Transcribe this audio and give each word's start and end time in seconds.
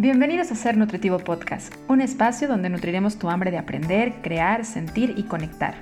Bienvenidos 0.00 0.52
a 0.52 0.54
Ser 0.54 0.76
Nutritivo 0.76 1.18
Podcast, 1.18 1.74
un 1.88 2.00
espacio 2.00 2.46
donde 2.46 2.70
nutriremos 2.70 3.18
tu 3.18 3.30
hambre 3.30 3.50
de 3.50 3.58
aprender, 3.58 4.22
crear, 4.22 4.64
sentir 4.64 5.14
y 5.16 5.24
conectar. 5.24 5.74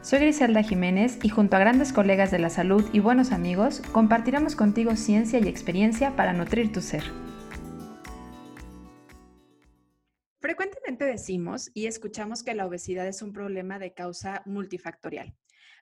Soy 0.00 0.20
Griselda 0.20 0.62
Jiménez 0.62 1.18
y 1.22 1.28
junto 1.28 1.54
a 1.54 1.58
grandes 1.58 1.92
colegas 1.92 2.30
de 2.30 2.38
la 2.38 2.48
salud 2.48 2.82
y 2.94 3.00
buenos 3.00 3.30
amigos, 3.30 3.82
compartiremos 3.92 4.56
contigo 4.56 4.96
ciencia 4.96 5.38
y 5.38 5.48
experiencia 5.48 6.16
para 6.16 6.32
nutrir 6.32 6.72
tu 6.72 6.80
ser. 6.80 7.02
Frecuentemente 10.40 11.04
decimos 11.04 11.70
y 11.74 11.88
escuchamos 11.88 12.42
que 12.42 12.54
la 12.54 12.64
obesidad 12.64 13.06
es 13.06 13.20
un 13.20 13.34
problema 13.34 13.78
de 13.78 13.92
causa 13.92 14.40
multifactorial. 14.46 15.34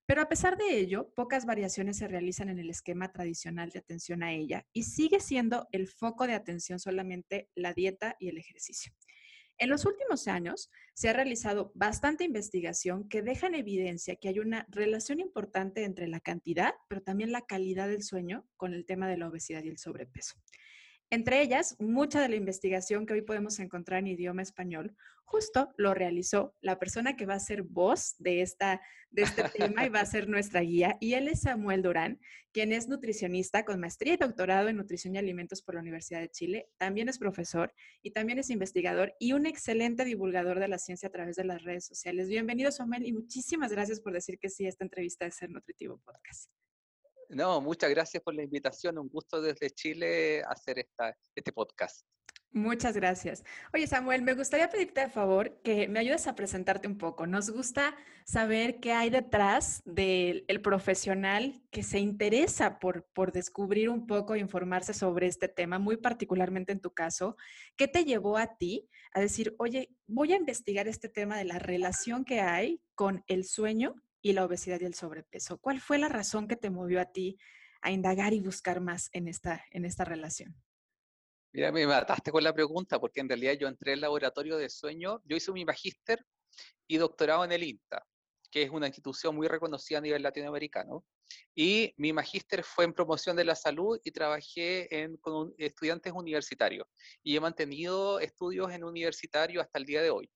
Pero 0.07 0.23
a 0.23 0.29
pesar 0.29 0.57
de 0.57 0.79
ello, 0.79 1.13
pocas 1.17 1.47
variaciones 1.47 1.99
se 1.99 2.07
realizan 2.07 2.49
en 2.49 2.61
el 2.61 2.71
esquema 2.71 3.11
tradicional 3.11 3.71
de 3.71 3.81
atención 3.81 4.23
a 4.23 4.33
ella 4.33 4.65
y 4.73 4.85
sigue 4.85 5.19
siendo 5.19 5.67
el 5.73 5.89
foco 5.89 6.29
de 6.29 6.35
atención 6.35 6.79
solamente 6.79 7.51
la 7.57 7.73
dieta 7.73 8.17
y 8.21 8.29
el 8.29 8.39
ejercicio. 8.39 8.93
En 9.59 9.71
los 9.71 9.87
últimos 9.87 10.29
años 10.29 10.71
se 10.95 11.09
ha 11.09 11.15
realizado 11.15 11.73
bastante 11.75 12.25
investigación 12.25 13.09
que 13.09 13.23
deja 13.23 13.47
en 13.47 13.55
evidencia 13.55 14.15
que 14.17 14.29
hay 14.29 14.39
una 14.39 14.67
relación 14.69 15.19
importante 15.19 15.85
entre 15.85 16.09
la 16.09 16.21
cantidad, 16.21 16.75
pero 16.89 17.03
también 17.03 17.33
la 17.33 17.47
calidad 17.47 17.89
del 17.89 18.03
sueño 18.03 18.47
con 18.57 18.75
el 18.75 18.85
tema 18.85 19.09
de 19.09 19.17
la 19.17 19.29
obesidad 19.29 19.65
y 19.65 19.69
el 19.69 19.79
sobrepeso. 19.79 20.37
Entre 21.11 21.41
ellas, 21.41 21.77
mucha 21.79 22.21
de 22.21 22.29
la 22.29 22.37
investigación 22.37 23.07
que 23.07 23.15
hoy 23.15 23.23
podemos 23.23 23.61
encontrar 23.61 24.01
en 24.01 24.09
idioma 24.09 24.43
español, 24.43 24.97
justo 25.25 25.73
lo 25.77 25.95
realizó 25.95 26.57
la 26.61 26.81
persona 26.81 27.17
que 27.17 27.27
va 27.27 27.35
a 27.35 27.41
ser 27.41 27.63
voz 27.63 28.17
de, 28.19 28.43
esta, 28.43 28.81
de 29.11 29.23
este 29.23 29.45
tema 29.51 29.87
y 29.87 29.89
va 29.89 30.01
a 30.01 30.07
ser 30.07 30.29
nuestra 30.29 30.63
guía. 30.63 30.97
Y 31.01 31.15
él 31.15 31.29
es 31.29 31.43
Samuel 31.43 31.83
Durán, 31.83 32.19
quien 32.53 32.73
es 32.73 32.89
nutricionista 32.89 33.65
con 33.65 33.79
maestría 33.79 34.15
y 34.15 34.17
doctorado 34.17 34.69
en 34.69 34.77
nutrición 34.77 35.15
y 35.15 35.19
alimentos 35.19 35.63
por 35.63 35.77
la 35.77 35.81
Universidad 35.81 36.21
de 36.21 36.31
Chile. 36.31 36.69
También 36.77 37.09
es 37.09 37.19
profesor 37.19 37.73
y 38.03 38.11
también 38.11 38.41
es 38.41 38.51
investigador 38.51 39.15
y 39.21 39.33
un 39.33 39.47
excelente 39.47 40.05
divulgador 40.05 40.59
de 40.59 40.69
la 40.69 40.79
ciencia 40.79 41.09
a 41.09 41.13
través 41.13 41.37
de 41.37 41.45
las 41.45 41.63
redes 41.63 41.87
sociales. 41.87 42.29
Bienvenido, 42.29 42.73
Samuel, 42.73 43.07
y 43.07 43.13
muchísimas 43.13 43.71
gracias 43.71 44.01
por 44.01 44.13
decir 44.13 44.41
que 44.41 44.49
sí 44.49 44.67
a 44.67 44.71
esta 44.71 44.85
entrevista 44.85 45.25
de 45.25 45.31
Ser 45.31 45.51
Nutritivo 45.51 45.99
Podcast. 45.99 46.51
No, 47.29 47.61
muchas 47.61 47.91
gracias 47.91 48.23
por 48.23 48.35
la 48.35 48.43
invitación. 48.43 48.99
Un 48.99 49.09
gusto 49.09 49.41
desde 49.41 49.71
Chile 49.71 50.43
hacer 50.43 50.87
este 51.35 51.53
podcast. 51.53 52.07
Muchas 52.57 52.97
gracias. 52.97 53.45
Oye, 53.75 53.87
Samuel, 53.87 54.23
me 54.23 54.33
gustaría 54.33 54.71
pedirte 54.71 55.03
de 55.03 55.11
favor 55.11 55.61
que 55.63 55.89
me 55.89 55.99
ayudes 55.99 56.27
a 56.27 56.35
presentarte 56.35 56.89
un 56.89 56.97
poco. 56.97 57.27
Nos 57.27 57.51
gusta 57.51 57.95
saber 58.25 58.81
qué 58.81 58.93
hay 58.93 59.11
detrás 59.11 59.83
del 59.85 60.47
profesional 60.63 61.63
que 61.71 61.83
se 61.83 61.99
interesa 61.99 62.79
por, 62.79 63.07
por 63.13 63.33
descubrir 63.33 63.91
un 63.91 64.07
poco 64.07 64.35
e 64.35 64.39
informarse 64.39 64.95
sobre 64.95 65.27
este 65.27 65.49
tema, 65.49 65.79
muy 65.79 65.99
particularmente 65.99 66.73
en 66.73 66.81
tu 66.81 66.95
caso. 66.95 67.37
¿Qué 67.77 67.89
te 67.89 68.07
llevó 68.07 68.39
a 68.39 68.57
ti 68.57 68.89
a 69.13 69.21
decir, 69.21 69.55
oye, 69.59 69.91
voy 70.07 70.33
a 70.33 70.37
investigar 70.37 70.89
este 70.89 71.11
tema 71.11 71.37
de 71.37 71.45
la 71.45 71.59
relación 71.59 72.25
que 72.25 72.41
hay 72.41 72.81
con 72.95 73.23
el 73.27 73.45
sueño 73.45 73.97
y 74.27 74.33
la 74.33 74.45
obesidad 74.45 74.81
y 74.81 74.87
el 74.87 74.95
sobrepeso. 74.95 75.59
¿Cuál 75.59 75.81
fue 75.81 75.99
la 75.99 76.09
razón 76.09 76.49
que 76.49 76.57
te 76.57 76.69
movió 76.69 77.01
a 77.01 77.05
ti 77.05 77.39
a 77.81 77.93
indagar 77.93 78.33
y 78.33 78.41
buscar 78.41 78.81
más 78.81 79.09
en 79.13 79.29
esta, 79.29 79.65
en 79.71 79.85
esta 79.85 80.05
relación? 80.05 80.61
Mira, 81.53 81.71
me 81.71 81.87
mataste 81.87 82.33
con 82.33 82.43
la 82.43 82.53
pregunta 82.53 82.99
porque 82.99 83.21
en 83.21 83.29
realidad 83.29 83.53
yo 83.53 83.69
entré 83.69 83.93
al 83.93 84.01
laboratorio 84.01 84.57
de 84.57 84.69
sueño, 84.69 85.23
yo 85.25 85.37
hice 85.37 85.53
mi 85.53 85.65
magíster 85.65 86.27
y 86.89 86.97
doctorado 86.97 87.45
en 87.45 87.53
el 87.53 87.63
INTA, 87.63 88.05
que 88.51 88.65
es 88.65 88.71
una 88.71 88.89
institución 88.89 89.37
muy 89.37 89.47
reconocida 89.47 89.99
a 89.99 90.03
nivel 90.03 90.25
latinoamericano. 90.25 91.05
Y 91.55 91.95
mi 91.97 92.13
magíster 92.13 92.65
fue 92.65 92.85
en 92.85 92.95
promoción 92.95 93.37
de 93.37 93.45
la 93.45 93.55
salud 93.55 94.01
y 94.03 94.11
trabajé 94.11 95.03
en, 95.03 95.19
con 95.19 95.55
estudiantes 95.57 96.13
universitarios. 96.13 96.89
Y 97.23 97.37
he 97.37 97.41
mantenido 97.41 98.19
estudios 98.19 98.73
en 98.73 98.83
universitario 98.83 99.61
hasta 99.61 99.79
el 99.79 99.85
día 99.85 100.03
de 100.03 100.11
hoy. 100.11 100.29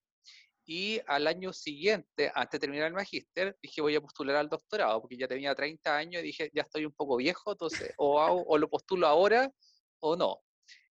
Y 0.65 1.01
al 1.07 1.27
año 1.27 1.51
siguiente, 1.53 2.31
antes 2.33 2.59
de 2.59 2.59
terminar 2.59 2.87
el 2.87 2.93
magíster, 2.93 3.57
dije 3.61 3.81
voy 3.81 3.95
a 3.95 4.01
postular 4.01 4.35
al 4.35 4.49
doctorado, 4.49 5.01
porque 5.01 5.17
ya 5.17 5.27
tenía 5.27 5.55
30 5.55 5.95
años 5.95 6.21
y 6.21 6.25
dije 6.25 6.51
ya 6.53 6.61
estoy 6.63 6.85
un 6.85 6.93
poco 6.93 7.17
viejo, 7.17 7.51
entonces 7.51 7.93
o, 7.97 8.21
o 8.47 8.57
lo 8.57 8.69
postulo 8.69 9.07
ahora 9.07 9.51
o 9.99 10.15
no. 10.15 10.41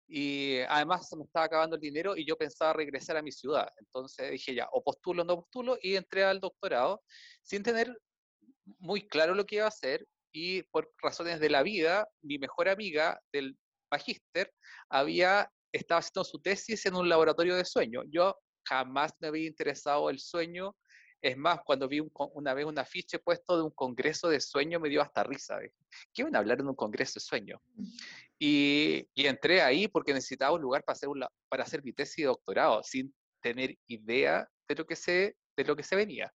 Y 0.07 0.59
además 0.67 1.07
se 1.07 1.15
me 1.15 1.23
estaba 1.23 1.45
acabando 1.45 1.75
el 1.75 1.81
dinero 1.81 2.17
y 2.17 2.25
yo 2.25 2.35
pensaba 2.35 2.73
regresar 2.73 3.15
a 3.17 3.21
mi 3.21 3.31
ciudad. 3.31 3.69
Entonces 3.77 4.31
dije 4.31 4.55
ya, 4.55 4.67
o 4.71 4.83
postulo 4.83 5.21
o 5.21 5.25
no 5.25 5.35
postulo, 5.35 5.77
y 5.81 5.95
entré 5.95 6.23
al 6.23 6.39
doctorado 6.39 7.03
sin 7.43 7.61
tener 7.61 7.95
muy 8.79 9.07
claro 9.07 9.35
lo 9.35 9.45
que 9.45 9.57
iba 9.57 9.65
a 9.65 9.69
hacer. 9.69 10.07
Y 10.31 10.63
por 10.63 10.91
razones 11.01 11.39
de 11.39 11.49
la 11.49 11.63
vida, 11.63 12.07
mi 12.21 12.39
mejor 12.39 12.69
amiga 12.69 13.19
del 13.31 13.57
magíster 13.91 14.51
había 14.89 15.51
estaba 15.71 15.99
haciendo 15.99 16.23
su 16.23 16.39
tesis 16.39 16.85
en 16.85 16.95
un 16.95 17.07
laboratorio 17.07 17.55
de 17.55 17.65
sueño. 17.65 18.01
Yo 18.09 18.35
jamás 18.65 19.13
me 19.19 19.27
había 19.27 19.47
interesado 19.47 20.09
el 20.09 20.19
sueño. 20.19 20.75
Es 21.21 21.35
más, 21.35 21.59
cuando 21.65 21.87
vi 21.87 22.01
una 22.15 22.53
vez 22.53 22.65
un 22.65 22.79
afiche 22.79 23.19
puesto 23.19 23.57
de 23.57 23.63
un 23.63 23.71
congreso 23.71 24.29
de 24.29 24.39
sueño, 24.39 24.79
me 24.79 24.89
dio 24.89 25.01
hasta 25.01 25.23
risa. 25.23 25.59
¿Qué 26.13 26.23
van 26.23 26.35
a 26.35 26.39
hablar 26.39 26.61
en 26.61 26.69
un 26.69 26.75
congreso 26.75 27.15
de 27.15 27.19
sueño? 27.19 27.61
Y, 28.39 29.05
entré 29.15 29.61
ahí 29.61 29.89
porque 29.89 30.13
necesitaba 30.13 30.55
un 30.55 30.61
lugar 30.61 30.83
para 30.85 30.93
hacer, 30.93 31.09
para 31.49 31.63
hacer 31.63 31.83
mi 31.83 31.91
tesis 31.91 32.17
de 32.17 32.23
doctorado, 32.23 32.81
sin 32.83 33.13
tener 33.41 33.77
idea 33.87 34.47
de 34.67 34.75
lo 34.75 34.85
que 34.85 34.95
se, 34.95 35.35
de 35.57 35.63
lo 35.65 35.75
que 35.75 35.83
se 35.83 35.97
venía. 35.97 36.33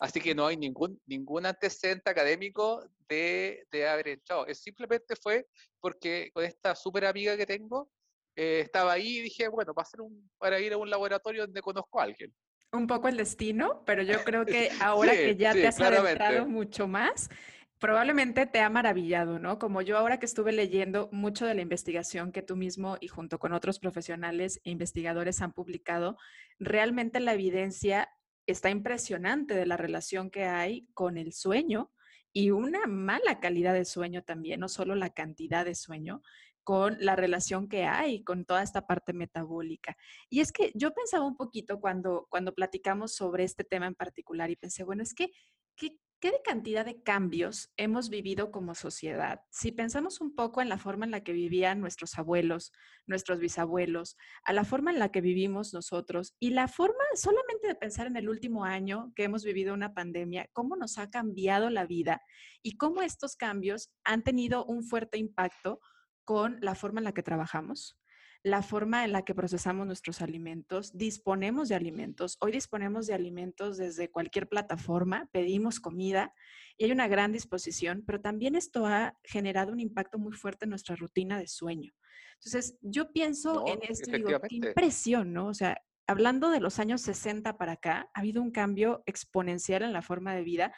Así 0.00 0.20
que 0.20 0.34
no 0.34 0.46
hay 0.46 0.56
ningún, 0.56 1.00
ningún 1.06 1.46
antecedente 1.46 2.10
académico 2.10 2.84
de, 3.08 3.66
de 3.70 3.88
haber 3.88 4.08
echado. 4.08 4.46
Es 4.46 4.60
simplemente 4.60 5.14
fue 5.16 5.46
porque 5.80 6.30
con 6.32 6.44
esta 6.44 6.74
súper 6.74 7.04
amiga 7.04 7.36
que 7.36 7.46
tengo, 7.46 7.90
eh, 8.36 8.60
estaba 8.60 8.92
ahí 8.92 9.18
y 9.18 9.22
dije, 9.22 9.48
bueno, 9.48 9.74
para, 9.74 9.84
hacer 9.84 10.00
un, 10.00 10.30
para 10.38 10.60
ir 10.60 10.72
a 10.72 10.76
un 10.76 10.90
laboratorio 10.90 11.42
donde 11.42 11.62
conozco 11.62 12.00
a 12.00 12.04
alguien. 12.04 12.32
Un 12.72 12.86
poco 12.86 13.08
el 13.08 13.16
destino, 13.16 13.82
pero 13.86 14.02
yo 14.02 14.14
creo 14.24 14.44
que 14.44 14.70
ahora 14.80 15.12
que 15.12 15.36
ya 15.36 15.52
te 15.52 15.66
has 15.66 15.80
adentrado 15.80 16.46
mucho 16.46 16.88
más, 16.88 17.30
probablemente 17.78 18.46
te 18.46 18.60
ha 18.60 18.70
maravillado, 18.70 19.38
¿no? 19.38 19.58
Como 19.58 19.82
yo 19.82 19.98
ahora 19.98 20.18
que 20.18 20.26
estuve 20.26 20.52
leyendo 20.52 21.08
mucho 21.12 21.46
de 21.46 21.54
la 21.54 21.62
investigación 21.62 22.32
que 22.32 22.42
tú 22.42 22.56
mismo 22.56 22.96
y 23.00 23.08
junto 23.08 23.38
con 23.38 23.52
otros 23.52 23.78
profesionales 23.78 24.60
e 24.64 24.70
investigadores 24.70 25.40
han 25.42 25.52
publicado, 25.52 26.16
realmente 26.58 27.20
la 27.20 27.34
evidencia 27.34 28.08
está 28.46 28.70
impresionante 28.70 29.54
de 29.54 29.66
la 29.66 29.76
relación 29.76 30.30
que 30.30 30.44
hay 30.44 30.88
con 30.94 31.16
el 31.16 31.32
sueño 31.32 31.92
y 32.32 32.50
una 32.50 32.86
mala 32.86 33.38
calidad 33.38 33.74
de 33.74 33.84
sueño 33.84 34.22
también, 34.22 34.60
no 34.60 34.68
solo 34.68 34.94
la 34.94 35.10
cantidad 35.10 35.64
de 35.64 35.74
sueño, 35.74 36.22
con 36.64 36.96
la 36.98 37.14
relación 37.14 37.68
que 37.68 37.84
hay 37.84 38.24
con 38.24 38.44
toda 38.44 38.62
esta 38.62 38.86
parte 38.86 39.12
metabólica. 39.12 39.96
Y 40.30 40.40
es 40.40 40.50
que 40.50 40.72
yo 40.74 40.92
pensaba 40.92 41.24
un 41.26 41.36
poquito 41.36 41.80
cuando, 41.80 42.26
cuando 42.30 42.54
platicamos 42.54 43.14
sobre 43.14 43.44
este 43.44 43.64
tema 43.64 43.86
en 43.86 43.94
particular 43.94 44.50
y 44.50 44.56
pensé, 44.56 44.82
bueno, 44.82 45.02
es 45.02 45.14
que, 45.14 45.30
¿qué, 45.76 45.98
¿qué 46.20 46.32
cantidad 46.42 46.86
de 46.86 47.02
cambios 47.02 47.70
hemos 47.76 48.08
vivido 48.08 48.50
como 48.50 48.74
sociedad? 48.74 49.42
Si 49.50 49.72
pensamos 49.72 50.22
un 50.22 50.34
poco 50.34 50.62
en 50.62 50.70
la 50.70 50.78
forma 50.78 51.04
en 51.04 51.10
la 51.10 51.22
que 51.22 51.34
vivían 51.34 51.80
nuestros 51.80 52.18
abuelos, 52.18 52.72
nuestros 53.06 53.40
bisabuelos, 53.40 54.16
a 54.44 54.54
la 54.54 54.64
forma 54.64 54.90
en 54.90 54.98
la 54.98 55.10
que 55.10 55.20
vivimos 55.20 55.74
nosotros 55.74 56.34
y 56.40 56.50
la 56.50 56.66
forma 56.66 57.04
solamente 57.14 57.68
de 57.68 57.74
pensar 57.74 58.06
en 58.06 58.16
el 58.16 58.30
último 58.30 58.64
año 58.64 59.12
que 59.14 59.24
hemos 59.24 59.44
vivido 59.44 59.74
una 59.74 59.92
pandemia, 59.92 60.48
cómo 60.54 60.76
nos 60.76 60.96
ha 60.96 61.10
cambiado 61.10 61.68
la 61.68 61.84
vida 61.84 62.22
y 62.62 62.78
cómo 62.78 63.02
estos 63.02 63.36
cambios 63.36 63.92
han 64.02 64.22
tenido 64.22 64.64
un 64.64 64.82
fuerte 64.82 65.18
impacto 65.18 65.80
con 66.24 66.58
la 66.60 66.74
forma 66.74 67.00
en 67.00 67.04
la 67.04 67.12
que 67.12 67.22
trabajamos, 67.22 67.98
la 68.44 68.60
forma 68.60 69.04
en 69.04 69.12
la 69.12 69.22
que 69.22 69.34
procesamos 69.34 69.86
nuestros 69.86 70.20
alimentos, 70.20 70.96
disponemos 70.96 71.70
de 71.70 71.76
alimentos. 71.76 72.36
Hoy 72.40 72.52
disponemos 72.52 73.06
de 73.06 73.14
alimentos 73.14 73.78
desde 73.78 74.10
cualquier 74.10 74.48
plataforma, 74.48 75.30
pedimos 75.32 75.80
comida 75.80 76.34
y 76.76 76.84
hay 76.84 76.92
una 76.92 77.08
gran 77.08 77.32
disposición, 77.32 78.04
pero 78.06 78.20
también 78.20 78.54
esto 78.54 78.86
ha 78.86 79.16
generado 79.24 79.72
un 79.72 79.80
impacto 79.80 80.18
muy 80.18 80.32
fuerte 80.32 80.66
en 80.66 80.70
nuestra 80.70 80.94
rutina 80.94 81.38
de 81.38 81.46
sueño. 81.46 81.92
Entonces, 82.34 82.76
yo 82.82 83.10
pienso 83.12 83.64
en 83.66 83.78
esto 83.88 84.10
y 84.10 84.22
digo, 84.22 84.40
qué 84.40 84.56
impresión, 84.56 85.32
¿no? 85.32 85.46
O 85.46 85.54
sea, 85.54 85.80
hablando 86.06 86.50
de 86.50 86.60
los 86.60 86.78
años 86.78 87.00
60 87.00 87.56
para 87.56 87.72
acá, 87.72 88.10
ha 88.12 88.20
habido 88.20 88.42
un 88.42 88.50
cambio 88.50 89.02
exponencial 89.06 89.82
en 89.82 89.94
la 89.94 90.02
forma 90.02 90.34
de 90.34 90.42
vida 90.42 90.74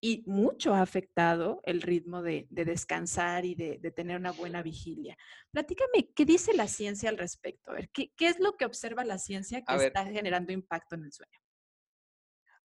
y 0.00 0.22
mucho 0.26 0.74
ha 0.74 0.82
afectado 0.82 1.60
el 1.64 1.82
ritmo 1.82 2.22
de, 2.22 2.46
descansar 2.50 3.44
y 3.44 3.54
de, 3.54 3.78
tener 3.92 4.18
una 4.18 4.32
buena 4.32 4.62
vigilia. 4.62 5.16
Platícame, 5.50 6.12
¿qué 6.14 6.24
dice 6.24 6.54
la 6.54 6.68
ciencia 6.68 7.08
al 7.08 7.18
respecto? 7.18 7.70
A 7.70 7.74
ver, 7.74 7.90
¿qué, 7.90 8.12
es 8.18 8.38
lo 8.38 8.56
que 8.56 8.64
observa 8.64 9.04
la 9.04 9.18
ciencia 9.18 9.62
que 9.62 9.86
está 9.86 10.04
generando 10.06 10.52
impacto 10.52 10.94
en 10.96 11.04
el 11.04 11.12
sueño? 11.12 11.38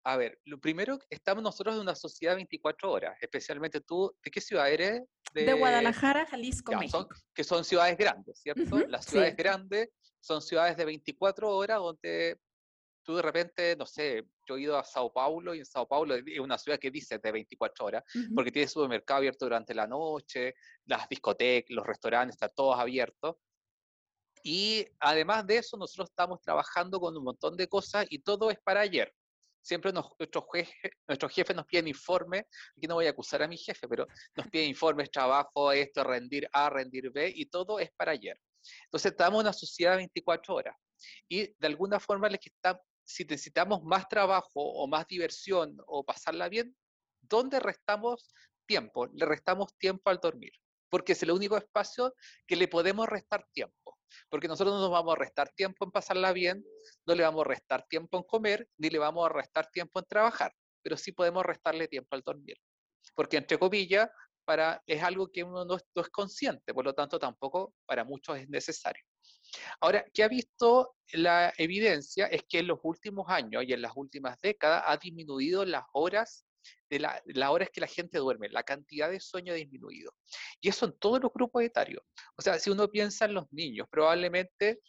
A 0.03 0.17
ver, 0.17 0.39
lo 0.45 0.59
primero, 0.59 0.97
estamos 1.11 1.43
nosotros 1.43 1.75
en 1.75 1.81
una 1.81 1.95
sociedad 1.95 2.33
de 2.33 2.37
24 2.37 2.91
horas, 2.91 3.15
especialmente 3.21 3.81
tú, 3.81 4.11
¿de 4.23 4.31
qué 4.31 4.41
ciudad 4.41 4.71
eres? 4.71 5.03
De, 5.31 5.53
Guadalajara, 5.53 6.25
Jalisco, 6.25 6.75
México. 6.75 7.07
que 7.33 7.43
son 7.43 7.63
ciudades 7.63 7.97
grandes, 7.97 8.39
¿cierto? 8.39 8.79
Las 8.87 9.05
ciudades 9.05 9.35
grandes 9.35 9.89
son 10.19 10.41
ciudades 10.41 10.75
de 10.75 10.85
24 10.85 11.49
horas 11.55 11.77
donde 11.77 12.39
tú 13.03 13.15
de 13.15 13.21
repente, 13.21 13.75
no 13.75 13.85
sé, 13.85 14.25
yo 14.47 14.57
he 14.57 14.61
ido 14.61 14.77
a 14.77 14.83
Sao 14.83 15.11
Paulo 15.11 15.53
y 15.53 15.59
en 15.59 15.65
Sao 15.65 15.87
Paulo 15.87 16.15
es 16.15 16.39
una 16.39 16.57
ciudad 16.57 16.79
que 16.79 16.91
dice 16.91 17.17
de 17.17 17.31
24 17.31 17.85
horas, 17.85 18.03
porque 18.35 18.51
tiene 18.51 18.67
supermercado 18.67 19.19
abierto 19.19 19.45
durante 19.45 19.73
la 19.73 19.87
noche, 19.87 20.55
las 20.85 21.07
discotecas, 21.09 21.75
los 21.75 21.85
restaurantes 21.85 22.35
están 22.35 22.51
todos 22.55 22.79
abiertos. 22.79 23.35
Y 24.43 24.85
además 24.99 25.45
de 25.45 25.57
eso, 25.57 25.77
nosotros 25.77 26.09
estamos 26.09 26.41
trabajando 26.41 26.99
con 26.99 27.15
un 27.15 27.23
montón 27.23 27.55
de 27.55 27.67
cosas 27.67 28.05
y 28.09 28.19
todo 28.19 28.49
es 28.49 28.59
para 28.59 28.81
ayer. 28.81 29.13
Siempre 29.61 29.91
nuestros, 31.07 31.33
jefes 31.33 31.55
nos 31.55 31.65
piden 31.65 31.87
informes, 31.87 32.45
aquí 32.75 32.87
no 32.87 32.95
voy 32.95 33.05
a 33.05 33.11
acusar 33.11 33.43
a 33.43 33.47
mi 33.47 33.57
jefe, 33.57 33.87
pero 33.87 34.07
nos 34.35 34.47
piden 34.47 34.69
informes, 34.69 35.11
trabajo, 35.11 35.71
esto, 35.71 36.03
rendir 36.03 36.49
A, 36.51 36.69
rendir 36.69 37.11
B, 37.11 37.31
y 37.35 37.45
todo 37.45 37.79
es 37.79 37.91
para 37.91 38.13
ayer. 38.13 38.39
Entonces, 38.85 39.11
estamos 39.11 39.39
en 39.39 39.45
una 39.45 39.53
sociedad 39.53 39.91
de 39.91 39.97
24 39.97 40.55
horas. 40.55 40.75
Y 41.27 41.47
de 41.57 41.67
alguna 41.67 41.99
forma, 41.99 42.29
si 43.11 43.23
necesitamos 43.25 43.83
más 43.83 44.07
trabajo 44.07 44.61
o 44.61 44.87
más 44.87 45.07
diversión 45.07 45.77
o 45.85 46.03
pasarla 46.03 46.49
bien, 46.49 46.75
¿dónde 47.21 47.59
restamos 47.59 48.33
tiempo? 48.65 49.07
Le 49.07 49.25
restamos 49.25 49.77
tiempo 49.77 50.09
al 50.09 50.17
dormir, 50.17 50.51
porque 50.89 51.13
es 51.13 51.23
el 51.23 51.31
único 51.31 51.57
espacio 51.57 52.15
que 52.47 52.55
le 52.55 52.67
podemos 52.67 53.07
restar 53.07 53.45
tiempo. 53.51 53.97
Porque 54.29 54.47
nosotros 54.47 54.75
no 54.75 54.81
nos 54.81 54.91
vamos 54.91 55.13
a 55.13 55.19
restar 55.19 55.49
tiempo 55.49 55.85
en 55.85 55.91
pasarla 55.91 56.33
bien, 56.33 56.65
no 57.05 57.15
le 57.15 57.23
vamos 57.23 57.45
a 57.45 57.49
restar 57.49 57.85
tiempo 57.87 58.17
en 58.17 58.23
comer, 58.23 58.67
ni 58.77 58.89
le 58.89 58.99
vamos 58.99 59.25
a 59.25 59.29
restar 59.29 59.69
tiempo 59.71 59.99
en 59.99 60.05
trabajar, 60.05 60.53
pero 60.81 60.97
sí 60.97 61.11
podemos 61.11 61.45
restarle 61.45 61.87
tiempo 61.87 62.15
al 62.15 62.21
dormir. 62.21 62.57
Porque, 63.15 63.37
entre 63.37 63.57
comillas, 63.57 64.09
para, 64.45 64.81
es 64.85 65.01
algo 65.01 65.31
que 65.31 65.43
uno 65.43 65.65
no 65.65 65.77
es, 65.77 66.09
consciente, 66.09 66.73
por 66.73 66.85
lo 66.85 66.93
tanto 66.93 67.19
tampoco 67.19 67.73
para 67.85 68.03
muchos 68.03 68.37
es 68.37 68.49
necesario. 68.49 69.03
Ahora, 69.79 70.05
¿qué 70.13 70.23
ha 70.23 70.27
visto 70.27 70.95
la 71.13 71.53
evidencia? 71.57 72.27
Es 72.27 72.43
que 72.47 72.59
en 72.59 72.67
los 72.67 72.79
últimos 72.83 73.27
años 73.29 73.63
y 73.65 73.73
en 73.73 73.81
las 73.81 73.93
últimas 73.95 74.39
décadas 74.41 74.83
ha 74.85 74.97
disminuido 74.97 75.65
las 75.65 75.83
horas 75.93 76.45
de 76.89 76.99
la, 76.99 77.21
las 77.25 77.49
horas 77.49 77.69
que 77.71 77.81
la 77.81 77.87
gente 77.87 78.19
duerme, 78.19 78.49
la 78.49 78.63
cantidad 78.63 79.09
de 79.09 79.19
sueño 79.19 79.53
ha 79.53 79.55
disminuido. 79.55 80.13
Y 80.59 80.69
eso 80.69 80.85
en 80.85 80.97
todos 80.99 81.21
los 81.21 81.31
grupos 81.33 81.63
etarios. 81.63 82.03
O 82.37 82.41
sea, 82.41 82.59
si 82.59 82.69
uno 82.69 82.89
piensa 82.89 83.25
en 83.25 83.33
los 83.33 83.51
niños, 83.51 83.87
probablemente 83.89 84.79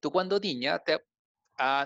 tú 0.00 0.10
cuando 0.10 0.40
niña, 0.40 0.78
te, 0.78 0.98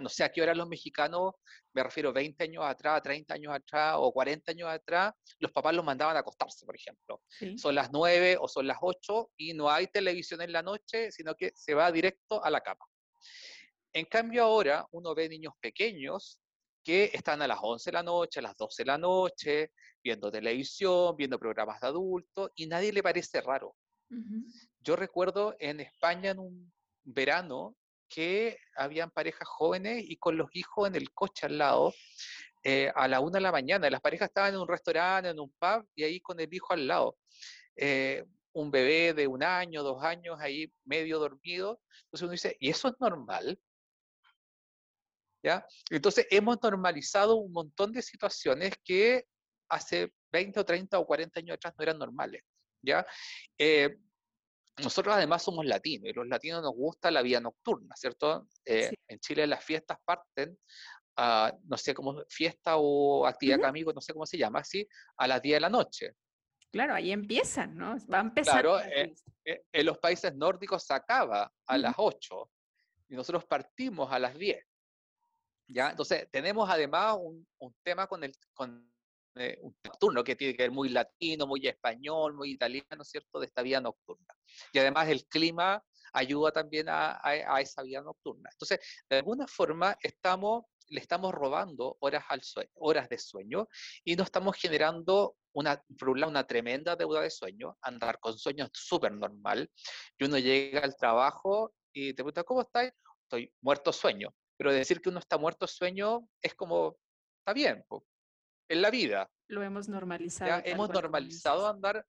no 0.01 0.09
sé 0.09 0.25
a 0.25 0.31
qué 0.31 0.43
hora 0.43 0.55
los 0.55 0.69
mexicanos, 0.69 1.35
me 1.73 1.83
refiero 1.83 2.13
20 2.13 2.45
años 2.45 2.65
atrás, 2.65 3.03
30 3.03 3.35
años 3.35 3.53
atrás 3.53 3.97
o 3.99 4.13
40 4.13 4.53
años 4.53 4.69
atrás, 4.69 5.13
los 5.39 5.51
papás 5.51 5.75
los 5.75 5.85
mandaban 5.85 6.17
a 6.17 6.21
acostarse, 6.21 6.65
por 6.65 6.77
ejemplo. 6.77 7.23
Son 7.57 7.75
las 7.75 7.91
9 7.93 8.37
o 8.41 8.47
son 8.47 8.67
las 8.67 8.79
8 8.81 9.33
y 9.37 9.55
no 9.55 9.71
hay 9.71 9.89
televisión 9.89 10.41
en 10.43 10.53
la 10.53 10.63
noche, 10.63 11.11
sino 11.11 11.35
que 11.35 11.53
se 11.55 11.75
va 11.75 11.91
directo 11.91 12.45
a 12.45 12.51
la 12.51 12.61
cama. 12.61 12.85
En 13.93 14.07
cambio 14.07 14.45
ahora 14.45 14.87
uno 14.93 15.15
ve 15.15 15.29
niños 15.29 15.55
pequeños 15.61 16.41
que 16.83 17.11
están 17.13 17.41
a 17.43 17.49
las 17.49 17.59
11 17.61 17.91
de 17.91 17.95
la 17.95 18.03
noche, 18.03 18.41
a 18.41 18.43
las 18.43 18.57
12 18.57 18.83
de 18.83 18.87
la 18.87 18.99
noche, 18.99 19.73
viendo 20.03 20.31
televisión, 20.31 21.17
viendo 21.17 21.39
programas 21.39 21.81
de 21.81 21.87
adultos, 21.87 22.51
y 22.55 22.67
nadie 22.67 22.93
le 22.93 23.03
parece 23.03 23.41
raro. 23.41 23.75
Yo 24.81 24.95
recuerdo 24.95 25.57
en 25.59 25.81
España 25.81 26.31
en 26.31 26.39
un 26.39 26.73
verano 27.03 27.75
que 28.15 28.59
habían 28.77 29.11
parejas 29.11 29.49
jóvenes 29.49 30.05
y 30.07 30.17
con 30.17 30.37
los 30.37 30.49
hijos 30.53 30.89
en 30.89 30.95
el 30.95 31.13
coche 31.13 31.47
al 31.47 31.59
lado 31.59 31.95
eh, 32.63 32.93
a 32.95 33.09
la 33.09 33.21
una 33.21 33.39
de 33.39 33.43
la 33.43 33.53
mañana. 33.53 33.91
Las 33.91 34.01
parejas 34.01 34.29
estaban 34.29 34.55
en 34.55 34.61
un 34.61 34.69
restaurante, 34.69 35.31
en 35.31 35.41
un 35.41 35.53
pub 35.59 35.87
y 35.95 36.05
ahí 36.05 36.21
con 36.21 36.39
el 36.39 36.53
hijo 36.53 36.73
al 36.73 36.87
lado. 36.87 37.19
Eh, 37.77 38.25
un 38.53 38.71
bebé 38.71 39.15
de 39.15 39.27
un 39.27 39.43
año, 39.43 39.83
dos 39.83 40.03
años 40.03 40.39
ahí 40.41 40.73
medio 40.85 41.19
dormido. 41.19 41.81
Entonces 42.05 42.23
uno 42.23 42.33
dice, 42.33 42.57
¿y 42.61 42.71
eso 42.71 42.89
es 42.89 42.95
normal? 43.01 43.59
¿Ya? 45.43 45.67
Entonces 45.91 46.27
hemos 46.31 46.63
normalizado 46.63 47.37
un 47.37 47.53
montón 47.53 47.93
de 47.93 48.01
situaciones 48.01 48.75
que 48.83 49.27
hace 49.69 50.13
20 50.33 50.61
o 50.61 50.65
30 50.65 50.99
o 50.99 51.07
40 51.07 51.41
años 51.41 51.55
atrás 51.57 51.75
no 51.77 51.83
eran 51.83 51.99
normales. 51.99 52.43
¿ya? 52.81 53.05
Eh, 53.59 53.97
nosotros 54.83 55.15
además 55.15 55.43
somos 55.43 55.65
latinos 55.65 56.09
y 56.09 56.13
los 56.13 56.27
latinos 56.27 56.63
nos 56.63 56.75
gusta 56.75 57.11
la 57.11 57.23
vida 57.23 57.41
nocturna, 57.41 57.95
¿cierto? 57.97 58.49
Eh, 58.65 58.93
en 59.09 59.19
Chile 59.21 59.47
las 59.47 59.65
fiestas 59.65 59.99
parten, 60.05 60.59
no 61.17 61.77
sé 61.77 61.95
cómo, 61.95 62.23
fiesta 62.29 62.77
o 62.77 63.27
actividad 63.27 63.61
uh 63.61 63.67
amigo, 63.67 63.93
no 63.93 64.01
sé 64.01 64.13
cómo 64.13 64.27
se 64.27 64.37
llama, 64.37 64.61
así, 64.61 64.87
a 65.17 65.29
las 65.29 65.41
10 65.41 65.57
de 65.57 65.61
la 65.61 65.69
noche. 65.69 66.17
Claro, 66.73 66.95
ahí 66.95 67.13
empiezan, 67.13 67.77
¿no? 67.77 67.97
Va 68.13 68.19
a 68.19 68.23
empezar. 68.23 68.63
Claro, 68.63 68.81
eh, 68.81 69.15
eh, 69.45 69.65
en 69.73 69.87
los 69.87 69.99
países 69.99 70.35
nórdicos 70.35 70.85
se 70.85 70.93
acaba 70.93 71.53
a 71.67 71.79
las 71.79 71.95
8 71.97 72.51
y 73.11 73.15
nosotros 73.15 73.45
partimos 73.45 74.13
a 74.13 74.19
las 74.19 74.37
10. 74.37 74.59
¿Ya? 75.69 75.91
Entonces, 75.91 76.29
tenemos 76.33 76.69
además 76.69 77.17
un, 77.21 77.47
un 77.59 77.75
tema 77.85 78.09
con 78.09 78.25
el, 78.25 78.33
con 78.53 78.93
eh, 79.37 79.59
un 79.63 79.75
nocturno 79.85 80.23
que 80.23 80.37
tiene 80.37 80.55
que 80.55 80.63
ver 80.63 80.71
muy 80.71 80.89
latino, 80.89 81.47
muy 81.47 81.67
español, 81.67 82.35
muy 82.35 82.53
italiano, 82.53 83.05
¿cierto? 83.05 83.41
De 83.41 83.47
esta 83.47 83.63
vida 83.63 83.81
nocturna. 83.81 84.35
Y 84.73 84.79
además 84.79 85.09
el 85.09 85.27
clima 85.27 85.83
ayuda 86.13 86.53
también 86.53 86.87
a, 86.89 87.21
esa 87.61 87.83
vida 87.83 88.01
nocturna. 88.01 88.49
Entonces, 88.53 88.79
de 89.11 89.17
alguna 89.17 89.47
forma, 89.49 89.97
estamos, 90.01 90.65
le 90.89 91.01
estamos 91.01 91.33
robando 91.33 91.97
horas, 92.01 92.25
al 92.29 92.43
horas 92.75 93.09
de 93.09 93.19
sueño 93.19 93.69
y 94.05 94.15
no 94.15 94.23
estamos 94.23 94.57
generando 94.57 95.37
una, 95.53 95.83
por 95.99 96.11
un 96.11 96.21
lado, 96.21 96.31
una 96.31 96.47
tremenda 96.47 96.95
deuda 96.95 97.21
de 97.21 97.31
sueño, 97.31 97.77
andar 97.83 98.21
con 98.21 98.39
sueños 98.39 98.71
súper 98.73 99.13
normal, 99.13 99.71
y 100.19 100.25
uno 100.25 100.39
llega 100.39 100.81
al 100.81 100.97
trabajo 100.97 101.75
y 101.93 102.09
te 102.09 102.17
pregunta, 102.17 102.45
¿cómo 102.45 102.63
estás? 102.63 102.93
Estoy 103.23 103.53
muerto 103.61 103.93
sueño. 103.93 104.35
Pero 104.57 104.73
decir 104.73 105.01
que 105.01 105.09
uno 105.09 105.19
está 105.19 105.39
muerto 105.39 105.67
sueño 105.67 106.29
es 106.41 106.55
como, 106.55 106.97
está 107.41 107.53
bien, 107.53 107.85
en 108.69 108.83
la 108.83 108.91
vida. 108.91 109.31
Lo 109.49 109.63
hemos 109.63 109.89
normalizado. 109.89 110.63
hemos 110.65 110.89
normalizado 110.91 111.69
andar, 111.69 112.07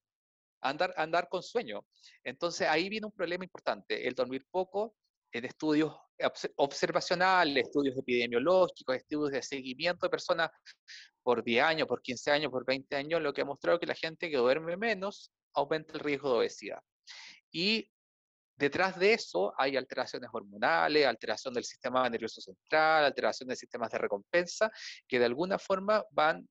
andar, 0.62 0.94
andar 0.98 1.28
con 1.30 1.44
sueño. 1.44 1.86
Entonces 2.24 2.68
ahí 2.68 2.90
viene 2.90 3.08
un 3.08 3.12
problema 3.12 3.44
importante, 3.44 4.08
el 4.08 4.14
dormir 4.14 4.46
poco, 4.50 4.96
en 5.32 5.44
estudios 5.44 5.94
observacionales, 6.56 7.66
estudios 7.66 7.98
epidemiológicos, 7.98 8.96
estudios 8.96 9.32
de 9.32 9.42
seguimiento 9.42 10.06
de 10.06 10.10
personas 10.10 10.50
por 11.22 11.44
10 11.44 11.64
años, 11.64 11.88
por 11.88 12.02
15 12.02 12.32
años, 12.32 12.52
por 12.52 12.66
20 12.66 12.96
años, 12.96 13.22
lo 13.22 13.34
que 13.34 13.42
ha 13.42 13.46
mostrado 13.46 13.80
que 13.80 13.86
la 13.86 13.96
gente 13.96 14.30
que 14.30 14.38
duerme 14.38 14.78
menos 14.78 15.32
aumenta 15.54 15.94
el 15.94 16.00
riesgo 16.00 16.32
de 16.32 16.38
obesidad. 16.38 16.80
Y 17.52 17.92
detrás 18.56 18.98
de 18.98 19.14
eso 19.14 19.54
hay 19.58 19.78
alteraciones 19.78 20.30
hormonales, 20.34 21.06
alteración 21.06 21.54
del 21.54 21.64
sistema 21.64 22.10
nervioso 22.10 22.42
central, 22.42 23.06
alteración 23.06 23.50
de 23.50 23.56
sistemas 23.56 23.92
de 23.92 23.98
recompensa, 23.98 24.72
que 25.08 25.20
de 25.20 25.26
alguna 25.26 25.60
forma 25.60 26.04
van 26.12 26.48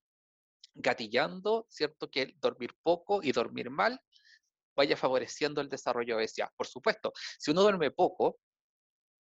gatillando, 0.75 1.67
¿cierto? 1.69 2.11
Que 2.11 2.35
dormir 2.41 2.75
poco 2.83 3.23
y 3.23 3.33
dormir 3.33 3.71
mal 3.71 4.01
vaya 4.77 4.97
favoreciendo 4.97 5.61
el 5.61 5.69
desarrollo 5.69 6.15
de 6.17 6.23
obesidad. 6.23 6.49
Por 6.57 6.67
supuesto, 6.67 7.13
si 7.39 7.53
uno 7.53 7.63
duerme 7.63 7.91
poco, 7.93 8.39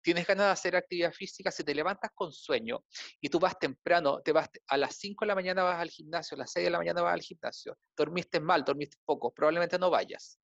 tienes 0.02 0.26
ganas 0.26 0.47
de 0.47 0.52
hacer 0.52 0.76
actividad 0.76 1.12
física, 1.12 1.50
si 1.50 1.64
te 1.64 1.75
levantas 1.75 2.11
con 2.14 2.33
sueño 2.33 2.85
y 3.21 3.28
tú 3.28 3.38
vas 3.38 3.59
temprano, 3.59 4.21
te 4.23 4.33
vas 4.33 4.49
a 4.69 4.76
las 4.76 4.97
5 4.97 5.25
de 5.25 5.28
la 5.28 5.35
mañana 5.35 5.62
vas 5.62 5.81
al 5.81 5.90
gimnasio, 5.90 6.37
a 6.37 6.38
las 6.38 6.52
6 6.52 6.64
de 6.64 6.71
la 6.71 6.78
mañana 6.78 7.02
vas 7.02 7.14
al 7.14 7.21
gimnasio, 7.21 7.76
dormiste 7.97 8.40
mal, 8.40 8.64
dormiste 8.64 8.97
poco, 9.05 9.33
probablemente 9.33 9.78
no 9.78 9.90
vayas. 9.90 10.38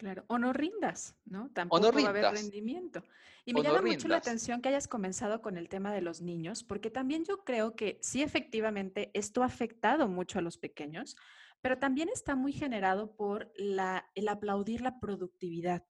Claro, 0.00 0.24
o 0.28 0.38
no 0.38 0.54
rindas, 0.54 1.14
¿no? 1.26 1.50
Tampoco 1.52 1.92
va 1.92 2.06
a 2.06 2.08
haber 2.08 2.32
rendimiento. 2.32 3.04
Y 3.44 3.52
me 3.52 3.62
llama 3.62 3.82
mucho 3.82 4.08
la 4.08 4.16
atención 4.16 4.62
que 4.62 4.70
hayas 4.70 4.88
comenzado 4.88 5.42
con 5.42 5.58
el 5.58 5.68
tema 5.68 5.92
de 5.92 6.00
los 6.00 6.22
niños, 6.22 6.64
porque 6.64 6.90
también 6.90 7.26
yo 7.26 7.44
creo 7.44 7.76
que 7.76 7.98
sí, 8.00 8.22
efectivamente, 8.22 9.10
esto 9.12 9.42
ha 9.42 9.44
afectado 9.46 10.08
mucho 10.08 10.38
a 10.38 10.42
los 10.42 10.56
pequeños, 10.56 11.16
pero 11.60 11.78
también 11.78 12.08
está 12.08 12.34
muy 12.34 12.54
generado 12.54 13.14
por 13.14 13.52
la, 13.56 14.10
el 14.14 14.28
aplaudir 14.28 14.80
la 14.80 15.00
productividad. 15.00 15.84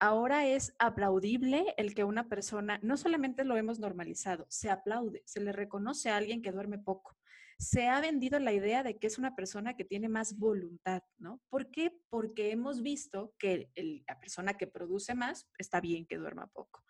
Ahora 0.00 0.44
es 0.44 0.74
aplaudible 0.80 1.74
el 1.76 1.94
que 1.94 2.02
una 2.02 2.28
persona, 2.28 2.80
no 2.82 2.96
solamente 2.96 3.44
lo 3.44 3.56
hemos 3.56 3.78
normalizado, 3.78 4.46
se 4.48 4.68
aplaude, 4.68 5.22
se 5.26 5.40
le 5.40 5.52
reconoce 5.52 6.10
a 6.10 6.16
alguien 6.16 6.42
que 6.42 6.50
duerme 6.50 6.80
poco 6.80 7.16
se 7.58 7.88
ha 7.88 8.00
vendido 8.00 8.38
la 8.38 8.52
idea 8.52 8.84
de 8.84 8.98
que 8.98 9.08
es 9.08 9.18
una 9.18 9.34
persona 9.34 9.76
que 9.76 9.84
tiene 9.84 10.08
más 10.08 10.38
voluntad, 10.38 11.02
¿no? 11.18 11.40
¿Por 11.48 11.70
qué? 11.72 11.92
Porque 12.08 12.52
hemos 12.52 12.82
visto 12.82 13.34
que 13.36 13.70
la 14.06 14.18
persona 14.20 14.56
que 14.56 14.68
produce 14.68 15.14
más 15.14 15.48
está 15.58 15.80
bien 15.80 16.06
que 16.06 16.16
duerma 16.16 16.46
poco. 16.46 16.84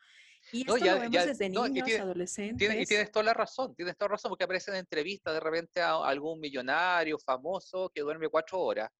Y 0.52 0.60
esto 0.60 0.76
lo 0.76 1.00
vemos 1.00 1.26
desde 1.26 1.48
niños, 1.48 1.88
adolescentes. 1.98 2.82
y 2.82 2.87
tienes 2.87 3.10
toda 3.10 3.25
la 3.25 3.34
razón, 3.34 3.75
tienes 3.75 3.96
toda 3.96 4.10
la 4.10 4.12
razón, 4.16 4.28
porque 4.28 4.44
aparece 4.44 4.70
en 4.70 4.76
entrevistas 4.76 5.34
de 5.34 5.40
repente 5.40 5.80
a 5.80 5.96
algún 6.04 6.38
millonario 6.38 7.18
famoso 7.18 7.90
que 7.92 8.02
duerme 8.02 8.28
cuatro 8.28 8.60
horas. 8.60 8.90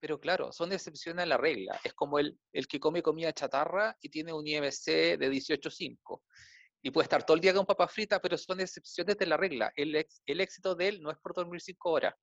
Pero 0.00 0.18
claro, 0.18 0.50
son 0.50 0.72
excepciones 0.72 1.22
a 1.22 1.26
la 1.26 1.36
regla. 1.36 1.80
Es 1.84 1.94
como 1.94 2.18
el, 2.18 2.36
el 2.52 2.66
que 2.66 2.80
come 2.80 3.00
comida 3.00 3.32
chatarra 3.32 3.96
y 4.00 4.08
tiene 4.08 4.32
un 4.32 4.44
IMC 4.44 5.16
de 5.16 5.30
18.5 5.30 6.20
y 6.82 6.90
puede 6.90 7.04
estar 7.04 7.24
todo 7.24 7.36
el 7.36 7.40
día 7.40 7.54
con 7.54 7.64
papa 7.64 7.86
frita, 7.86 8.20
pero 8.20 8.36
son 8.36 8.60
excepciones 8.60 9.16
de 9.16 9.26
la 9.26 9.36
regla. 9.36 9.72
El, 9.76 9.94
éxito 10.40 10.74
de 10.74 10.88
él 10.88 11.02
no 11.02 11.10
es 11.10 11.18
por 11.18 11.34
dormir 11.34 11.60
cinco 11.60 11.90
horas. 11.90 12.14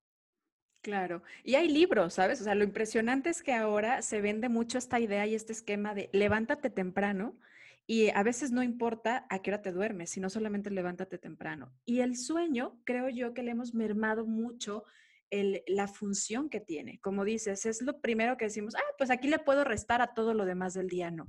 Claro, 0.82 1.24
y 1.44 1.56
hay 1.56 1.68
libros, 1.68 2.13
¿sabes? 2.13 2.39
O 2.39 2.44
sea, 2.46 2.56
lo 2.56 2.63
impresionante 2.63 3.30
es 3.30 3.42
que 3.44 3.54
ahora 3.54 4.01
se 4.01 4.22
vende 4.22 4.48
mucho 4.48 4.78
esta 4.78 5.00
idea 5.00 5.25
y 5.28 5.36
este 5.36 5.51
esquema 5.51 5.94
de 5.94 6.10
levántate 6.13 6.70
temprano 6.70 7.38
y 7.86 8.10
a 8.10 8.24
veces 8.24 8.51
no 8.51 8.63
importa 8.63 9.25
a 9.30 9.42
qué 9.42 9.51
hora 9.51 9.62
te 9.62 9.72
duermes, 9.72 10.12
sino 10.12 10.30
solamente 10.30 10.70
levántate 10.70 11.18
temprano. 11.18 11.74
Y 11.86 12.00
el 12.00 12.16
sueño, 12.16 12.80
creo 12.86 13.10
yo 13.10 13.34
que 13.34 13.44
le 13.44 13.51
hemos 13.51 13.74
mermado 13.74 14.25
mucho 14.25 14.86
la 15.32 15.88
función 15.88 16.50
que 16.50 16.60
tiene. 16.60 17.00
Como 17.01 17.24
dices, 17.24 17.66
es 17.66 17.82
lo 17.82 18.00
primero 18.00 18.38
que 18.38 18.46
decimos, 18.46 18.75
ah, 18.75 18.96
pues 18.98 19.10
aquí 19.10 19.28
le 19.28 19.39
puedo 19.39 19.63
restar 19.63 20.01
a 20.01 20.13
todo 20.13 20.34
lo 20.34 20.46
demás 20.46 20.74
del 20.74 20.88
día, 20.88 21.12
no. 21.12 21.28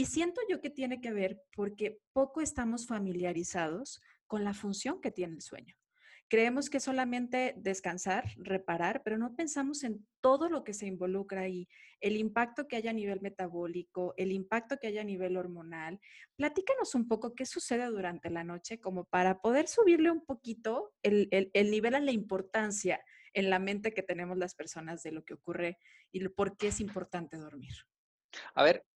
Y 0.00 0.06
siento 0.06 0.40
yo 0.48 0.62
que 0.62 0.70
tiene 0.70 1.02
que 1.02 1.12
ver 1.12 1.42
porque 1.54 2.00
poco 2.14 2.40
estamos 2.40 2.86
familiarizados 2.86 4.00
con 4.26 4.44
la 4.44 4.54
función 4.54 4.98
que 5.02 5.10
tiene 5.10 5.34
el 5.34 5.42
sueño. 5.42 5.76
Creemos 6.30 6.70
que 6.70 6.80
solamente 6.80 7.52
descansar, 7.58 8.24
reparar, 8.38 9.02
pero 9.04 9.18
no 9.18 9.36
pensamos 9.36 9.84
en 9.84 10.06
todo 10.22 10.48
lo 10.48 10.64
que 10.64 10.72
se 10.72 10.86
involucra 10.86 11.42
ahí, 11.42 11.68
el 12.00 12.16
impacto 12.16 12.66
que 12.66 12.76
hay 12.76 12.88
a 12.88 12.94
nivel 12.94 13.20
metabólico, 13.20 14.14
el 14.16 14.32
impacto 14.32 14.78
que 14.78 14.86
hay 14.86 14.96
a 14.96 15.04
nivel 15.04 15.36
hormonal. 15.36 16.00
Platícanos 16.34 16.94
un 16.94 17.06
poco 17.06 17.34
qué 17.34 17.44
sucede 17.44 17.84
durante 17.84 18.30
la 18.30 18.42
noche 18.42 18.80
como 18.80 19.04
para 19.04 19.42
poder 19.42 19.68
subirle 19.68 20.10
un 20.10 20.24
poquito 20.24 20.94
el, 21.02 21.28
el 21.30 21.70
nivel 21.70 21.94
a 21.94 22.00
la 22.00 22.12
importancia 22.12 23.04
en 23.34 23.50
la 23.50 23.58
mente 23.58 23.92
que 23.92 24.02
tenemos 24.02 24.38
las 24.38 24.54
personas 24.54 25.02
de 25.02 25.12
lo 25.12 25.26
que 25.26 25.34
ocurre 25.34 25.76
y 26.10 26.26
por 26.28 26.56
qué 26.56 26.68
es 26.68 26.80
importante 26.80 27.36
dormir. 27.36 27.74
A 28.54 28.62
ver, 28.62 28.86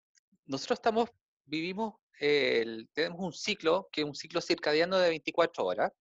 nosotros 0.47 0.79
estamos, 0.79 1.11
vivimos 1.45 1.95
tenemos 2.19 3.21
un 3.21 3.33
ciclo, 3.33 3.89
que 3.93 4.03
es 4.03 4.07
un 4.07 4.15
ciclo 4.15 4.41
circadiano 4.41 4.99
de 4.99 5.09
24 5.09 5.65
horas. 5.65 5.93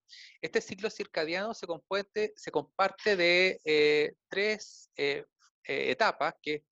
Este 0.42 0.62
ciclo 0.62 0.90
circadiano 0.90 1.54
se, 1.54 1.68
comparte 2.52 3.16
de 3.16 3.60
eh, 3.66 4.14
tres 4.28 4.90
eh, 4.96 5.26
eh, 5.64 5.92
etapas, 5.92 6.36
que 6.42 6.64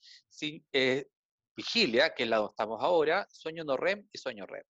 vigilia, 1.56 2.14
que 2.14 2.24
es 2.24 2.30
la 2.30 2.38
donde 2.38 2.52
estamos 2.52 2.82
ahora, 2.82 3.28
sueño 3.30 3.64
no 3.64 3.78
REM 3.78 4.08
y 4.12 4.18
sueño 4.18 4.46
REM. 4.46 4.64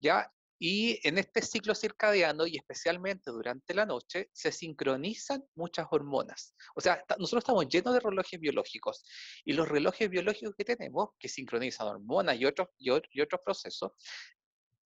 ¿Ya? 0.00 0.30
Y 0.66 0.98
en 1.06 1.18
este 1.18 1.42
ciclo 1.42 1.74
circadiano, 1.74 2.46
y 2.46 2.56
especialmente 2.56 3.30
durante 3.30 3.74
la 3.74 3.84
noche, 3.84 4.30
se 4.32 4.50
sincronizan 4.50 5.44
muchas 5.54 5.86
hormonas. 5.90 6.54
O 6.74 6.80
sea, 6.80 7.04
nosotros 7.18 7.42
estamos 7.42 7.68
llenos 7.68 7.92
de 7.92 8.00
relojes 8.00 8.40
biológicos. 8.40 9.04
Y 9.44 9.52
los 9.52 9.68
relojes 9.68 10.08
biológicos 10.08 10.54
que 10.56 10.64
tenemos, 10.64 11.10
que 11.18 11.28
sincronizan 11.28 11.88
hormonas 11.88 12.38
y 12.38 12.46
otros, 12.46 12.68
y, 12.78 12.88
otros 12.88 13.42
procesos, 13.44 13.92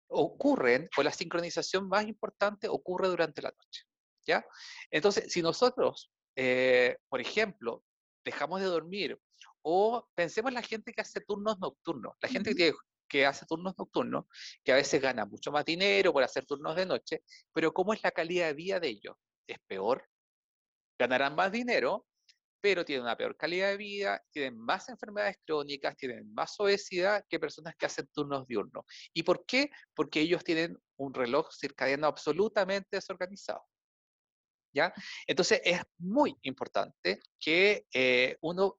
ocurren, 0.08 0.88
o 0.96 1.03
la 1.03 1.12
sincronización 1.12 1.89
más 1.89 2.08
importante 2.08 2.70
ocurre 2.70 3.10
durante 3.10 3.41
la 3.41 3.50
noche. 3.50 3.84
¿Ya? 4.25 4.46
Entonces, 4.89 5.29
si 5.29 5.41
nosotros, 5.41 6.10
eh, 6.38 6.96
por 7.10 7.20
ejemplo, 7.20 7.84
dejamos 8.24 8.62
de 8.62 8.67
dormir 8.67 9.20
o 9.62 10.08
pensemos 10.15 10.51
en 10.51 10.55
la 10.55 10.62
gente 10.62 10.94
que 10.94 11.01
hace 11.01 11.20
turnos 11.20 11.60
nocturnos, 11.60 12.15
la 12.22 12.29
gente 12.29 12.55
que 12.55 12.55
tiene 12.55 12.77
que 13.15 13.25
hace 13.25 13.45
turnos 13.45 13.74
nocturnos, 13.77 14.25
que 14.62 14.74
a 14.74 14.75
veces 14.75 15.01
gana 15.01 15.25
mucho 15.25 15.50
más 15.50 15.63
dinero 15.63 16.12
por 16.12 16.22
hacer 16.22 16.45
turnos 16.45 16.75
de 16.75 16.86
noche, 16.86 17.24
pero 17.53 17.74
¿cómo 17.74 17.93
es 17.93 18.03
la 18.03 18.12
calidad 18.12 18.48
de 18.48 18.53
vida 18.53 18.77
de 18.81 18.89
ellos? 18.89 19.15
Es 19.48 19.57
peor. 19.67 20.05
Ganarán 21.00 21.34
más 21.34 21.50
dinero, 21.50 22.05
pero 22.60 22.84
tienen 22.84 23.03
una 23.03 23.15
peor 23.15 23.38
calidad 23.38 23.69
de 23.69 23.77
vida, 23.77 24.22
tienen 24.31 24.57
más 24.57 24.89
enfermedades 24.89 25.38
crónicas, 25.45 25.95
tienen 25.95 26.34
más 26.34 26.60
obesidad 26.60 27.24
que 27.29 27.39
personas 27.39 27.74
que 27.77 27.86
hacen 27.86 28.05
turnos 28.07 28.45
diurnos. 28.48 28.84
¿Y 29.13 29.24
por 29.24 29.45
qué? 29.45 29.69
Porque 29.93 30.19
ellos 30.19 30.43
tienen 30.43 30.77
un 30.98 31.13
reloj 31.13 31.50
circadiano 31.53 32.07
absolutamente 32.07 32.98
desorganizado. 32.98 33.63
¿Ya? 34.74 34.93
Entonces 35.25 35.62
es 35.63 35.79
muy 36.00 36.36
importante 36.41 37.22
que 37.39 37.86
eh, 37.93 38.36
uno, 38.41 38.77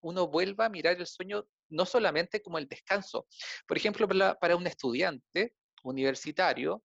uno 0.00 0.28
vuelva 0.28 0.64
a 0.64 0.70
mirar 0.70 0.96
el 0.96 1.06
sueño 1.06 1.44
no 1.70 1.86
solamente 1.86 2.42
como 2.42 2.58
el 2.58 2.68
descanso. 2.68 3.26
Por 3.66 3.76
ejemplo, 3.76 4.08
para, 4.38 4.56
un 4.56 4.66
estudiante 4.66 5.54
universitario, 5.82 6.82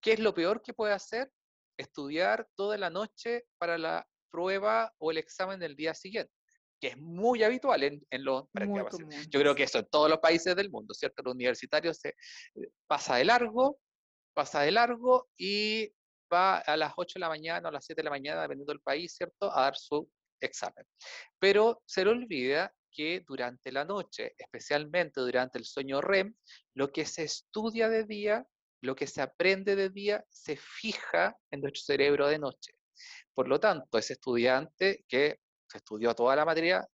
¿qué 0.00 0.12
es 0.12 0.20
lo 0.20 0.34
peor 0.34 0.62
que 0.62 0.74
puede 0.74 0.92
hacer? 0.92 1.30
Estudiar 1.76 2.48
toda 2.54 2.76
la 2.78 2.90
noche 2.90 3.44
para 3.58 3.78
la 3.78 4.06
prueba 4.30 4.92
o 4.98 5.10
el 5.10 5.18
examen 5.18 5.58
del 5.58 5.74
día 5.74 5.94
siguiente 5.94 6.32
que 6.80 6.88
es 6.88 6.96
muy 6.96 7.42
habitual 7.42 7.82
en, 7.82 8.24
los 8.24 8.44
Yo 9.28 9.40
creo 9.40 9.54
que 9.54 9.64
eso 9.64 9.80
en 9.80 9.86
todos 9.90 10.08
los 10.08 10.18
países 10.18 10.56
del 10.56 10.70
mundo, 10.70 10.94
¿cierto? 10.94 11.20
El 11.20 11.28
universitario 11.28 11.92
se 11.92 12.08
eh, 12.08 12.14
pasa 12.86 13.16
de 13.16 13.26
largo, 13.26 13.78
pasa 14.32 14.62
de 14.62 14.70
largo 14.70 15.28
y 15.36 15.92
va 16.32 16.58
a 16.58 16.76
las 16.78 16.94
8 16.96 17.14
de 17.16 17.20
la 17.20 17.28
mañana 17.28 17.68
o 17.68 17.68
a 17.68 17.72
las 17.72 17.84
7 17.84 18.00
de 18.00 18.04
la 18.04 18.10
mañana, 18.10 18.40
dependiendo 18.40 18.72
del 18.72 18.80
país, 18.80 19.14
¿cierto?, 19.14 19.54
a 19.54 19.62
dar 19.62 19.76
su 19.76 20.08
examen. 20.40 20.86
Pero 21.38 21.82
se 21.84 22.04
le 22.04 22.12
olvida 22.12 22.72
que 22.90 23.24
durante 23.26 23.72
la 23.72 23.84
noche, 23.84 24.34
especialmente 24.36 25.20
durante 25.20 25.58
el 25.58 25.64
sueño 25.64 26.00
REM, 26.00 26.34
lo 26.74 26.92
que 26.92 27.04
se 27.06 27.24
estudia 27.24 27.88
de 27.88 28.04
día, 28.04 28.46
lo 28.82 28.94
que 28.94 29.06
se 29.06 29.22
aprende 29.22 29.76
de 29.76 29.90
día, 29.90 30.24
se 30.28 30.56
fija 30.56 31.36
en 31.50 31.60
nuestro 31.60 31.82
cerebro 31.82 32.26
de 32.28 32.38
noche. 32.38 32.72
Por 33.34 33.48
lo 33.48 33.60
tanto, 33.60 33.98
ese 33.98 34.14
estudiante 34.14 35.04
que 35.08 35.40
estudió 35.72 36.14
toda 36.14 36.36
la 36.36 36.44
materia, 36.44 36.86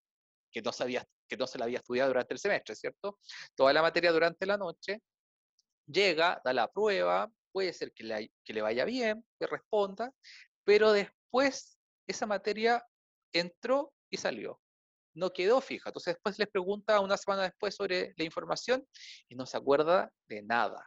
que 0.51 0.63
no, 0.63 0.73
sabía, 0.73 1.07
que 1.29 1.37
no 1.37 1.47
se 1.47 1.59
la 1.59 1.65
había 1.65 1.79
estudiado 1.79 2.11
durante 2.11 2.35
el 2.35 2.41
semestre, 2.41 2.75
¿cierto? 2.75 3.19
Toda 3.55 3.73
la 3.73 3.83
materia 3.83 4.13
durante 4.13 4.47
la 4.47 4.57
noche, 4.57 5.03
llega, 5.87 6.41
da 6.45 6.53
la 6.53 6.69
prueba, 6.69 7.31
puede 7.53 7.73
ser 7.73 7.93
que 7.93 8.31
que 8.45 8.53
le 8.53 8.63
vaya 8.63 8.85
bien, 8.85 9.25
que 9.39 9.47
responda, 9.47 10.13
pero 10.65 10.93
después 10.93 11.79
esa 12.07 12.27
materia 12.27 12.85
entró 13.33 13.93
y 14.11 14.19
salió 14.19 14.61
no 15.17 15.33
quedó 15.33 15.61
fija. 15.61 15.89
Entonces 15.89 16.15
después 16.15 16.39
les 16.39 16.49
pregunta 16.49 17.01
una 17.01 17.17
semana 17.17 17.43
después 17.43 17.75
sobre 17.75 18.15
la 18.17 18.25
información 18.25 18.87
y 19.29 19.35
no 19.35 19.47
se 19.47 19.57
acuerda 19.57 20.13
de 20.29 20.43
nada. 20.43 20.85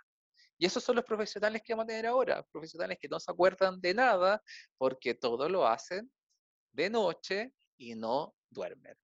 Y 0.58 0.66
esos 0.66 0.84
son 0.84 0.98
los 0.98 1.06
profesionales 1.06 1.62
que 1.64 1.74
vamos 1.74 1.86
a 1.86 1.88
tener 1.88 2.06
ahora, 2.06 2.44
profesionales 2.52 2.98
que 3.00 3.08
no 3.08 3.20
se 3.20 3.32
acuerdan 3.32 3.80
de 3.82 3.94
nada 3.94 4.42
porque 4.78 5.14
todo 5.14 5.50
lo 5.50 5.66
hacen 5.66 6.12
de 6.74 6.90
noche 6.90 7.54
y 7.78 7.96
no 7.96 8.36
duermen. 8.50 8.96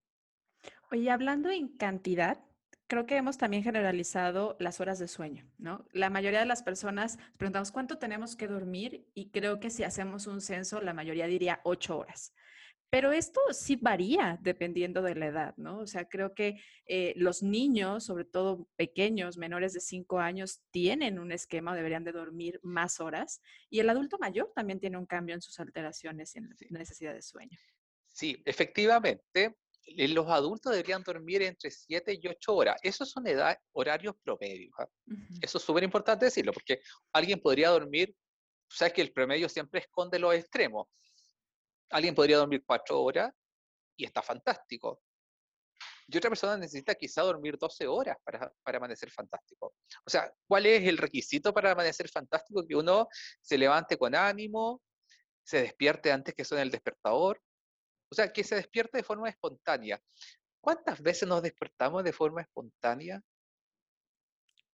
Oye, 0.92 1.10
hablando 1.10 1.50
en 1.50 1.70
cantidad, 1.78 2.44
creo 2.88 3.06
que 3.06 3.16
hemos 3.16 3.38
también 3.38 3.64
generalizado 3.64 4.56
las 4.60 4.80
horas 4.80 5.00
de 5.00 5.08
sueño, 5.08 5.50
¿no? 5.58 5.86
La 5.92 6.10
mayoría 6.10 6.40
de 6.40 6.46
las 6.46 6.62
personas 6.62 7.18
preguntamos 7.38 7.72
cuánto 7.72 7.98
tenemos 7.98 8.36
que 8.36 8.48
dormir 8.48 9.10
y 9.14 9.32
creo 9.32 9.60
que 9.60 9.70
si 9.70 9.84
hacemos 9.84 10.28
un 10.28 10.42
censo, 10.42 10.82
la 10.82 10.94
mayoría 10.94 11.26
diría 11.26 11.62
ocho 11.64 11.98
horas. 11.98 12.34
Pero 12.90 13.12
esto 13.12 13.42
sí 13.52 13.76
varía 13.76 14.40
dependiendo 14.42 15.02
de 15.02 15.16
la 15.16 15.28
edad, 15.28 15.54
¿no? 15.58 15.80
O 15.80 15.88
sea, 15.88 16.08
creo 16.08 16.34
que 16.34 16.62
eh, 16.86 17.14
los 17.18 17.44
niños, 17.44 18.06
sobre 18.06 18.26
todo 18.26 18.68
pequeños, 18.76 19.38
menores 19.38 19.74
de 19.74 19.82
5 19.82 20.20
años, 20.20 20.62
tienen 20.72 21.20
un 21.20 21.32
esquema, 21.32 21.76
deberían 21.76 22.04
de 22.04 22.14
dormir 22.14 22.60
más 22.64 23.00
horas. 23.00 23.42
Y 23.70 23.80
el 23.80 23.90
adulto 23.90 24.18
mayor 24.18 24.52
también 24.56 24.80
tiene 24.80 24.98
un 24.98 25.06
cambio 25.06 25.36
en 25.36 25.42
sus 25.42 25.60
alteraciones 25.60 26.36
y 26.36 26.40
en 26.40 26.50
la 26.70 26.80
necesidad 26.80 27.14
de 27.14 27.22
sueño. 27.22 27.58
Sí, 28.06 28.42
efectivamente, 28.46 29.58
los 29.86 30.28
adultos 30.28 30.72
deberían 30.72 31.04
dormir 31.04 31.42
entre 31.42 31.70
7 31.70 32.20
y 32.22 32.28
8 32.28 32.56
horas. 32.56 32.80
Esos 32.82 33.12
son 33.12 33.28
edad, 33.28 33.58
horarios 33.74 34.16
promedios. 34.24 34.74
¿ah? 34.80 34.88
Eso 35.42 35.58
es 35.58 35.64
súper 35.64 35.84
importante 35.84 36.26
decirlo, 36.26 36.54
porque 36.54 36.82
alguien 37.14 37.40
podría 37.40 37.70
dormir, 37.70 38.16
sabes 38.70 38.94
que 38.94 39.02
el 39.02 39.12
promedio 39.12 39.48
siempre 39.50 39.82
esconde 39.82 40.18
los 40.18 40.34
extremos. 40.34 40.88
Alguien 41.92 42.16
podría 42.16 42.38
dormir 42.38 42.64
cuatro 42.66 43.02
horas 43.02 43.32
y 43.96 44.06
está 44.06 44.22
fantástico. 44.22 45.02
Y 46.08 46.18
otra 46.18 46.30
persona 46.30 46.58
necesita 46.58 46.94
quizá 46.96 47.24
dormir 47.24 47.58
12 47.58 47.88
horas 47.88 48.18
para, 48.24 48.52
para, 48.64 48.78
amanecer 48.78 49.10
fantástico. 49.10 49.74
O 50.06 50.10
sea, 50.10 50.32
¿cuál 50.48 50.68
es 50.68 50.88
el 50.88 50.98
requisito 50.98 51.54
para 51.54 51.72
amanecer 51.72 52.10
fantástico? 52.10 52.66
Que 52.68 52.76
uno 52.76 53.08
se 53.42 53.58
levante 53.58 53.98
con 53.98 54.14
ánimo, 54.14 54.82
se 55.44 55.62
despierte 55.62 56.12
antes 56.12 56.36
que 56.36 56.46
suene 56.46 56.64
el 56.64 56.72
despertador. 56.72 57.42
O 58.12 58.16
sea, 58.16 58.32
que 58.32 58.44
se 58.44 58.56
despierte 58.56 59.00
de 59.00 59.04
forma 59.04 59.30
espontánea. 59.30 60.00
¿Cuántas 60.62 61.02
veces 61.02 61.28
nos 61.28 61.42
despertamos 61.42 62.04
de 62.04 62.14
forma 62.14 62.42
espontánea? 62.42 63.22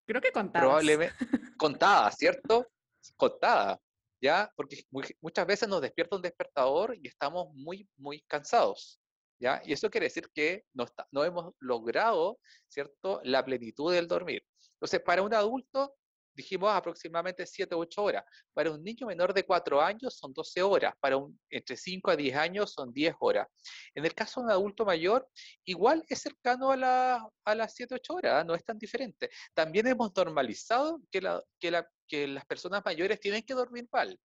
Creo 0.06 0.22
que 0.22 0.32
contadas. 0.32 0.66
Probablemente 0.66 1.16
contadas, 1.58 2.16
¿cierto? 2.18 2.68
Contadas. 3.16 3.80
¿Ya? 4.22 4.52
Porque 4.56 4.84
muchas 5.20 5.48
veces 5.48 5.68
nos 5.68 5.82
despierta 5.82 6.16
un 6.16 6.22
despertador 6.22 6.96
y 7.02 7.08
estamos 7.08 7.54
muy, 7.54 7.90
muy 7.98 8.22
cansados, 8.22 9.02
¿ya? 9.40 9.62
Y 9.66 9.74
eso 9.74 9.90
quiere 9.90 10.06
decir 10.06 10.30
que 10.34 10.64
no, 10.74 10.86
no 11.12 11.26
hemos 11.26 11.54
logrado, 11.60 12.40
¿cierto?, 12.68 13.20
la 13.24 13.44
plenitud 13.44 13.92
del 13.92 14.08
dormir. 14.08 14.46
Entonces, 14.74 15.02
para 15.02 15.24
un 15.24 15.34
adulto, 15.34 15.96
dijimos 16.34 16.72
aproximadamente 16.72 17.46
7 17.46 17.76
u 17.76 17.80
8 17.80 18.04
horas. 18.04 18.24
Para 18.54 18.72
un 18.72 18.84
niño 18.84 19.08
menor 19.08 19.34
de 19.34 19.44
4 19.44 19.82
años 19.82 20.16
son 20.18 20.34
12 20.34 20.62
horas. 20.62 20.94
Para 21.00 21.18
un 21.18 21.40
entre 21.50 21.78
5 21.78 22.12
a 22.12 22.16
10 22.16 22.36
años 22.36 22.74
son 22.74 22.92
10 22.92 23.16
horas. 23.20 23.48
En 23.96 24.06
el 24.06 24.14
caso 24.14 24.42
de 24.42 24.46
un 24.48 24.52
adulto 24.52 24.86
mayor, 24.86 25.28
igual 25.66 26.04
es 26.08 26.22
cercano 26.22 26.72
a, 26.72 26.78
la, 26.78 27.30
a 27.46 27.56
las 27.56 27.74
7 27.76 27.94
u 27.94 27.98
8 27.98 28.14
horas, 28.14 28.46
no 28.46 28.56
es 28.56 28.64
tan 28.64 28.78
diferente. 28.78 29.30
También 29.54 29.88
hemos 29.88 30.12
normalizado 30.16 31.00
que, 31.12 31.22
la, 31.22 31.44
que 31.60 31.72
la, 31.72 31.90
que 32.08 32.28
las 32.28 32.46
personas 32.46 32.82
mayores 32.86 33.20
tienen 33.20 33.44
que 33.44 33.54
dormir 33.54 33.88
mal. 33.92 34.20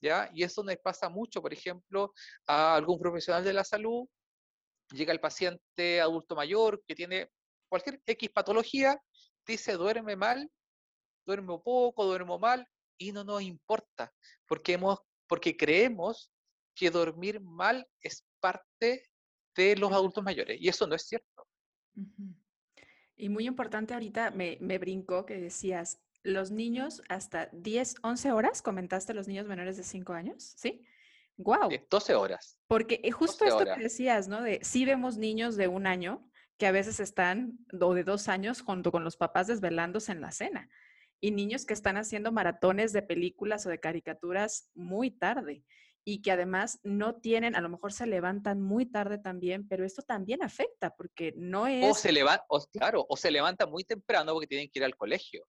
¿ya? 0.00 0.30
Y 0.34 0.42
eso 0.42 0.62
nos 0.62 0.76
pasa 0.76 1.08
mucho, 1.08 1.40
por 1.40 1.52
ejemplo, 1.52 2.12
a 2.46 2.76
algún 2.76 2.98
profesional 2.98 3.44
de 3.44 3.52
la 3.52 3.64
salud, 3.64 4.06
llega 4.92 5.12
el 5.12 5.20
paciente 5.20 6.00
adulto 6.00 6.36
mayor 6.36 6.82
que 6.86 6.94
tiene 6.94 7.30
cualquier 7.68 8.00
X 8.06 8.30
patología, 8.30 9.00
dice 9.46 9.72
duerme 9.72 10.16
mal, 10.16 10.50
duermo 11.26 11.62
poco, 11.62 12.04
duermo 12.04 12.38
mal, 12.38 12.66
y 12.98 13.12
no 13.12 13.24
nos 13.24 13.42
importa, 13.42 14.12
porque, 14.46 14.74
hemos, 14.74 15.00
porque 15.26 15.56
creemos 15.56 16.30
que 16.74 16.90
dormir 16.90 17.40
mal 17.40 17.86
es 18.00 18.24
parte 18.40 19.10
de 19.56 19.76
los 19.76 19.92
adultos 19.92 20.22
mayores, 20.22 20.60
y 20.60 20.68
eso 20.68 20.86
no 20.86 20.94
es 20.94 21.02
cierto. 21.02 21.46
Y 23.16 23.28
muy 23.28 23.46
importante 23.46 23.94
ahorita 23.94 24.30
me, 24.30 24.58
me 24.60 24.78
brincó 24.78 25.24
que 25.26 25.40
decías, 25.40 26.00
los 26.24 26.50
niños 26.50 27.02
hasta 27.08 27.48
10, 27.52 27.96
11 28.02 28.32
horas, 28.32 28.62
comentaste 28.62 29.14
los 29.14 29.28
niños 29.28 29.46
menores 29.46 29.76
de 29.76 29.82
5 29.82 30.12
años, 30.14 30.54
¿sí? 30.56 30.86
Wow. 31.36 31.70
12 31.90 32.14
horas. 32.14 32.58
Porque 32.66 33.00
eh, 33.04 33.10
justo 33.10 33.44
esto 33.44 33.64
que 33.64 33.82
decías, 33.82 34.28
¿no? 34.28 34.40
De 34.40 34.60
sí 34.62 34.84
vemos 34.84 35.16
niños 35.16 35.56
de 35.56 35.68
un 35.68 35.86
año 35.86 36.30
que 36.56 36.66
a 36.66 36.72
veces 36.72 37.00
están, 37.00 37.58
o 37.80 37.94
de 37.94 38.04
dos 38.04 38.28
años, 38.28 38.62
junto 38.62 38.92
con 38.92 39.04
los 39.04 39.16
papás 39.16 39.48
desvelándose 39.48 40.12
en 40.12 40.20
la 40.20 40.30
cena. 40.30 40.68
Y 41.20 41.30
niños 41.30 41.64
que 41.64 41.74
están 41.74 41.96
haciendo 41.96 42.32
maratones 42.32 42.92
de 42.92 43.02
películas 43.02 43.64
o 43.66 43.70
de 43.70 43.80
caricaturas 43.80 44.70
muy 44.74 45.10
tarde 45.10 45.64
y 46.06 46.20
que 46.20 46.30
además 46.30 46.78
no 46.82 47.14
tienen, 47.16 47.56
a 47.56 47.62
lo 47.62 47.70
mejor 47.70 47.92
se 47.92 48.06
levantan 48.06 48.60
muy 48.60 48.84
tarde 48.84 49.18
también, 49.18 49.66
pero 49.66 49.86
esto 49.86 50.02
también 50.02 50.42
afecta 50.42 50.94
porque 50.94 51.32
no 51.36 51.66
es... 51.66 51.90
O 51.90 51.94
se 51.94 52.12
levanta, 52.12 52.44
claro, 52.72 53.06
o 53.08 53.16
se 53.16 53.30
levanta 53.30 53.66
muy 53.66 53.84
temprano 53.84 54.34
porque 54.34 54.46
tienen 54.46 54.68
que 54.70 54.80
ir 54.80 54.84
al 54.84 54.96
colegio. 54.96 55.46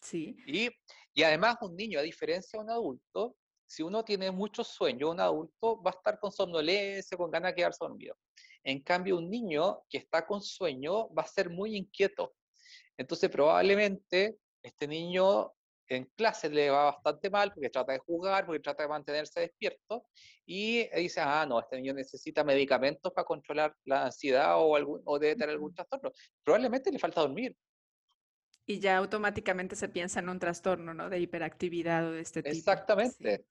Sí. 0.00 0.36
Y, 0.46 0.68
y 1.12 1.22
además 1.24 1.56
un 1.62 1.74
niño, 1.74 1.98
a 1.98 2.02
diferencia 2.02 2.58
de 2.58 2.64
un 2.64 2.70
adulto, 2.70 3.36
si 3.66 3.82
uno 3.82 4.04
tiene 4.04 4.30
mucho 4.30 4.62
sueño, 4.62 5.10
un 5.10 5.20
adulto 5.20 5.82
va 5.82 5.90
a 5.90 5.94
estar 5.94 6.18
con 6.20 6.30
somnolencia, 6.30 7.16
con 7.16 7.30
ganas 7.30 7.52
de 7.52 7.56
quedarse 7.56 7.78
dormido. 7.80 8.16
En 8.62 8.82
cambio, 8.82 9.18
un 9.18 9.28
niño 9.28 9.82
que 9.90 9.98
está 9.98 10.26
con 10.26 10.40
sueño 10.40 11.12
va 11.12 11.22
a 11.22 11.26
ser 11.26 11.50
muy 11.50 11.76
inquieto. 11.76 12.34
Entonces, 12.98 13.30
probablemente 13.30 14.38
este 14.62 14.86
niño 14.86 15.52
en 15.88 16.04
clase 16.16 16.50
le 16.50 16.68
va 16.68 16.84
bastante 16.86 17.30
mal 17.30 17.52
porque 17.52 17.70
trata 17.70 17.92
de 17.92 17.98
jugar, 17.98 18.44
porque 18.44 18.60
trata 18.60 18.82
de 18.82 18.88
mantenerse 18.90 19.40
despierto 19.40 20.04
y 20.44 20.86
dice, 20.88 21.20
ah, 21.20 21.46
no, 21.48 21.60
este 21.60 21.76
niño 21.76 21.94
necesita 21.94 22.44
medicamentos 22.44 23.12
para 23.12 23.24
controlar 23.24 23.74
la 23.84 24.04
ansiedad 24.06 24.56
o, 24.58 24.76
algún, 24.76 25.00
o 25.04 25.18
debe 25.18 25.36
tener 25.36 25.50
algún 25.50 25.72
trastorno. 25.72 26.12
Probablemente 26.44 26.92
le 26.92 26.98
falta 26.98 27.22
dormir. 27.22 27.56
Y 28.66 28.80
ya 28.80 28.98
automáticamente 28.98 29.76
se 29.76 29.88
piensa 29.88 30.20
en 30.20 30.28
un 30.28 30.38
trastorno, 30.38 30.92
¿no? 30.92 31.08
De 31.08 31.18
hiperactividad 31.18 32.06
o 32.06 32.12
de 32.12 32.20
este 32.20 32.42
tipo. 32.42 32.54
Exactamente. 32.54 33.46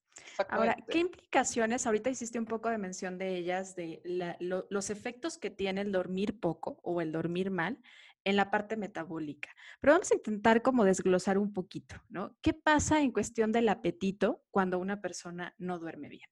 Ahora, 0.49 0.77
¿qué 0.87 0.99
implicaciones, 0.99 1.87
ahorita 1.87 2.11
hiciste 2.11 2.37
un 2.37 2.45
poco 2.45 2.69
de 2.69 2.77
mención 2.77 3.17
de 3.17 3.35
ellas, 3.35 3.75
de 3.75 4.01
los 4.39 4.89
efectos 4.91 5.39
que 5.39 5.49
tiene 5.49 5.81
el 5.81 5.91
dormir 5.91 6.39
poco 6.39 6.79
o 6.83 7.01
el 7.01 7.11
dormir 7.11 7.49
mal 7.49 7.79
en 8.27 8.35
la 8.35 8.51
parte 8.51 8.75
metabólica? 8.75 9.49
Pero 9.79 9.93
vamos 9.93 10.11
a 10.11 10.15
intentar 10.15 10.61
como 10.61 10.83
desglosar 10.83 11.37
un 11.37 11.53
poquito, 11.53 11.95
¿no? 12.09 12.35
¿Qué 12.41 12.53
pasa 12.53 13.01
en 13.01 13.11
cuestión 13.11 13.51
del 13.51 13.69
apetito 13.69 14.43
cuando 14.51 14.79
una 14.79 15.01
persona 15.01 15.55
no 15.57 15.79
duerme 15.79 16.09
bien? 16.09 16.29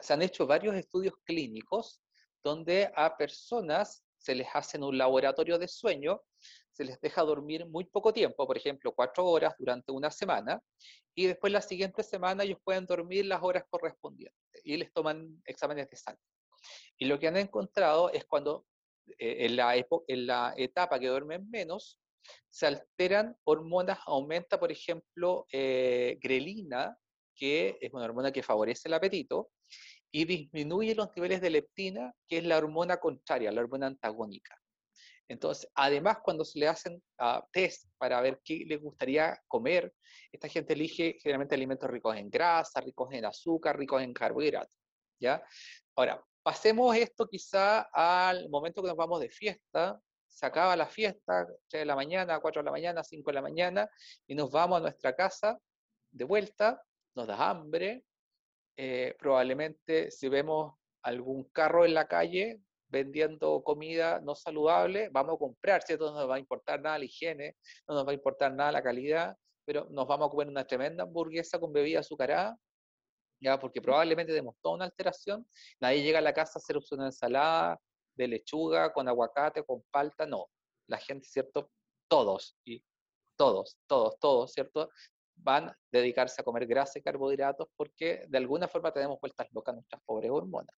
se 0.00 0.12
han 0.12 0.22
hecho 0.22 0.46
varios 0.46 0.74
estudios 0.74 1.14
clínicos 1.22 2.00
donde 2.42 2.90
a 2.96 3.16
personas 3.16 4.02
se 4.16 4.34
les 4.34 4.48
hace 4.54 4.78
un 4.78 4.98
laboratorio 4.98 5.58
de 5.58 5.68
sueño 5.68 6.20
se 6.76 6.84
les 6.84 7.00
deja 7.00 7.22
dormir 7.22 7.64
muy 7.64 7.84
poco 7.84 8.12
tiempo, 8.12 8.46
por 8.46 8.56
ejemplo, 8.56 8.92
cuatro 8.94 9.24
horas 9.24 9.54
durante 9.58 9.92
una 9.92 10.10
semana, 10.10 10.60
y 11.14 11.26
después 11.26 11.50
la 11.50 11.62
siguiente 11.62 12.02
semana 12.02 12.44
ellos 12.44 12.58
pueden 12.62 12.84
dormir 12.84 13.24
las 13.24 13.42
horas 13.42 13.64
correspondientes 13.70 14.36
y 14.62 14.76
les 14.76 14.92
toman 14.92 15.40
exámenes 15.46 15.88
de 15.88 15.96
sangre. 15.96 16.22
Y 16.98 17.06
lo 17.06 17.18
que 17.18 17.28
han 17.28 17.38
encontrado 17.38 18.10
es 18.10 18.26
cuando 18.26 18.66
eh, 19.18 19.46
en, 19.46 20.26
la 20.26 20.54
etapa 20.56 20.98
que 20.98 21.08
duermen 21.08 21.48
menos, 21.50 21.98
se 22.48 22.66
alteran 22.66 23.36
hormonas, 23.44 23.98
aumenta, 24.06 24.58
por 24.58 24.72
ejemplo, 24.72 25.46
eh, 25.52 26.18
grelina, 26.20 26.96
que 27.34 27.78
es 27.80 27.92
una 27.92 28.04
hormona 28.04 28.32
que 28.32 28.42
favorece 28.42 28.88
el 28.88 28.94
apetito, 28.94 29.50
y 30.10 30.24
disminuye 30.24 30.94
los 30.94 31.14
niveles 31.14 31.40
de 31.40 31.50
leptina, 31.50 32.12
que 32.26 32.38
es 32.38 32.44
la 32.44 32.56
hormona 32.56 32.96
contraria, 32.96 33.52
la 33.52 33.60
hormona 33.60 33.86
antagónica. 33.86 34.56
Entonces, 35.28 35.68
además, 35.74 36.18
cuando 36.22 36.44
se 36.44 36.58
le 36.58 36.68
hacen 36.68 37.02
uh, 37.20 37.40
test 37.50 37.90
para 37.98 38.20
ver 38.20 38.40
qué 38.44 38.64
le 38.66 38.76
gustaría 38.76 39.38
comer, 39.48 39.92
esta 40.30 40.48
gente 40.48 40.74
elige 40.74 41.18
generalmente 41.20 41.54
alimentos 41.54 41.90
ricos 41.90 42.16
en 42.16 42.30
grasa, 42.30 42.80
ricos 42.80 43.12
en 43.12 43.24
azúcar, 43.24 43.76
ricos 43.76 44.02
en 44.02 44.14
carbohidratos. 44.14 44.72
¿ya? 45.20 45.42
Ahora, 45.96 46.22
pasemos 46.46 46.94
esto 46.94 47.26
quizá 47.26 47.88
al 47.92 48.48
momento 48.48 48.80
que 48.80 48.86
nos 48.86 48.96
vamos 48.96 49.18
de 49.18 49.28
fiesta, 49.28 50.00
se 50.28 50.46
acaba 50.46 50.76
la 50.76 50.86
fiesta, 50.86 51.44
3 51.68 51.80
de 51.80 51.84
la 51.84 51.96
mañana, 51.96 52.38
4 52.38 52.62
de 52.62 52.66
la 52.66 52.70
mañana, 52.70 53.02
5 53.02 53.30
de 53.30 53.34
la 53.34 53.42
mañana, 53.42 53.90
y 54.28 54.36
nos 54.36 54.52
vamos 54.52 54.78
a 54.78 54.82
nuestra 54.82 55.16
casa 55.16 55.58
de 56.12 56.24
vuelta, 56.24 56.80
nos 57.16 57.26
da 57.26 57.50
hambre, 57.50 58.04
eh, 58.76 59.16
probablemente 59.18 60.12
si 60.12 60.28
vemos 60.28 60.74
algún 61.02 61.50
carro 61.50 61.84
en 61.84 61.94
la 61.94 62.06
calle, 62.06 62.60
vendiendo 62.86 63.64
comida 63.64 64.20
no 64.20 64.36
saludable, 64.36 65.08
vamos 65.08 65.34
a 65.34 65.38
comprar, 65.38 65.82
¿cierto? 65.82 66.12
No 66.12 66.20
nos 66.20 66.30
va 66.30 66.36
a 66.36 66.38
importar 66.38 66.80
nada 66.80 67.00
la 67.00 67.06
higiene, 67.06 67.56
no 67.88 67.96
nos 67.96 68.06
va 68.06 68.12
a 68.12 68.14
importar 68.14 68.54
nada 68.54 68.70
la 68.70 68.84
calidad, 68.84 69.36
pero 69.64 69.88
nos 69.90 70.06
vamos 70.06 70.28
a 70.28 70.30
comer 70.30 70.46
una 70.46 70.64
tremenda 70.64 71.02
hamburguesa 71.02 71.58
con 71.58 71.72
bebida 71.72 71.98
azucarada, 71.98 72.56
ya, 73.40 73.58
porque 73.58 73.80
probablemente 73.80 74.32
tenemos 74.32 74.56
toda 74.60 74.76
una 74.76 74.84
alteración, 74.86 75.46
nadie 75.80 76.02
llega 76.02 76.18
a 76.18 76.22
la 76.22 76.32
casa 76.32 76.58
a 76.58 76.60
hacer 76.60 76.78
una 76.92 77.06
ensalada 77.06 77.78
de 78.14 78.28
lechuga 78.28 78.92
con 78.92 79.08
aguacate, 79.08 79.62
con 79.64 79.82
palta, 79.90 80.26
no, 80.26 80.46
la 80.86 80.98
gente, 80.98 81.28
¿cierto? 81.28 81.70
Todos, 82.08 82.56
y 82.64 82.82
todos, 83.36 83.76
todos, 83.86 84.18
todos, 84.18 84.52
¿cierto? 84.52 84.90
Van 85.36 85.68
a 85.68 85.78
dedicarse 85.90 86.40
a 86.40 86.44
comer 86.44 86.66
grasa 86.66 86.98
y 86.98 87.02
carbohidratos 87.02 87.68
porque 87.76 88.24
de 88.28 88.38
alguna 88.38 88.68
forma 88.68 88.92
tenemos 88.92 89.20
vueltas 89.20 89.46
locas 89.52 89.74
nuestras 89.74 90.02
pobres 90.04 90.30
hormonas. 90.30 90.74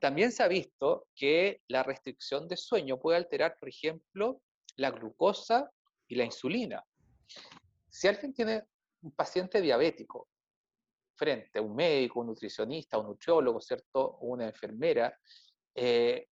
También 0.00 0.30
se 0.30 0.42
ha 0.42 0.48
visto 0.48 1.08
que 1.14 1.60
la 1.68 1.82
restricción 1.82 2.46
de 2.46 2.56
sueño 2.56 2.98
puede 2.98 3.16
alterar, 3.16 3.56
por 3.58 3.68
ejemplo, 3.68 4.40
la 4.76 4.90
glucosa 4.90 5.70
y 6.06 6.14
la 6.14 6.24
insulina. 6.24 6.84
Si 7.88 8.06
alguien 8.06 8.32
tiene 8.32 8.62
un 9.02 9.10
paciente 9.12 9.60
diabético 9.60 10.28
frente 11.16 11.58
a 11.58 11.62
un 11.62 11.74
médico, 11.74 12.20
un 12.20 12.28
nutricionista, 12.28 12.98
un 12.98 13.08
nutriólogo, 13.08 13.60
¿cierto? 13.60 14.18
Una 14.20 14.46
enfermera, 14.46 15.18
eh, 15.74 16.28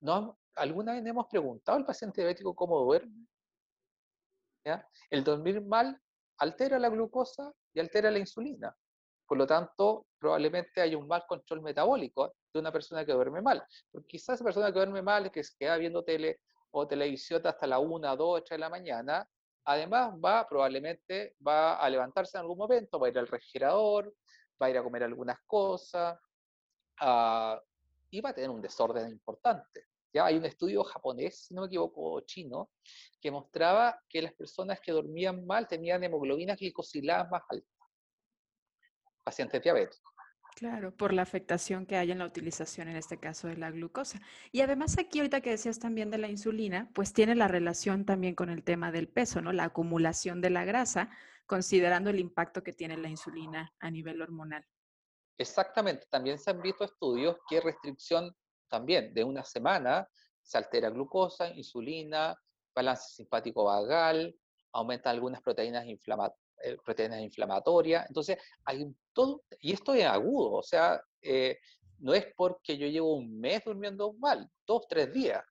¿no? 0.00 0.38
¿alguna 0.56 0.92
vez 0.92 1.06
hemos 1.06 1.26
preguntado 1.26 1.78
al 1.78 1.86
paciente 1.86 2.20
diabético 2.20 2.54
cómo 2.54 2.80
duerme? 2.80 3.26
El 5.10 5.24
dormir 5.24 5.62
mal 5.62 6.00
altera 6.38 6.78
la 6.78 6.88
glucosa 6.88 7.52
y 7.72 7.80
altera 7.80 8.10
la 8.10 8.18
insulina. 8.18 8.74
Por 9.26 9.38
lo 9.38 9.46
tanto, 9.46 10.06
probablemente 10.18 10.80
hay 10.80 10.94
un 10.94 11.06
mal 11.06 11.24
control 11.26 11.62
metabólico 11.62 12.34
de 12.52 12.60
una 12.60 12.72
persona 12.72 13.04
que 13.04 13.12
duerme 13.12 13.40
mal. 13.40 13.64
Quizás 14.06 14.34
esa 14.34 14.44
persona 14.44 14.66
que 14.66 14.78
duerme 14.78 15.02
mal, 15.02 15.30
que 15.30 15.44
se 15.44 15.54
queda 15.56 15.76
viendo 15.76 16.02
tele 16.02 16.40
o 16.72 16.86
televisión 16.86 17.40
hasta 17.46 17.66
la 17.66 17.78
1, 17.78 18.16
2, 18.16 18.44
3 18.44 18.56
de 18.56 18.60
la 18.60 18.68
mañana, 18.68 19.28
además 19.72 20.14
va, 20.22 20.46
probablemente 20.48 21.36
va 21.46 21.76
a 21.76 21.88
levantarse 21.88 22.36
en 22.36 22.42
algún 22.42 22.58
momento, 22.58 22.98
va 22.98 23.06
a 23.06 23.10
ir 23.10 23.18
al 23.18 23.28
refrigerador, 23.28 24.14
va 24.60 24.66
a 24.66 24.70
ir 24.70 24.78
a 24.78 24.82
comer 24.82 25.04
algunas 25.04 25.38
cosas 25.46 26.18
uh, 27.00 27.56
y 28.10 28.20
va 28.20 28.30
a 28.30 28.34
tener 28.34 28.50
un 28.50 28.60
desorden 28.60 29.08
importante. 29.08 29.86
Ya 30.12 30.26
hay 30.26 30.36
un 30.36 30.44
estudio 30.44 30.82
japonés, 30.82 31.46
si 31.46 31.54
no 31.54 31.62
me 31.62 31.68
equivoco, 31.68 32.20
chino, 32.22 32.70
que 33.20 33.30
mostraba 33.30 34.00
que 34.08 34.22
las 34.22 34.32
personas 34.32 34.80
que 34.80 34.90
dormían 34.90 35.46
mal 35.46 35.68
tenían 35.68 36.02
hemoglobinas 36.02 36.58
glicosiladas 36.58 37.30
más 37.30 37.42
altas 37.48 37.80
pacientes 39.22 39.62
diabéticos. 39.62 40.12
Claro, 40.60 40.94
por 40.94 41.14
la 41.14 41.22
afectación 41.22 41.86
que 41.86 41.96
hay 41.96 42.12
en 42.12 42.18
la 42.18 42.26
utilización, 42.26 42.88
en 42.88 42.96
este 42.96 43.18
caso, 43.18 43.48
de 43.48 43.56
la 43.56 43.70
glucosa. 43.70 44.20
Y 44.52 44.60
además 44.60 44.98
aquí, 44.98 45.18
ahorita 45.20 45.40
que 45.40 45.48
decías 45.48 45.78
también 45.78 46.10
de 46.10 46.18
la 46.18 46.28
insulina, 46.28 46.90
pues 46.92 47.14
tiene 47.14 47.34
la 47.34 47.48
relación 47.48 48.04
también 48.04 48.34
con 48.34 48.50
el 48.50 48.62
tema 48.62 48.92
del 48.92 49.08
peso, 49.08 49.40
¿no? 49.40 49.54
La 49.54 49.64
acumulación 49.64 50.42
de 50.42 50.50
la 50.50 50.66
grasa, 50.66 51.08
considerando 51.46 52.10
el 52.10 52.18
impacto 52.18 52.62
que 52.62 52.74
tiene 52.74 52.98
la 52.98 53.08
insulina 53.08 53.72
a 53.78 53.90
nivel 53.90 54.20
hormonal. 54.20 54.66
Exactamente, 55.38 56.06
también 56.10 56.38
se 56.38 56.50
han 56.50 56.60
visto 56.60 56.84
estudios 56.84 57.38
que 57.48 57.62
restricción 57.62 58.30
también 58.68 59.14
de 59.14 59.24
una 59.24 59.46
semana 59.46 60.06
se 60.42 60.58
altera 60.58 60.90
glucosa, 60.90 61.48
insulina, 61.48 62.38
balance 62.74 63.14
simpático 63.14 63.64
vagal, 63.64 64.38
aumenta 64.72 65.08
algunas 65.08 65.40
proteínas 65.40 65.86
inflamatorias 65.86 66.49
eh, 66.62 66.76
proteínas 66.84 67.20
inflamatorias. 67.20 68.06
Entonces, 68.08 68.38
hay 68.64 68.86
todo, 69.12 69.42
y 69.60 69.72
esto 69.72 69.94
es 69.94 70.04
agudo, 70.04 70.52
o 70.52 70.62
sea, 70.62 71.00
eh, 71.22 71.58
no 71.98 72.14
es 72.14 72.26
porque 72.36 72.78
yo 72.78 72.86
llevo 72.86 73.14
un 73.14 73.38
mes 73.38 73.62
durmiendo 73.64 74.12
mal, 74.14 74.48
dos, 74.66 74.86
tres 74.88 75.12
días. 75.12 75.44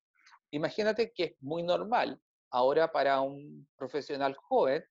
Imagínate 0.52 1.12
que 1.12 1.24
es 1.24 1.32
muy 1.41 1.63
normal 1.63 2.19
ahora 2.52 2.91
para 2.91 3.22
un 3.22 3.67
profesional 3.78 4.36
joven 4.36 4.84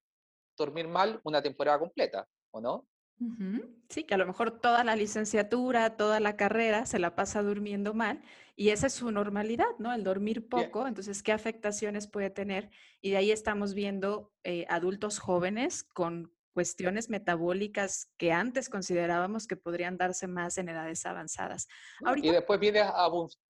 dormir 0.57 0.87
mal 0.87 1.19
una 1.23 1.41
temporada 1.41 1.79
completa, 1.79 2.27
¿o 2.51 2.61
no? 2.61 2.87
Sí, 3.89 4.03
que 4.03 4.13
a 4.13 4.17
lo 4.17 4.25
mejor 4.25 4.59
toda 4.61 4.83
la 4.83 4.95
licenciatura, 4.95 5.97
toda 5.97 6.19
la 6.19 6.37
carrera 6.37 6.85
se 6.85 6.99
la 6.99 7.15
pasa 7.15 7.41
durmiendo 7.41 7.93
mal 7.93 8.21
y 8.55 8.69
esa 8.69 8.87
es 8.87 8.93
su 8.93 9.11
normalidad, 9.11 9.77
¿no? 9.77 9.93
El 9.93 10.03
dormir 10.03 10.47
poco, 10.47 10.87
entonces, 10.87 11.21
¿qué 11.23 11.31
afectaciones 11.31 12.07
puede 12.07 12.29
tener? 12.29 12.69
Y 13.01 13.11
de 13.11 13.17
ahí 13.17 13.31
estamos 13.31 13.73
viendo 13.73 14.31
eh, 14.43 14.65
adultos 14.69 15.19
jóvenes 15.19 15.83
con 15.83 16.33
cuestiones 16.53 17.09
metabólicas 17.09 18.11
que 18.17 18.31
antes 18.31 18.69
considerábamos 18.69 19.47
que 19.47 19.55
podrían 19.55 19.97
darse 19.97 20.27
más 20.27 20.57
en 20.57 20.69
edades 20.69 21.05
avanzadas. 21.05 21.67
y 22.21 22.31
después 22.31 22.59
vienes 22.59 22.85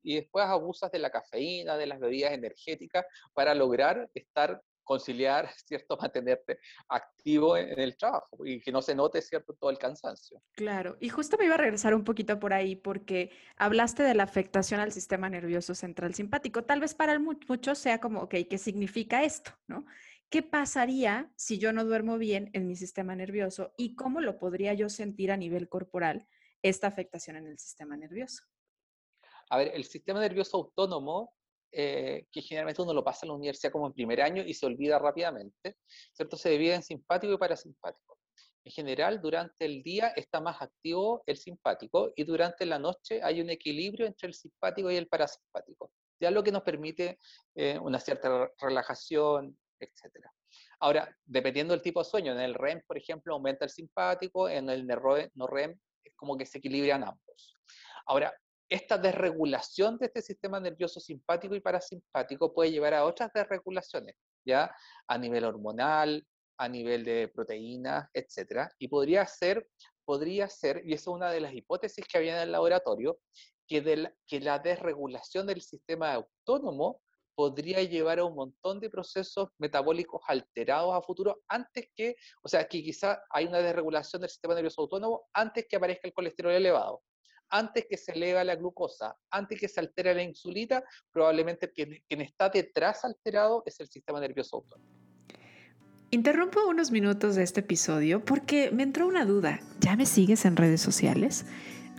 y 0.03 0.15
después 0.15 0.45
abusas 0.45 0.91
de 0.91 0.99
la 0.99 1.09
cafeína, 1.09 1.75
de 1.77 1.87
las 1.87 1.99
bebidas 1.99 2.33
energéticas 2.33 3.05
para 3.33 3.55
lograr 3.55 4.09
estar 4.13 4.61
conciliar, 4.89 5.47
¿cierto? 5.67 5.97
Mantenerte 5.97 6.57
activo 6.87 7.55
en, 7.55 7.79
el 7.79 7.95
trabajo 7.95 8.43
y 8.43 8.59
que 8.59 8.71
no 8.71 8.81
se 8.81 8.95
note, 8.95 9.21
¿cierto? 9.21 9.53
Todo 9.53 9.69
el 9.69 9.77
cansancio. 9.77 10.41
Claro, 10.53 10.97
y 10.99 11.09
justo 11.09 11.37
me 11.37 11.45
iba 11.45 11.53
a 11.53 11.59
regresar 11.59 11.93
un 11.93 12.03
poquito 12.03 12.39
por 12.39 12.53
ahí 12.53 12.75
porque 12.75 13.29
hablaste 13.55 14.01
de 14.01 14.15
la 14.15 14.23
afectación 14.23 14.79
al 14.79 14.91
sistema 14.91 15.29
nervioso 15.29 15.75
central 15.75 16.15
simpático. 16.15 16.63
Tal 16.63 16.79
vez 16.79 16.95
para 16.95 17.19
muchos 17.19 17.77
sea 17.77 17.99
como, 17.99 18.21
ok, 18.21 18.35
¿qué 18.49 18.57
significa 18.57 19.23
esto? 19.23 19.51
¿No? 19.67 19.85
¿Qué 20.31 20.41
pasaría 20.41 21.31
si 21.35 21.59
yo 21.59 21.71
no 21.71 21.85
duermo 21.85 22.17
bien 22.17 22.49
en 22.53 22.67
mi 22.67 22.75
sistema 22.75 23.15
nervioso 23.15 23.73
y 23.77 23.95
cómo 23.95 24.21
lo 24.21 24.39
podría 24.39 24.73
yo 24.73 24.89
sentir 24.89 25.31
a 25.31 25.37
nivel 25.37 25.69
corporal 25.69 26.27
esta 26.63 26.87
afectación 26.87 27.35
en 27.35 27.45
el 27.45 27.59
sistema 27.59 27.95
nervioso? 27.95 28.43
A 29.51 29.57
ver, 29.57 29.71
el 29.73 29.83
sistema 29.83 30.19
nervioso 30.19 30.57
autónomo 30.57 31.33
eh, 31.71 32.25
que 32.31 32.41
generalmente 32.41 32.81
uno 32.81 32.93
lo 32.93 33.03
pasa 33.03 33.25
en 33.25 33.29
la 33.29 33.35
universidad 33.35 33.71
como 33.71 33.87
en 33.87 33.93
primer 33.93 34.21
año 34.21 34.43
y 34.43 34.53
se 34.53 34.65
olvida 34.65 34.97
rápidamente, 34.99 35.77
¿cierto? 36.13 36.37
Se 36.37 36.49
divide 36.49 36.75
en 36.75 36.83
simpático 36.83 37.33
y 37.33 37.37
parasimpático. 37.37 38.17
En 38.63 38.71
general, 38.71 39.21
durante 39.21 39.65
el 39.65 39.81
día 39.83 40.09
está 40.09 40.41
más 40.41 40.61
activo 40.61 41.23
el 41.25 41.37
simpático 41.37 42.11
y 42.15 42.23
durante 42.23 42.65
la 42.65 42.77
noche 42.77 43.21
hay 43.23 43.41
un 43.41 43.49
equilibrio 43.49 44.05
entre 44.05 44.27
el 44.27 44.33
simpático 44.33 44.91
y 44.91 44.95
el 44.95 45.07
parasimpático, 45.07 45.91
ya 46.19 46.29
lo 46.31 46.43
que 46.43 46.51
nos 46.51 46.63
permite 46.63 47.19
eh, 47.55 47.79
una 47.79 47.99
cierta 47.99 48.51
relajación, 48.59 49.57
etc. 49.79 50.25
Ahora, 50.79 51.15
dependiendo 51.25 51.73
del 51.73 51.81
tipo 51.81 52.01
de 52.01 52.09
sueño, 52.09 52.31
en 52.33 52.39
el 52.39 52.53
REM, 52.53 52.81
por 52.85 52.97
ejemplo, 52.97 53.33
aumenta 53.33 53.65
el 53.65 53.71
simpático, 53.71 54.49
en 54.49 54.69
el 54.69 54.85
no 54.87 55.47
REM 55.47 55.79
como 56.15 56.37
que 56.37 56.45
se 56.45 56.57
equilibran 56.57 57.03
ambos. 57.03 57.55
Ahora, 58.05 58.33
esta 58.69 58.97
desregulación 58.97 59.97
de 59.97 60.05
este 60.05 60.21
sistema 60.21 60.59
nervioso 60.59 60.99
simpático 60.99 61.55
y 61.55 61.59
parasimpático 61.59 62.53
puede 62.53 62.71
llevar 62.71 62.93
a 62.93 63.05
otras 63.05 63.31
desregulaciones, 63.33 64.15
¿ya? 64.45 64.73
A 65.07 65.17
nivel 65.17 65.43
hormonal, 65.43 66.25
a 66.57 66.69
nivel 66.69 67.03
de 67.03 67.27
proteínas, 67.29 68.07
etcétera. 68.13 68.71
Y 68.77 68.87
podría 68.87 69.25
ser, 69.25 69.67
podría 70.05 70.47
ser, 70.47 70.83
y 70.85 70.93
esa 70.93 71.09
es 71.09 71.15
una 71.15 71.31
de 71.31 71.39
las 71.39 71.53
hipótesis 71.53 72.05
que 72.05 72.17
había 72.19 72.35
en 72.35 72.43
el 72.43 72.51
laboratorio, 72.51 73.19
que, 73.67 74.39
la 74.39 74.59
desregulación 74.59 75.47
del 75.47 75.61
sistema 75.61 76.13
autónomo 76.13 77.01
podría 77.35 77.81
llevar 77.83 78.19
a 78.19 78.25
un 78.25 78.35
montón 78.35 78.79
de 78.79 78.89
procesos 78.89 79.49
metabólicos 79.57 80.21
alterados 80.27 80.93
a 80.93 81.01
futuro 81.01 81.41
antes 81.47 81.87
que, 81.95 82.15
o 82.43 82.49
sea, 82.49 82.67
que 82.67 82.83
quizá 82.83 83.23
hay 83.29 83.45
una 83.45 83.59
desregulación 83.59 84.21
del 84.21 84.29
sistema 84.29 84.55
nervioso 84.55 84.81
autónomo 84.81 85.29
antes 85.33 85.65
que 85.69 85.75
aparezca 85.75 86.07
el 86.07 86.13
colesterol 86.13 86.51
elevado 86.51 87.01
antes 87.49 87.85
que 87.89 87.97
se 87.97 88.13
eleva 88.13 88.43
la 88.43 88.55
glucosa, 88.55 89.15
antes 89.29 89.59
que 89.59 89.67
se 89.67 89.79
altera 89.79 90.13
la 90.13 90.23
insulina, 90.23 90.83
probablemente 91.11 91.71
quien, 91.71 92.01
está 92.09 92.49
detrás 92.49 93.03
alterado 93.05 93.63
es 93.65 93.79
el 93.79 93.87
sistema 93.87 94.19
nervioso 94.19 94.57
autónomo. 94.57 94.89
Interrumpo 96.11 96.67
unos 96.67 96.89
minutos 96.89 97.35
de 97.35 97.43
este 97.43 97.59
episodio 97.59 98.25
porque 98.25 98.71
me 98.71 98.83
entró 98.83 99.07
una 99.07 99.25
duda. 99.25 99.59
¿Ya 99.79 99.95
me 99.95 100.07
sigues 100.07 100.43
en 100.45 100.55
redes 100.55 100.81
sociales? 100.81 101.45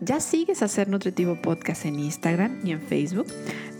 ¿Ya 0.02 0.18
sigues 0.18 0.62
a 0.62 0.68
Ser 0.68 0.88
Nutritivo 0.88 1.36
Podcast 1.36 1.84
en 1.84 1.98
Instagram 1.98 2.66
y 2.66 2.72
en 2.72 2.80
Facebook? 2.80 3.26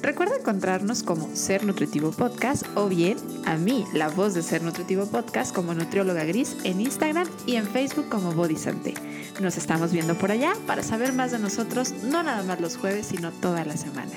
Recuerda 0.02 0.36
encontrarnos 0.36 1.02
como 1.02 1.34
Ser 1.34 1.64
Nutritivo 1.64 2.10
Podcast 2.10 2.66
o 2.74 2.90
bien 2.90 3.16
a 3.46 3.56
mí, 3.56 3.86
la 3.94 4.10
voz 4.10 4.34
de 4.34 4.42
Ser 4.42 4.60
Nutritivo 4.60 5.06
Podcast, 5.06 5.54
como 5.54 5.72
Nutrióloga 5.72 6.24
Gris 6.24 6.58
en 6.64 6.82
Instagram 6.82 7.26
y 7.46 7.56
en 7.56 7.66
Facebook 7.66 8.10
como 8.10 8.34
Body 8.34 8.56
Santé. 8.56 8.92
Nos 9.40 9.56
estamos 9.56 9.92
viendo 9.92 10.14
por 10.14 10.30
allá 10.30 10.52
para 10.66 10.82
saber 10.82 11.14
más 11.14 11.32
de 11.32 11.38
nosotros, 11.38 11.92
no 12.04 12.22
nada 12.22 12.42
más 12.42 12.60
los 12.60 12.76
jueves, 12.76 13.06
sino 13.06 13.32
toda 13.32 13.64
la 13.64 13.78
semana. 13.78 14.12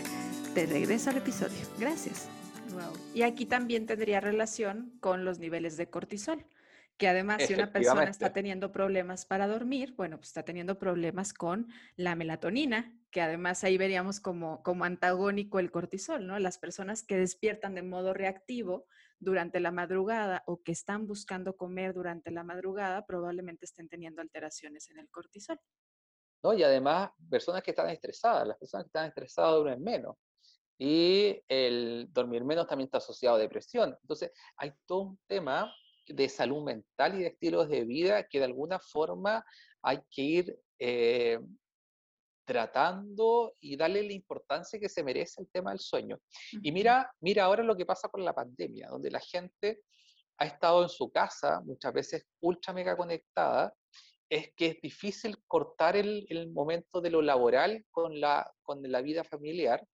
Te 0.53 0.65
regreso 0.65 1.09
al 1.09 1.17
episodio. 1.17 1.57
Gracias. 1.79 2.27
Y 3.13 3.21
aquí 3.21 3.45
también 3.45 3.85
tendría 3.85 4.19
relación 4.19 4.91
con 4.99 5.23
los 5.23 5.39
niveles 5.39 5.77
de 5.77 5.87
cortisol 5.87 6.43
que 6.97 7.07
además 7.07 7.43
si 7.43 7.53
una 7.53 7.71
persona 7.71 8.03
está 8.03 8.33
teniendo 8.33 8.71
problemas 8.71 9.25
para 9.25 9.47
dormir, 9.47 9.93
bueno, 9.95 10.17
pues 10.17 10.29
está 10.29 10.43
teniendo 10.43 10.77
problemas 10.77 11.33
con 11.33 11.67
la 11.95 12.15
melatonina, 12.15 12.97
que 13.11 13.21
además 13.21 13.63
ahí 13.63 13.77
veríamos 13.77 14.19
como, 14.19 14.61
como 14.63 14.85
antagónico 14.85 15.59
el 15.59 15.71
cortisol, 15.71 16.25
¿no? 16.25 16.37
Las 16.39 16.57
personas 16.57 17.03
que 17.03 17.17
despiertan 17.17 17.75
de 17.75 17.83
modo 17.83 18.13
reactivo 18.13 18.85
durante 19.19 19.59
la 19.59 19.71
madrugada 19.71 20.43
o 20.45 20.61
que 20.61 20.71
están 20.71 21.07
buscando 21.07 21.55
comer 21.55 21.93
durante 21.93 22.31
la 22.31 22.43
madrugada 22.43 23.05
probablemente 23.05 23.65
estén 23.65 23.89
teniendo 23.89 24.21
alteraciones 24.21 24.89
en 24.89 24.99
el 24.99 25.09
cortisol. 25.09 25.59
¿No? 26.43 26.53
Y 26.53 26.63
además, 26.63 27.11
personas 27.29 27.63
que 27.63 27.71
están 27.71 27.89
estresadas, 27.89 28.47
las 28.47 28.57
personas 28.57 28.83
que 28.85 28.89
están 28.89 29.07
estresadas 29.07 29.55
duermen 29.55 29.81
menos. 29.81 30.17
Y 30.77 31.41
el 31.47 32.07
dormir 32.11 32.43
menos 32.43 32.67
también 32.67 32.87
está 32.87 32.97
asociado 32.97 33.37
a 33.37 33.39
depresión. 33.39 33.97
Entonces, 34.01 34.31
hay 34.57 34.73
todo 34.85 35.01
un 35.01 35.19
tema 35.27 35.73
de 36.07 36.29
salud 36.29 36.63
mental 36.63 37.15
y 37.15 37.23
de 37.23 37.27
estilos 37.27 37.69
de 37.69 37.83
vida 37.85 38.27
que 38.27 38.39
de 38.39 38.45
alguna 38.45 38.79
forma 38.79 39.45
hay 39.81 39.99
que 40.09 40.21
ir 40.21 40.59
eh, 40.79 41.39
tratando 42.45 43.55
y 43.59 43.77
darle 43.77 44.03
la 44.03 44.13
importancia 44.13 44.79
que 44.79 44.89
se 44.89 45.03
merece 45.03 45.41
el 45.41 45.49
tema 45.49 45.71
del 45.71 45.79
sueño. 45.79 46.19
Y 46.61 46.71
mira, 46.71 47.11
mira 47.21 47.45
ahora 47.45 47.63
lo 47.63 47.75
que 47.75 47.85
pasa 47.85 48.09
con 48.09 48.23
la 48.23 48.33
pandemia, 48.33 48.89
donde 48.89 49.11
la 49.11 49.19
gente 49.19 49.81
ha 50.37 50.45
estado 50.45 50.83
en 50.83 50.89
su 50.89 51.11
casa, 51.11 51.61
muchas 51.61 51.93
veces 51.93 52.25
ultra 52.41 52.73
mega 52.73 52.97
conectada, 52.97 53.73
es 54.29 54.53
que 54.55 54.67
es 54.67 54.81
difícil 54.81 55.37
cortar 55.47 55.95
el, 55.95 56.25
el 56.29 56.51
momento 56.51 57.01
de 57.01 57.09
lo 57.09 57.21
laboral 57.21 57.85
con 57.91 58.19
la, 58.19 58.51
con 58.61 58.81
la 58.83 59.01
vida 59.01 59.23
familiar 59.23 59.85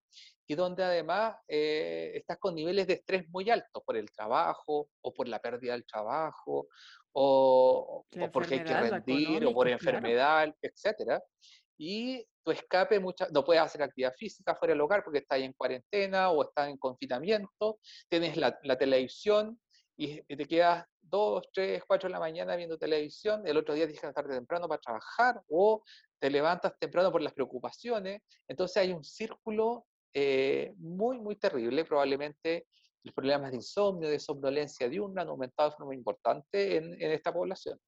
y 0.50 0.56
donde 0.56 0.84
además 0.84 1.36
eh, 1.48 2.12
estás 2.16 2.40
con 2.40 2.56
niveles 2.56 2.88
de 2.88 2.94
estrés 2.94 3.30
muy 3.30 3.50
altos 3.52 3.84
por 3.86 3.96
el 3.96 4.10
trabajo 4.12 4.90
o 5.02 5.14
por 5.14 5.28
la 5.28 5.40
pérdida 5.40 5.74
del 5.74 5.86
trabajo 5.86 6.68
o, 7.12 8.06
porque 8.34 8.56
hay 8.56 8.64
que 8.64 8.74
rendir 8.74 9.46
o 9.46 9.54
por 9.54 9.68
enfermedad, 9.68 10.52
etcétera. 10.60 11.22
Y 11.78 12.26
tu 12.44 12.52
escape 12.52 13.00
mucha, 13.00 13.28
no 13.32 13.44
puedes 13.44 13.62
hacer 13.62 13.84
actividad 13.84 14.14
física 14.18 14.56
fuera 14.56 14.74
del 14.74 14.82
hogar 14.82 15.04
porque 15.04 15.20
estás 15.20 15.40
en 15.40 15.54
cuarentena 15.54 16.32
o 16.32 16.44
estás 16.44 16.68
en 16.68 16.78
confinamiento, 16.78 17.80
tienes 18.10 18.36
la, 18.36 18.58
la 18.64 18.76
televisión 18.76 19.60
y 20.06 20.36
te 20.36 20.46
quedas 20.46 20.86
dos, 21.02 21.50
tres, 21.54 21.84
cuatro 21.86 22.08
de 22.08 22.14
la 22.14 22.20
mañana 22.20 22.56
viendo 22.56 22.78
televisión, 22.78 23.46
el 23.46 23.58
otro 23.58 23.74
día 23.74 23.86
tienes 23.86 24.02
que 24.02 24.14
tarde 24.14 24.36
temprano 24.36 24.68
para 24.68 24.80
trabajar 24.80 25.42
o 25.50 25.84
te 26.18 26.30
levantas 26.30 26.78
temprano 26.80 27.12
por 27.12 27.22
las 27.22 27.34
preocupaciones, 27.34 28.22
entonces 28.48 28.78
hay 28.78 28.94
un 28.94 29.04
círculo 29.04 29.86
eh, 30.14 30.74
muy, 30.78 31.20
muy 31.20 31.36
terrible. 31.36 31.86
Probablemente 31.86 32.68
los 33.04 33.14
problemas 33.14 33.52
de 33.52 33.58
insomnio, 33.58 34.10
de 34.10 34.20
somnolencia 34.20 34.90
diurna 34.90 35.22
han 35.22 35.30
aumentado 35.30 35.70
de 35.70 35.76
forma 35.76 35.96
importante 35.96 36.78
en, 36.78 36.94
en 37.02 37.12
esta 37.12 37.34
población. 37.34 37.80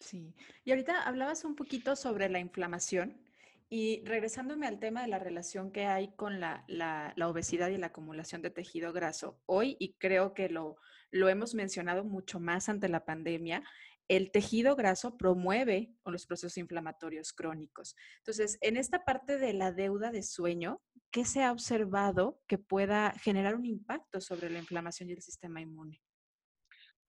Sí, 0.00 0.34
y 0.64 0.70
ahorita 0.70 1.02
hablabas 1.02 1.44
un 1.44 1.56
poquito 1.56 1.96
sobre 1.96 2.28
la 2.28 2.38
inflamación 2.38 3.22
y 3.68 4.04
regresándome 4.04 4.66
al 4.66 4.78
tema 4.78 5.02
de 5.02 5.08
la 5.08 5.18
relación 5.18 5.72
que 5.72 5.86
hay 5.86 6.14
con 6.14 6.40
la, 6.40 6.64
la, 6.68 7.14
obesidad 7.28 7.68
y 7.68 7.78
la 7.78 7.88
acumulación 7.88 8.42
de 8.42 8.50
tejido 8.50 8.92
graso, 8.92 9.40
hoy, 9.46 9.76
y 9.80 9.94
creo 9.94 10.34
que 10.34 10.48
lo, 10.48 10.76
lo 11.10 11.28
hemos 11.28 11.54
mencionado 11.54 12.04
mucho 12.04 12.38
más 12.38 12.68
ante 12.68 12.88
la 12.88 13.04
pandemia, 13.04 13.64
el 14.08 14.30
tejido 14.30 14.76
graso 14.76 15.16
promueve 15.16 15.92
los 16.04 16.26
procesos 16.26 16.58
inflamatorios 16.58 17.32
crónicos. 17.32 17.96
Entonces, 18.18 18.56
en 18.60 18.76
esta 18.76 19.04
parte 19.04 19.36
de 19.36 19.52
la 19.52 19.72
deuda 19.72 20.12
de 20.12 20.22
sueño, 20.22 20.80
¿qué 21.10 21.24
se 21.24 21.42
ha 21.42 21.50
observado 21.50 22.40
que 22.46 22.58
pueda 22.58 23.12
generar 23.20 23.56
un 23.56 23.66
impacto 23.66 24.20
sobre 24.20 24.48
la 24.48 24.60
inflamación 24.60 25.10
y 25.10 25.14
el 25.14 25.22
sistema 25.22 25.60
inmune? 25.60 26.00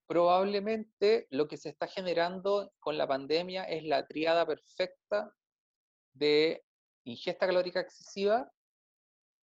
Probablemente 0.07 1.27
lo 1.29 1.47
que 1.47 1.57
se 1.57 1.69
está 1.69 1.85
generando 1.85 2.73
con 2.79 2.97
la 2.97 3.07
pandemia 3.07 3.65
es 3.65 3.83
la 3.83 4.07
triada 4.07 4.47
perfecta 4.47 5.36
de 6.17 6.63
ingesta 7.05 7.45
calórica 7.45 7.79
excesiva, 7.79 8.51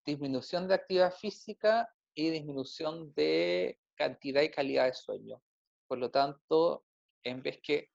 disminución 0.05 0.69
de 0.69 0.75
actividad 0.75 1.15
física 1.15 1.89
y 2.15 2.31
disminución 2.31 3.13
de 3.15 3.79
cantidad 3.95 4.43
y 4.43 4.51
calidad 4.51 4.87
de 4.87 4.95
sueño. 4.95 5.43
Por 5.87 5.99
lo 5.99 6.11
tanto, 6.11 6.85
en 7.23 7.43
vez 7.43 7.61
que 7.63 7.91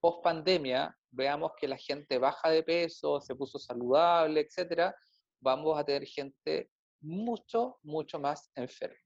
post 0.00 0.22
pandemia 0.22 0.96
veamos 1.10 1.52
que 1.58 1.68
la 1.68 1.76
gente 1.76 2.18
baja 2.18 2.50
de 2.50 2.62
peso, 2.62 3.20
se 3.20 3.34
puso 3.34 3.58
saludable, 3.58 4.40
etcétera, 4.40 4.94
vamos 5.40 5.78
a 5.78 5.84
tener 5.84 6.06
gente 6.06 6.70
mucho, 7.00 7.78
mucho 7.82 8.18
más 8.18 8.50
enferma. 8.54 8.98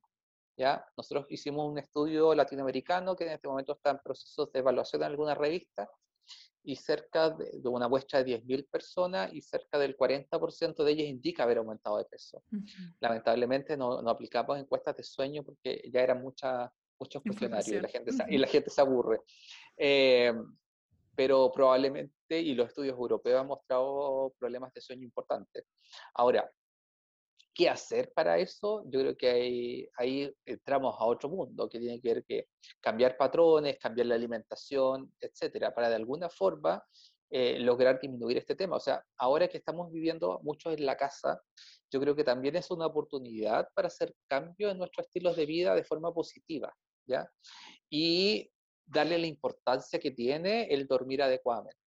¿ya? 0.56 0.84
Nosotros 0.96 1.26
hicimos 1.30 1.70
un 1.70 1.78
estudio 1.78 2.34
latinoamericano 2.34 3.14
que 3.16 3.24
en 3.24 3.32
este 3.32 3.48
momento 3.48 3.72
está 3.72 3.90
en 3.90 3.98
proceso 3.98 4.46
de 4.46 4.58
evaluación 4.58 5.02
en 5.02 5.08
alguna 5.08 5.34
revista 5.34 5.88
y 6.68 6.76
cerca 6.76 7.30
de, 7.30 7.62
una 7.64 7.88
muestra 7.88 8.22
de 8.22 8.42
10.000 8.42 8.68
personas 8.68 9.32
y 9.32 9.40
cerca 9.40 9.78
del 9.78 9.96
40% 9.96 10.84
de 10.84 10.92
ellas 10.92 11.06
indica 11.06 11.44
haber 11.44 11.56
aumentado 11.56 11.96
de 11.96 12.04
peso. 12.04 12.42
Lamentablemente 13.00 13.74
no, 13.74 14.02
no, 14.02 14.10
aplicamos 14.10 14.58
encuestas 14.58 14.94
de 14.94 15.02
sueño 15.02 15.42
porque 15.42 15.80
ya 15.90 16.02
era 16.02 16.14
mucha, 16.14 16.70
muchos 17.00 17.22
cuestionarios 17.22 17.68
y 17.68 17.80
la 17.80 17.88
gente, 17.88 18.12
se, 18.12 18.22
y 18.28 18.36
la 18.36 18.46
gente 18.46 18.68
se 18.68 18.82
aburre. 18.82 19.22
Eh, 19.78 20.34
pero 21.16 21.50
probablemente, 21.50 22.38
y 22.38 22.54
los 22.54 22.68
estudios 22.68 22.98
europeos 22.98 23.40
han 23.40 23.46
mostrado 23.46 24.34
problemas 24.38 24.70
de 24.74 24.82
sueño 24.82 25.04
importantes. 25.04 25.64
Ahora, 26.12 26.52
¿qué 27.58 27.68
hacer 27.68 28.12
para 28.14 28.38
eso? 28.38 28.84
Yo 28.86 29.00
creo 29.00 29.16
que 29.16 29.28
ahí, 29.28 29.88
ahí 29.96 30.32
entramos 30.46 30.94
a 30.96 31.04
otro 31.04 31.28
mundo 31.28 31.68
que 31.68 31.80
tiene 31.80 32.00
que 32.00 32.14
ver 32.14 32.24
que 32.24 32.46
cambiar 32.80 33.16
patrones, 33.16 33.76
cambiar 33.80 34.06
la 34.06 34.14
alimentación, 34.14 35.12
etcétera, 35.20 35.74
para 35.74 35.88
de 35.88 35.96
alguna 35.96 36.30
forma 36.30 36.80
eh, 37.30 37.58
lograr 37.58 37.98
disminuir 38.00 38.38
este 38.38 38.54
tema. 38.54 38.76
O 38.76 38.80
sea, 38.80 39.04
ahora 39.16 39.48
que 39.48 39.58
estamos 39.58 39.90
viviendo 39.90 40.38
mucho 40.44 40.70
en 40.70 40.86
la 40.86 40.96
casa, 40.96 41.42
yo 41.90 42.00
creo 42.00 42.14
que 42.14 42.22
también 42.22 42.54
es 42.54 42.70
una 42.70 42.86
oportunidad 42.86 43.68
para 43.74 43.88
hacer 43.88 44.14
cambios 44.28 44.70
en 44.70 44.78
nuestros 44.78 45.06
estilos 45.06 45.34
de 45.34 45.46
vida 45.46 45.74
de 45.74 45.82
forma 45.82 46.14
positiva, 46.14 46.72
¿ya? 47.08 47.28
Y 47.90 48.52
darle 48.86 49.18
la 49.18 49.26
importancia 49.26 49.98
que 49.98 50.12
tiene 50.12 50.68
el 50.72 50.86
dormir 50.86 51.22
adecuadamente. 51.22 51.87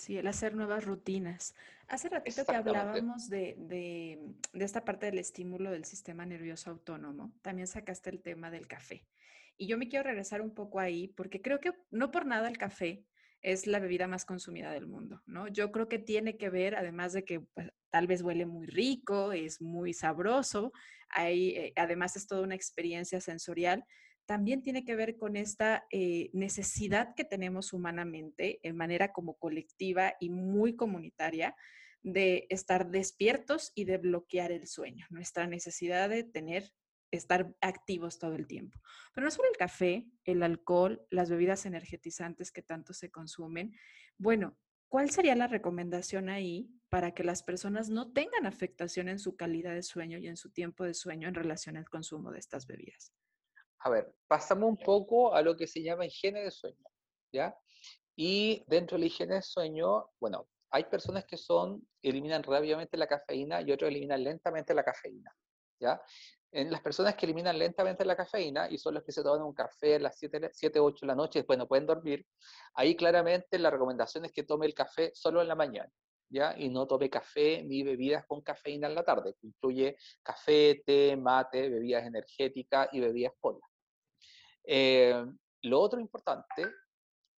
Sí, 0.00 0.16
el 0.16 0.26
hacer 0.28 0.54
nuevas 0.54 0.86
rutinas. 0.86 1.54
Hace 1.86 2.08
ratito 2.08 2.46
que 2.46 2.56
hablábamos 2.56 3.28
de, 3.28 3.54
de, 3.58 4.18
de, 4.54 4.64
esta 4.64 4.82
parte 4.82 5.04
del 5.04 5.18
estímulo 5.18 5.70
del 5.70 5.84
sistema 5.84 6.24
nervioso 6.24 6.70
autónomo, 6.70 7.34
también 7.42 7.66
sacaste 7.66 8.08
el 8.08 8.22
tema 8.22 8.50
del 8.50 8.66
café. 8.66 9.06
Y 9.58 9.66
yo 9.66 9.76
me 9.76 9.88
quiero 9.88 10.04
regresar 10.04 10.40
un 10.40 10.54
poco 10.54 10.80
ahí, 10.80 11.08
porque 11.08 11.42
creo 11.42 11.60
que 11.60 11.72
no 11.90 12.10
por 12.10 12.24
nada 12.24 12.48
el 12.48 12.56
café 12.56 13.04
es 13.42 13.66
la 13.66 13.78
bebida 13.78 14.06
más 14.06 14.24
consumida 14.24 14.72
del 14.72 14.86
mundo, 14.86 15.20
¿no? 15.26 15.48
Yo 15.48 15.70
creo 15.70 15.86
que 15.86 15.98
tiene 15.98 16.38
que 16.38 16.48
ver, 16.48 16.76
además 16.76 17.12
de 17.12 17.26
que 17.26 17.40
pues, 17.40 17.68
tal 17.90 18.06
vez 18.06 18.22
huele 18.22 18.46
muy 18.46 18.68
rico, 18.68 19.32
es 19.32 19.60
muy 19.60 19.92
sabroso, 19.92 20.72
hay, 21.10 21.50
eh, 21.50 21.72
además 21.76 22.16
es 22.16 22.26
toda 22.26 22.40
una 22.40 22.54
experiencia 22.54 23.20
sensorial, 23.20 23.84
también 24.30 24.62
tiene 24.62 24.84
que 24.84 24.94
ver 24.94 25.16
con 25.16 25.34
esta 25.34 25.88
eh, 25.90 26.30
necesidad 26.32 27.16
que 27.16 27.24
tenemos 27.24 27.72
humanamente, 27.72 28.60
en 28.62 28.76
manera 28.76 29.12
como 29.12 29.34
colectiva 29.34 30.14
y 30.20 30.30
muy 30.30 30.76
comunitaria, 30.76 31.56
de 32.04 32.46
estar 32.48 32.92
despiertos 32.92 33.72
y 33.74 33.86
de 33.86 33.98
bloquear 33.98 34.52
el 34.52 34.68
sueño, 34.68 35.04
nuestra 35.10 35.48
necesidad 35.48 36.08
de 36.08 36.22
tener 36.22 36.70
estar 37.10 37.52
activos 37.60 38.20
todo 38.20 38.36
el 38.36 38.46
tiempo. 38.46 38.78
Pero 39.12 39.24
no 39.24 39.32
solo 39.32 39.48
el 39.50 39.56
café, 39.56 40.06
el 40.22 40.44
alcohol, 40.44 41.04
las 41.10 41.28
bebidas 41.28 41.66
energetizantes 41.66 42.52
que 42.52 42.62
tanto 42.62 42.92
se 42.92 43.10
consumen. 43.10 43.74
Bueno, 44.16 44.56
¿cuál 44.88 45.10
sería 45.10 45.34
la 45.34 45.48
recomendación 45.48 46.28
ahí 46.28 46.70
para 46.88 47.14
que 47.14 47.24
las 47.24 47.42
personas 47.42 47.90
no 47.90 48.12
tengan 48.12 48.46
afectación 48.46 49.08
en 49.08 49.18
su 49.18 49.34
calidad 49.34 49.74
de 49.74 49.82
sueño 49.82 50.18
y 50.18 50.28
en 50.28 50.36
su 50.36 50.52
tiempo 50.52 50.84
de 50.84 50.94
sueño 50.94 51.26
en 51.26 51.34
relación 51.34 51.76
al 51.76 51.90
consumo 51.90 52.30
de 52.30 52.38
estas 52.38 52.68
bebidas? 52.68 53.12
A 53.80 53.90
ver, 53.90 54.14
pasamos 54.26 54.68
un 54.68 54.76
poco 54.76 55.34
a 55.34 55.42
lo 55.42 55.56
que 55.56 55.66
se 55.66 55.82
llama 55.82 56.06
higiene 56.06 56.42
de 56.42 56.50
sueño, 56.50 56.84
¿ya? 57.32 57.56
Y 58.16 58.62
dentro 58.66 58.96
de 58.96 59.00
la 59.00 59.06
higiene 59.06 59.34
de 59.36 59.42
sueño, 59.42 60.10
bueno, 60.20 60.48
hay 60.70 60.84
personas 60.84 61.24
que 61.24 61.36
son, 61.36 61.86
eliminan 62.02 62.42
rápidamente 62.42 62.96
la 62.96 63.06
cafeína 63.06 63.62
y 63.62 63.72
otros 63.72 63.90
eliminan 63.90 64.22
lentamente 64.22 64.74
la 64.74 64.84
cafeína, 64.84 65.34
¿ya? 65.80 66.00
en 66.52 66.70
las 66.70 66.80
personas 66.80 67.14
que 67.14 67.26
eliminan 67.26 67.58
lentamente 67.58 68.04
la 68.04 68.16
cafeína 68.16 68.68
y 68.70 68.78
son 68.78 68.94
los 68.94 69.04
que 69.04 69.12
se 69.12 69.22
toman 69.22 69.42
un 69.42 69.54
café 69.54 69.96
a 69.96 69.98
las 70.00 70.18
7, 70.18 70.50
7 70.52 70.80
8 70.80 70.98
de 71.02 71.06
la 71.06 71.14
noche 71.14 71.38
y 71.38 71.42
después 71.42 71.58
no 71.58 71.68
pueden 71.68 71.86
dormir, 71.86 72.26
ahí 72.74 72.96
claramente 72.96 73.58
la 73.58 73.70
recomendación 73.70 74.24
es 74.24 74.32
que 74.32 74.42
tome 74.42 74.66
el 74.66 74.74
café 74.74 75.12
solo 75.14 75.40
en 75.42 75.48
la 75.48 75.54
mañana, 75.54 75.90
¿ya? 76.28 76.54
Y 76.58 76.68
no 76.68 76.86
tome 76.86 77.08
café 77.08 77.62
ni 77.62 77.82
bebidas 77.82 78.26
con 78.26 78.40
cafeína 78.40 78.88
en 78.88 78.94
la 78.94 79.04
tarde, 79.04 79.34
que 79.40 79.46
incluye 79.46 79.96
café, 80.22 80.82
té, 80.84 81.16
mate, 81.16 81.68
bebidas 81.68 82.04
energéticas 82.04 82.88
y 82.92 83.00
bebidas 83.00 83.32
polas. 83.40 83.69
Eh, 84.64 85.24
lo 85.62 85.80
otro 85.80 86.00
importante 86.00 86.66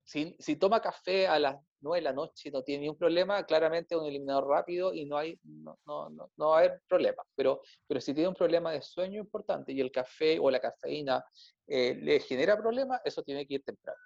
si, 0.03 0.55
toma 0.57 0.81
café 0.81 1.27
a 1.27 1.39
las 1.39 1.55
9 1.79 1.99
de 1.99 2.03
la 2.03 2.13
noche 2.13 2.49
y 2.49 2.51
no 2.51 2.63
tiene 2.63 2.81
ningún 2.81 2.97
problema, 2.97 3.45
claramente 3.45 3.95
un 3.95 4.05
eliminador 4.05 4.47
rápido 4.47 4.93
y 4.93 5.05
no, 5.05 5.17
hay, 5.17 5.39
no, 5.43 5.77
no, 5.85 6.09
no, 6.09 6.49
va 6.49 6.55
a 6.55 6.59
haber 6.59 6.81
problema. 6.87 7.23
Pero, 7.35 7.61
pero 7.87 8.01
si 8.01 8.13
tiene 8.13 8.27
un 8.27 8.35
problema 8.35 8.71
de 8.71 8.81
sueño 8.81 9.21
importante 9.21 9.71
y 9.71 9.79
el 9.79 9.91
café 9.91 10.37
o 10.39 10.51
la 10.51 10.59
cafeína 10.59 11.23
eh, 11.67 11.95
le 11.95 12.19
genera 12.19 12.57
problemas, 12.57 13.01
eso 13.05 13.23
tiene 13.23 13.47
que 13.47 13.55
ir 13.55 13.63
temprano. 13.63 13.99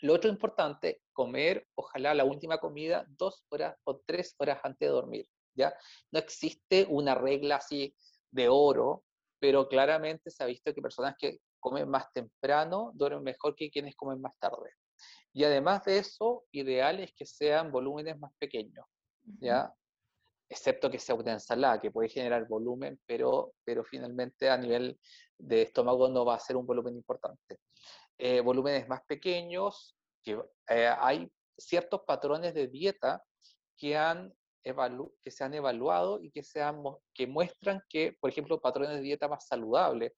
Lo 0.00 0.14
otro 0.14 0.30
importante, 0.30 1.02
comer, 1.12 1.66
ojalá 1.74 2.14
la 2.14 2.24
última 2.24 2.58
comida, 2.58 3.04
dos 3.08 3.44
horas 3.50 3.76
o 3.84 3.98
tres 4.06 4.34
horas 4.38 4.60
antes 4.62 4.88
de 4.88 4.92
dormir. 4.92 5.26
¿ya? 5.54 5.76
No 6.12 6.20
existe 6.20 6.86
una 6.88 7.14
regla 7.14 7.56
así 7.56 7.94
de 8.30 8.48
oro, 8.48 9.04
pero 9.40 9.68
claramente 9.68 10.30
se 10.30 10.42
ha 10.42 10.46
visto 10.46 10.72
que 10.72 10.80
personas 10.80 11.16
que 11.18 11.40
comen 11.60 11.88
más 11.88 12.12
temprano 12.12 12.92
duermen 12.94 13.24
mejor 13.24 13.54
que 13.54 13.70
quienes 13.70 13.96
comen 13.96 14.20
más 14.20 14.32
tarde. 14.38 14.70
Y 15.32 15.44
además 15.44 15.84
de 15.84 15.98
eso, 15.98 16.44
ideal 16.52 17.00
es 17.00 17.12
que 17.14 17.26
sean 17.26 17.70
volúmenes 17.70 18.18
más 18.18 18.32
pequeños, 18.38 18.86
¿ya? 19.40 19.72
Excepto 20.48 20.90
que 20.90 20.98
sea 20.98 21.14
una 21.14 21.32
ensalada, 21.32 21.80
que 21.80 21.90
puede 21.90 22.08
generar 22.08 22.48
volumen, 22.48 22.98
pero, 23.06 23.52
pero 23.64 23.84
finalmente 23.84 24.48
a 24.48 24.56
nivel 24.56 24.98
de 25.36 25.62
estómago 25.62 26.08
no 26.08 26.24
va 26.24 26.34
a 26.34 26.40
ser 26.40 26.56
un 26.56 26.66
volumen 26.66 26.96
importante. 26.96 27.58
Eh, 28.16 28.40
volúmenes 28.40 28.88
más 28.88 29.02
pequeños, 29.06 29.94
que 30.24 30.42
eh, 30.68 30.92
hay 30.98 31.30
ciertos 31.56 32.00
patrones 32.06 32.54
de 32.54 32.66
dieta 32.66 33.22
que, 33.76 33.96
han 33.96 34.34
que 34.62 35.30
se 35.30 35.44
han 35.44 35.54
evaluado 35.54 36.20
y 36.22 36.30
que, 36.30 36.42
se 36.42 36.60
que 37.14 37.26
muestran 37.26 37.82
que, 37.88 38.16
por 38.20 38.30
ejemplo, 38.30 38.60
patrones 38.60 38.96
de 38.96 39.02
dieta 39.02 39.28
más 39.28 39.46
saludables, 39.46 40.12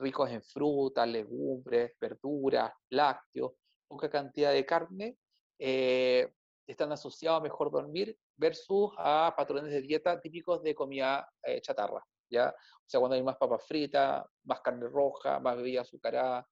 ricos 0.00 0.30
en 0.30 0.42
frutas, 0.42 1.06
legumbres, 1.06 1.92
verduras, 2.00 2.72
lácteos, 2.90 3.52
poca 3.86 4.08
cantidad 4.10 4.52
de 4.52 4.64
carne, 4.64 5.18
eh, 5.58 6.32
están 6.66 6.92
asociados 6.92 7.40
a 7.40 7.42
mejor 7.42 7.70
dormir 7.70 8.16
versus 8.36 8.92
a 8.98 9.34
patrones 9.36 9.72
de 9.72 9.82
dieta 9.82 10.20
típicos 10.20 10.62
de 10.62 10.74
comida 10.74 11.28
eh, 11.42 11.60
chatarra, 11.60 12.02
¿ya? 12.30 12.48
O 12.48 12.88
sea, 12.88 13.00
cuando 13.00 13.16
hay 13.16 13.22
más 13.22 13.36
papas 13.36 13.66
fritas, 13.66 14.24
más 14.44 14.60
carne 14.60 14.88
roja, 14.88 15.38
más 15.40 15.56
bebida 15.56 15.82
azucarada, 15.82 16.46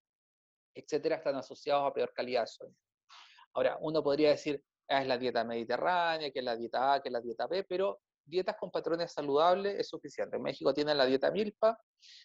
etcétera, 0.75 1.17
están 1.17 1.37
asociados 1.37 1.91
a 1.91 1.93
peor 1.93 2.13
calidad 2.13 2.43
de 2.43 2.47
sueño. 2.49 2.77
Ahora, 3.55 3.79
uno 3.81 4.03
podría 4.03 4.31
decir, 4.31 4.63
ah, 4.89 5.03
es 5.03 5.09
la 5.09 5.19
dieta 5.19 5.45
mediterránea, 5.45 6.31
que 6.31 6.39
es 6.41 6.45
la 6.45 6.57
dieta 6.57 6.95
A, 6.95 7.03
que 7.03 7.09
es 7.09 7.13
la 7.13 7.21
dieta 7.21 7.47
B, 7.47 7.65
pero 7.65 8.01
dietas 8.29 8.57
con 8.59 8.71
patrones 8.71 9.13
saludables 9.13 9.79
es 9.79 9.89
suficiente. 9.89 10.37
En 10.37 10.43
México 10.43 10.73
tienen 10.75 10.97
la 10.97 11.07
dieta 11.07 11.31
milpa, 11.31 11.79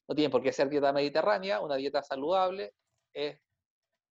no 0.08 0.16
tienen 0.16 0.32
por 0.32 0.42
qué 0.42 0.52
ser 0.52 0.70
dieta 0.70 0.92
mediterránea, 0.94 1.62
una 1.62 1.76
dieta 1.76 2.04
saludable 2.04 2.74
es 3.13 3.39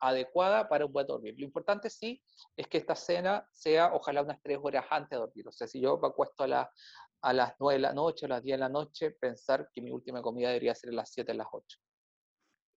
adecuada 0.01 0.69
para 0.69 0.85
un 0.87 0.93
buen 0.93 1.07
dormir. 1.07 1.35
Lo 1.39 1.45
importante 1.45 1.89
sí 1.89 2.21
es 2.57 2.67
que 2.67 2.79
esta 2.79 2.97
cena 2.97 3.47
sea 3.53 3.95
ojalá 3.95 4.23
unas 4.23 4.41
tres 4.43 4.59
horas 4.61 4.85
antes 4.91 5.11
de 5.11 5.17
dormir. 5.19 5.49
O 5.49 5.53
sea, 5.53 5.67
si 5.67 5.81
yo 5.81 5.99
me 5.99 6.09
acuesto 6.09 6.45
a, 6.45 6.71
a 7.23 7.33
las 7.33 7.55
nueve 7.61 7.75
de 7.75 7.83
la 7.83 7.93
noche 7.93 8.27
a 8.27 8.31
las 8.31 8.43
diez 8.43 8.57
de 8.57 8.61
la 8.61 8.69
noche, 8.69 9.13
pensar 9.13 9.69
que 9.73 9.81
mi 9.81 9.93
última 9.93 10.21
comida 10.21 10.49
debería 10.49 10.75
ser 10.75 10.91
a 10.91 10.95
las 10.95 11.13
siete 11.13 11.33
de 11.33 11.39
las 11.39 11.47
ocho. 11.53 11.79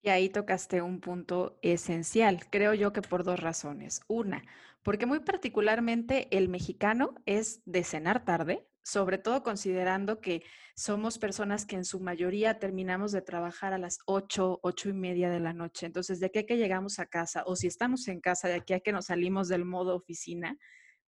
Y 0.04 0.10
ahí 0.10 0.30
tocaste 0.30 0.84
un 0.84 1.02
punto 1.02 1.58
esencial, 1.64 2.48
creo 2.52 2.76
yo 2.76 2.94
que 2.94 3.02
por 3.02 3.24
dos 3.24 3.40
razones. 3.40 4.02
Una, 4.08 4.44
porque 4.84 5.08
muy 5.08 5.20
particularmente 5.22 6.28
el 6.30 6.48
mexicano 6.48 7.16
es 7.26 7.64
de 7.66 7.84
cenar 7.84 8.24
tarde, 8.24 8.70
sobre 8.86 9.18
todo 9.18 9.42
considerando 9.42 10.22
que 10.22 10.44
somos 10.76 11.18
personas 11.18 11.66
que 11.66 11.76
en 11.76 11.86
su 11.86 12.00
mayoría 12.00 12.60
terminamos 12.60 13.12
de 13.12 13.24
trabajar 13.24 13.74
a 13.74 13.80
las 13.80 13.98
8, 14.06 14.60
ocho 14.62 14.90
y 14.90 14.94
media 14.94 15.32
de 15.32 15.40
la 15.40 15.54
noche. 15.54 15.88
Entonces, 15.88 16.20
de 16.20 16.28
aquí 16.28 16.46
que 16.46 16.58
llegamos 16.58 17.00
a 17.00 17.08
casa, 17.08 17.44
o 17.48 17.56
si 17.56 17.66
estamos 17.66 18.08
en 18.08 18.22
casa, 18.22 18.48
de 18.48 18.56
aquí 18.56 18.74
a 18.74 18.80
que 18.82 18.92
nos 18.92 19.06
salimos 19.06 19.48
del 19.48 19.66
modo 19.66 19.96
oficina, 19.96 20.56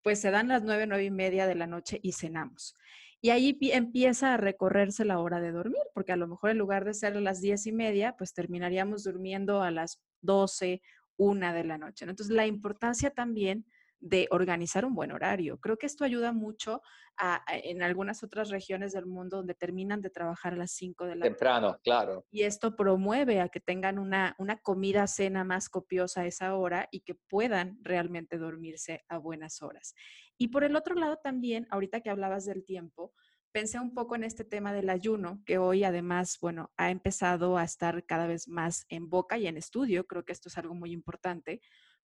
pues 0.01 0.19
se 0.19 0.31
dan 0.31 0.47
las 0.47 0.63
nueve, 0.63 0.87
nueve 0.87 1.05
y 1.05 1.11
media 1.11 1.45
de 1.45 1.53
la 1.53 1.67
noche 1.67 1.99
y 2.01 2.13
cenamos. 2.13 2.75
Y 3.21 3.29
ahí 3.29 3.55
empieza 3.61 4.33
a 4.33 4.37
recorrerse 4.37 5.05
la 5.05 5.19
hora 5.19 5.39
de 5.39 5.51
dormir, 5.51 5.83
porque 5.93 6.13
a 6.13 6.17
lo 6.17 6.27
mejor 6.27 6.49
en 6.49 6.57
lugar 6.57 6.83
de 6.83 6.95
ser 6.95 7.15
las 7.17 7.41
diez 7.41 7.67
y 7.67 7.73
media, 7.73 8.15
pues 8.17 8.33
terminaríamos 8.33 9.03
durmiendo 9.03 9.61
a 9.61 9.69
las 9.69 10.01
doce, 10.21 10.81
una 11.15 11.53
de 11.53 11.63
la 11.63 11.77
noche. 11.77 12.05
Entonces, 12.05 12.35
la 12.35 12.47
importancia 12.47 13.11
también 13.11 13.65
de 13.99 14.27
organizar 14.31 14.85
un 14.85 14.93
buen 14.93 15.11
horario. 15.11 15.59
Creo 15.59 15.77
que 15.77 15.85
esto 15.85 16.03
ayuda 16.03 16.31
mucho 16.31 16.81
en 17.47 17.81
algunas 17.81 18.23
otras 18.23 18.49
regiones 18.49 18.93
del 18.93 19.07
mundo 19.07 19.37
donde 19.37 19.55
terminan 19.55 20.01
de 20.01 20.09
trabajar 20.09 20.53
a 20.53 20.57
las 20.57 20.71
5 20.71 21.05
de 21.05 21.15
la 21.15 21.21
tarde. 21.21 21.29
Temprano, 21.29 21.79
claro. 21.83 22.25
Y 22.29 22.43
esto 22.43 22.75
promueve 22.75 23.41
a 23.41 23.49
que 23.49 23.59
tengan 23.59 23.97
una, 23.97 24.35
una 24.37 24.57
comida, 24.57 25.07
cena 25.07 25.43
más 25.43 25.69
copiosa 25.69 26.21
a 26.21 26.25
esa 26.27 26.55
hora 26.55 26.87
y 26.91 27.01
que 27.01 27.15
puedan 27.15 27.79
realmente 27.81 28.37
dormirse 28.37 29.03
a 29.09 29.17
buenas 29.17 29.61
horas. 29.61 29.95
Y 30.37 30.49
por 30.49 30.63
el 30.63 30.75
otro 30.75 30.93
lado 30.95 31.17
también, 31.17 31.65
ahorita 31.71 32.01
que 32.01 32.11
hablabas 32.11 32.45
del 32.45 32.63
tiempo, 32.63 33.13
pensé 33.51 33.79
un 33.79 33.95
poco 33.95 34.15
en 34.15 34.23
este 34.23 34.43
tema 34.43 34.71
del 34.71 34.89
ayuno, 34.89 35.41
que 35.43 35.57
hoy 35.57 35.83
además, 35.83 36.37
bueno, 36.39 36.71
ha 36.77 36.91
empezado 36.91 37.57
a 37.57 37.63
estar 37.63 38.05
cada 38.05 38.27
vez 38.27 38.47
más 38.47 38.85
en 38.89 39.09
boca 39.09 39.39
y 39.39 39.47
en 39.47 39.57
estudio. 39.57 40.05
Creo 40.05 40.23
que 40.23 40.33
esto 40.33 40.49
es 40.49 40.57
algo 40.59 40.75
muy 40.75 40.91
importante 40.91 41.61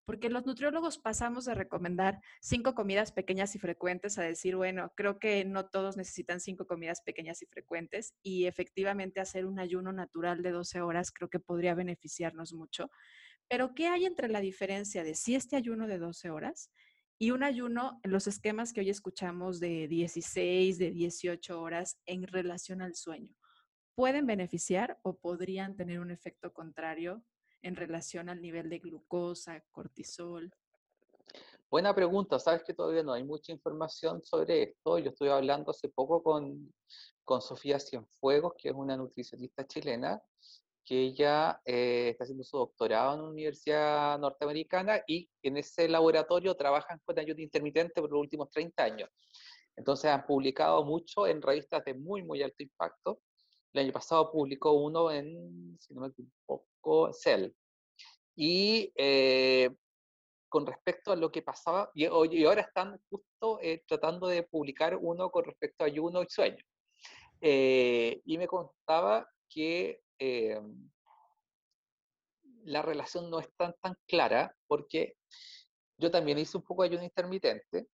Porque 0.05 0.29
los 0.29 0.45
nutriólogos 0.45 0.97
pasamos 0.97 1.45
de 1.45 1.53
recomendar 1.53 2.21
cinco 2.41 2.73
comidas 2.73 3.11
pequeñas 3.11 3.55
y 3.55 3.59
frecuentes 3.59 4.17
a 4.17 4.23
decir, 4.23 4.55
bueno, 4.55 4.91
creo 4.95 5.19
que 5.19 5.45
no 5.45 5.67
todos 5.69 5.95
necesitan 5.95 6.39
cinco 6.39 6.65
comidas 6.65 7.01
pequeñas 7.01 7.41
y 7.41 7.45
frecuentes 7.45 8.15
y 8.23 8.45
efectivamente 8.45 9.19
hacer 9.19 9.45
un 9.45 9.59
ayuno 9.59 9.93
natural 9.93 10.41
de 10.41 10.51
12 10.51 10.81
horas 10.81 11.11
creo 11.11 11.29
que 11.29 11.39
podría 11.39 11.75
beneficiarnos 11.75 12.53
mucho. 12.53 12.89
Pero 13.47 13.75
¿qué 13.75 13.87
hay 13.87 14.05
entre 14.05 14.29
la 14.29 14.39
diferencia 14.39 15.03
de 15.03 15.13
si 15.13 15.35
este 15.35 15.55
ayuno 15.55 15.87
de 15.87 15.99
12 15.99 16.29
horas 16.29 16.71
y 17.19 17.31
un 17.31 17.43
ayuno 17.43 17.99
en 18.03 18.11
los 18.11 18.25
esquemas 18.25 18.73
que 18.73 18.79
hoy 18.79 18.89
escuchamos 18.89 19.59
de 19.59 19.87
16, 19.87 20.77
de 20.77 20.91
18 20.91 21.61
horas 21.61 21.99
en 22.05 22.25
relación 22.25 22.81
al 22.81 22.95
sueño? 22.95 23.35
¿Pueden 23.93 24.25
beneficiar 24.25 24.97
o 25.03 25.17
podrían 25.17 25.75
tener 25.75 25.99
un 25.99 26.11
efecto 26.11 26.53
contrario 26.53 27.23
en 27.61 27.75
relación 27.75 28.29
al 28.29 28.41
nivel 28.41 28.69
de 28.69 28.79
glucosa, 28.79 29.63
cortisol? 29.71 30.51
Buena 31.69 31.95
pregunta. 31.95 32.37
Sabes 32.37 32.63
que 32.63 32.73
todavía 32.73 33.03
no 33.03 33.13
hay 33.13 33.23
mucha 33.23 33.53
información 33.53 34.21
sobre 34.23 34.63
esto. 34.63 34.99
Yo 34.99 35.11
estuve 35.11 35.31
hablando 35.31 35.71
hace 35.71 35.87
poco 35.87 36.21
con, 36.21 36.73
con 37.23 37.41
Sofía 37.41 37.79
Cienfuegos, 37.79 38.55
que 38.57 38.69
es 38.69 38.75
una 38.75 38.97
nutricionista 38.97 39.65
chilena, 39.65 40.21
que 40.83 40.99
ella 40.99 41.61
eh, 41.63 42.09
está 42.09 42.25
haciendo 42.25 42.43
su 42.43 42.57
doctorado 42.57 43.13
en 43.13 43.21
una 43.21 43.29
universidad 43.29 44.19
norteamericana 44.19 45.01
y 45.07 45.29
en 45.43 45.57
ese 45.57 45.87
laboratorio 45.87 46.55
trabajan 46.55 46.99
con 47.05 47.17
ayuno 47.17 47.41
intermitente 47.41 48.01
por 48.01 48.11
los 48.11 48.19
últimos 48.19 48.49
30 48.49 48.83
años. 48.83 49.09
Entonces 49.77 50.11
han 50.11 50.25
publicado 50.25 50.83
mucho 50.83 51.25
en 51.25 51.41
revistas 51.41 51.85
de 51.85 51.93
muy, 51.93 52.23
muy 52.23 52.43
alto 52.43 52.63
impacto. 52.63 53.21
El 53.71 53.85
año 53.85 53.93
pasado 53.93 54.29
publicó 54.29 54.73
uno 54.73 55.09
en, 55.09 55.77
si 55.79 55.93
no 55.93 56.01
me 56.01 56.07
equivoco, 56.07 56.65
Cell. 57.13 57.51
Y 58.35 58.91
eh, 58.95 59.69
con 60.49 60.65
respecto 60.65 61.11
a 61.11 61.15
lo 61.15 61.31
que 61.31 61.41
pasaba, 61.41 61.91
y, 61.93 62.05
y 62.05 62.45
ahora 62.45 62.61
están 62.61 62.99
justo 63.09 63.59
eh, 63.61 63.83
tratando 63.87 64.27
de 64.27 64.43
publicar 64.43 64.97
uno 64.97 65.29
con 65.29 65.45
respecto 65.45 65.83
a 65.83 65.87
ayuno 65.87 66.21
y 66.21 66.27
sueño. 66.29 66.63
Eh, 67.39 68.21
y 68.25 68.37
me 68.37 68.47
contaba 68.47 69.27
que 69.49 70.01
la 72.63 72.81
relación 72.83 73.31
no 73.31 73.39
es 73.39 73.49
tan, 73.57 73.73
tan 73.81 73.95
clara 74.07 74.55
porque 74.67 75.15
yo 75.97 76.11
también 76.11 76.37
hice 76.37 76.57
un 76.57 76.63
poco 76.63 76.83
de 76.83 76.89
ayuno 76.89 77.03
intermitente 77.03 77.87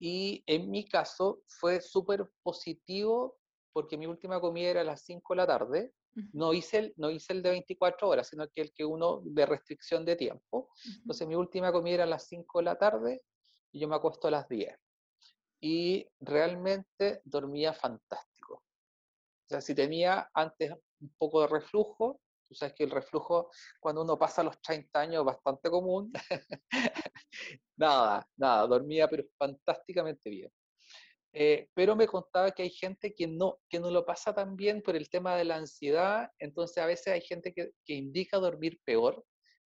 y 0.00 0.42
en 0.46 0.70
mi 0.70 0.84
caso 0.84 1.42
fue 1.48 1.80
súper 1.80 2.30
positivo 2.42 3.38
porque 3.72 3.96
mi 3.96 4.06
última 4.06 4.40
comida 4.40 4.70
era 4.70 4.80
a 4.80 4.84
las 4.84 5.02
5 5.02 5.34
de 5.34 5.36
la 5.36 5.46
tarde. 5.46 5.92
No 6.32 6.52
hice, 6.52 6.78
el, 6.78 6.94
no 6.96 7.10
hice 7.10 7.32
el 7.32 7.42
de 7.42 7.50
24 7.50 8.08
horas, 8.08 8.28
sino 8.28 8.48
que 8.48 8.62
el 8.62 8.72
que 8.72 8.84
uno 8.84 9.20
de 9.24 9.46
restricción 9.46 10.04
de 10.04 10.16
tiempo. 10.16 10.70
Entonces 10.96 11.26
mi 11.26 11.34
última 11.34 11.72
comida 11.72 11.94
era 11.94 12.04
a 12.04 12.08
las 12.08 12.26
5 12.26 12.58
de 12.58 12.64
la 12.64 12.78
tarde 12.78 13.22
y 13.72 13.80
yo 13.80 13.88
me 13.88 13.96
acuesto 13.96 14.28
a 14.28 14.30
las 14.30 14.48
10. 14.48 14.76
Y 15.60 16.06
realmente 16.20 17.20
dormía 17.24 17.72
fantástico. 17.72 18.54
O 18.54 19.48
sea, 19.48 19.60
si 19.60 19.74
tenía 19.74 20.30
antes 20.34 20.72
un 21.00 21.14
poco 21.16 21.40
de 21.40 21.48
reflujo, 21.48 22.20
tú 22.48 22.54
sabes 22.54 22.74
que 22.74 22.84
el 22.84 22.90
reflujo 22.90 23.50
cuando 23.80 24.02
uno 24.02 24.18
pasa 24.18 24.42
los 24.42 24.60
30 24.60 25.00
años 25.00 25.20
es 25.20 25.24
bastante 25.24 25.70
común. 25.70 26.12
nada, 27.76 28.28
nada, 28.36 28.66
dormía 28.66 29.08
pero 29.08 29.24
fantásticamente 29.38 30.30
bien. 30.30 30.52
Eh, 31.32 31.68
pero 31.74 31.94
me 31.94 32.06
contaba 32.06 32.50
que 32.52 32.62
hay 32.62 32.70
gente 32.70 33.14
que 33.14 33.26
no, 33.26 33.58
que 33.68 33.80
no 33.80 33.90
lo 33.90 34.04
pasa 34.04 34.34
tan 34.34 34.56
bien 34.56 34.82
por 34.82 34.96
el 34.96 35.10
tema 35.10 35.36
de 35.36 35.44
la 35.44 35.56
ansiedad, 35.56 36.30
entonces 36.38 36.78
a 36.78 36.86
veces 36.86 37.08
hay 37.08 37.20
gente 37.20 37.52
que, 37.52 37.72
que 37.84 37.94
indica 37.94 38.38
dormir 38.38 38.80
peor 38.84 39.24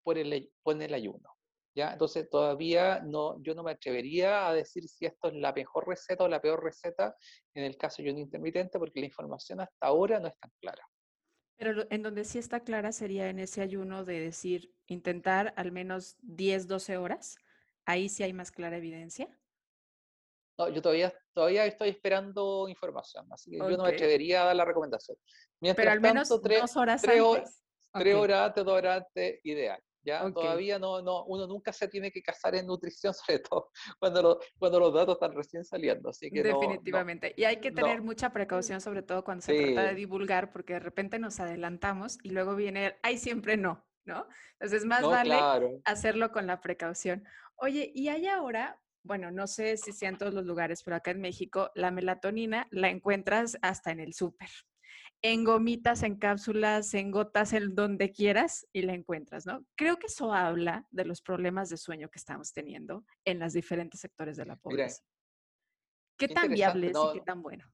por 0.03 0.17
el, 0.17 0.51
por 0.61 0.81
el 0.81 0.93
ayuno. 0.93 1.29
¿ya? 1.75 1.91
Entonces 1.91 2.29
todavía 2.29 3.01
no, 3.01 3.41
yo 3.43 3.53
no 3.53 3.63
me 3.63 3.71
atrevería 3.71 4.47
a 4.47 4.53
decir 4.53 4.87
si 4.87 5.05
esto 5.05 5.27
es 5.27 5.35
la 5.35 5.53
mejor 5.53 5.87
receta 5.87 6.23
o 6.23 6.27
la 6.27 6.41
peor 6.41 6.63
receta 6.63 7.15
en 7.53 7.63
el 7.63 7.77
caso 7.77 8.01
de 8.01 8.09
ayuno 8.09 8.21
intermitente, 8.21 8.79
porque 8.79 9.01
la 9.01 9.07
información 9.07 9.59
hasta 9.59 9.87
ahora 9.87 10.19
no 10.19 10.27
es 10.27 10.37
tan 10.39 10.51
clara. 10.59 10.83
Pero 11.57 11.85
en 11.89 12.01
donde 12.01 12.25
sí 12.25 12.37
está 12.37 12.61
clara 12.61 12.91
sería 12.91 13.29
en 13.29 13.39
ese 13.39 13.61
ayuno 13.61 14.03
de 14.03 14.19
decir, 14.19 14.73
intentar 14.87 15.53
al 15.55 15.71
menos 15.71 16.17
10, 16.21 16.67
12 16.67 16.97
horas. 16.97 17.37
Ahí 17.85 18.09
sí 18.09 18.23
hay 18.23 18.33
más 18.33 18.51
clara 18.51 18.77
evidencia. 18.77 19.29
No, 20.57 20.69
yo 20.69 20.81
todavía, 20.81 21.13
todavía 21.33 21.65
estoy 21.65 21.89
esperando 21.89 22.67
información, 22.69 23.27
así 23.31 23.51
que 23.51 23.57
yo 23.57 23.77
no 23.77 23.83
me 23.83 23.89
atrevería 23.89 24.43
a 24.43 24.45
dar 24.45 24.55
la 24.55 24.65
recomendación. 24.65 25.17
Mientras 25.59 25.83
Pero 25.83 25.91
al 25.91 26.01
menos 26.01 26.29
dos 26.29 26.41
horas 26.77 27.01
tres 27.01 27.21
Horas, 27.21 27.61
Tres 27.93 28.15
horas 28.15 28.47
antes, 28.47 28.65
dos 28.65 28.73
horas 28.73 29.03
antes, 29.03 29.39
ideal. 29.43 29.81
¿ya? 30.05 30.31
Todavía 30.31 30.79
no, 30.79 31.01
no, 31.01 31.25
uno 31.25 31.47
nunca 31.47 31.73
se 31.73 31.87
tiene 31.87 32.11
que 32.11 32.21
casar 32.21 32.55
en 32.55 32.67
nutrición, 32.67 33.13
sobre 33.27 33.39
todo 33.39 33.71
cuando, 33.99 34.39
cuando 34.57 34.79
los 34.79 34.93
datos 34.93 35.15
están 35.15 35.33
recién 35.33 35.65
saliendo. 35.65 36.09
Así 36.09 36.29
que 36.29 36.43
Definitivamente. 36.43 37.33
y 37.35 37.43
hay 37.43 37.57
que 37.57 37.71
tener 37.71 38.01
mucha 38.01 38.31
precaución, 38.31 38.79
sobre 38.79 39.01
todo 39.01 39.23
cuando 39.23 39.41
se 39.41 39.73
trata 39.73 39.89
de 39.89 39.95
divulgar, 39.95 40.51
porque 40.51 40.73
de 40.73 40.79
repente 40.79 41.19
nos 41.19 41.39
adelantamos 41.39 42.17
y 42.23 42.29
luego 42.29 42.55
viene, 42.55 42.97
ay, 43.01 43.17
siempre 43.17 43.57
no, 43.57 43.85
¿no? 44.05 44.27
Entonces, 44.53 44.85
más 44.85 45.01
vale 45.01 45.81
hacerlo 45.85 46.31
con 46.31 46.47
la 46.47 46.61
precaución. 46.61 47.25
Oye, 47.57 47.91
y 47.93 48.09
hay 48.09 48.27
ahora 48.27 48.81
bueno, 49.05 49.31
no 49.31 49.47
sé 49.47 49.77
si 49.77 49.91
sea 49.91 50.09
en 50.09 50.17
todos 50.17 50.33
los 50.33 50.45
lugares, 50.45 50.81
pero 50.83 50.97
acá 50.97 51.11
en 51.11 51.21
México 51.21 51.71
la 51.75 51.91
melatonina 51.91 52.67
la 52.71 52.89
encuentras 52.89 53.57
hasta 53.61 53.91
en 53.91 53.99
el 53.99 54.13
súper. 54.13 54.49
En 55.21 55.43
gomitas, 55.43 56.03
en 56.03 56.17
cápsulas, 56.17 56.93
en 56.93 57.11
gotas, 57.11 57.53
en 57.53 57.73
donde 57.73 58.11
quieras 58.11 58.67
y 58.73 58.81
la 58.81 58.93
encuentras, 58.93 59.45
¿no? 59.45 59.65
Creo 59.75 59.97
que 59.97 60.07
eso 60.07 60.33
habla 60.33 60.85
de 60.91 61.05
los 61.05 61.21
problemas 61.21 61.69
de 61.69 61.77
sueño 61.77 62.09
que 62.09 62.19
estamos 62.19 62.51
teniendo 62.51 63.05
en 63.25 63.39
los 63.39 63.53
diferentes 63.53 64.01
sectores 64.01 64.37
de 64.37 64.45
la 64.45 64.55
población. 64.55 65.07
¿Qué 66.17 66.27
tan 66.27 66.49
viable 66.49 66.87
es 66.87 66.97
y 66.97 67.13
qué 67.13 67.21
tan 67.21 67.41
bueno? 67.41 67.65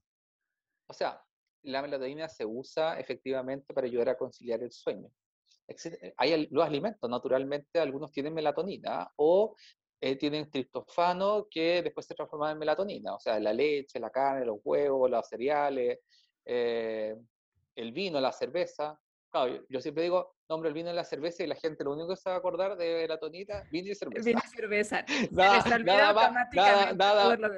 O 0.88 0.94
sea, 0.94 1.22
la 1.62 1.82
melatonina 1.82 2.28
se 2.28 2.44
usa 2.44 2.98
efectivamente 2.98 3.72
para 3.72 3.86
ayudar 3.86 4.10
a 4.10 4.18
conciliar 4.18 4.62
el 4.62 4.72
sueño. 4.72 5.08
Hay 6.16 6.48
los 6.50 6.66
alimentos, 6.66 7.08
naturalmente, 7.08 7.78
algunos 7.78 8.12
tienen 8.12 8.34
melatonina 8.34 9.10
o 9.16 9.56
eh, 10.04 10.16
tienen 10.16 10.50
triptofano 10.50 11.46
que 11.48 11.80
después 11.80 12.04
se 12.04 12.16
transforma 12.16 12.50
en 12.50 12.58
melatonina, 12.58 13.14
o 13.14 13.20
sea, 13.20 13.38
la 13.38 13.52
leche, 13.52 14.00
la 14.00 14.10
carne, 14.10 14.44
los 14.44 14.58
huevos, 14.64 15.08
los 15.08 15.28
cereales, 15.28 16.00
eh, 16.44 17.14
el 17.76 17.92
vino, 17.92 18.20
la 18.20 18.32
cerveza. 18.32 18.98
Claro, 19.30 19.64
yo, 19.68 19.80
siempre 19.80 20.02
digo, 20.02 20.34
nombre 20.48 20.70
el 20.70 20.74
vino 20.74 20.90
y 20.90 20.94
la 20.94 21.04
cerveza 21.04 21.44
y 21.44 21.46
la 21.46 21.54
gente 21.54 21.84
lo 21.84 21.92
único 21.92 22.08
que 22.08 22.16
se 22.16 22.28
va 22.28 22.34
a 22.34 22.38
acordar 22.40 22.76
de 22.76 23.02
melatonina, 23.02 23.62
vino 23.70 23.92
y 23.92 23.94
cerveza. 23.94 24.24
Vino 24.24 24.40
y 24.44 24.48
cerveza. 24.48 25.04
nada, 25.30 25.78
nada, 25.78 26.12
más, 26.12 26.32
nada, 26.52 26.92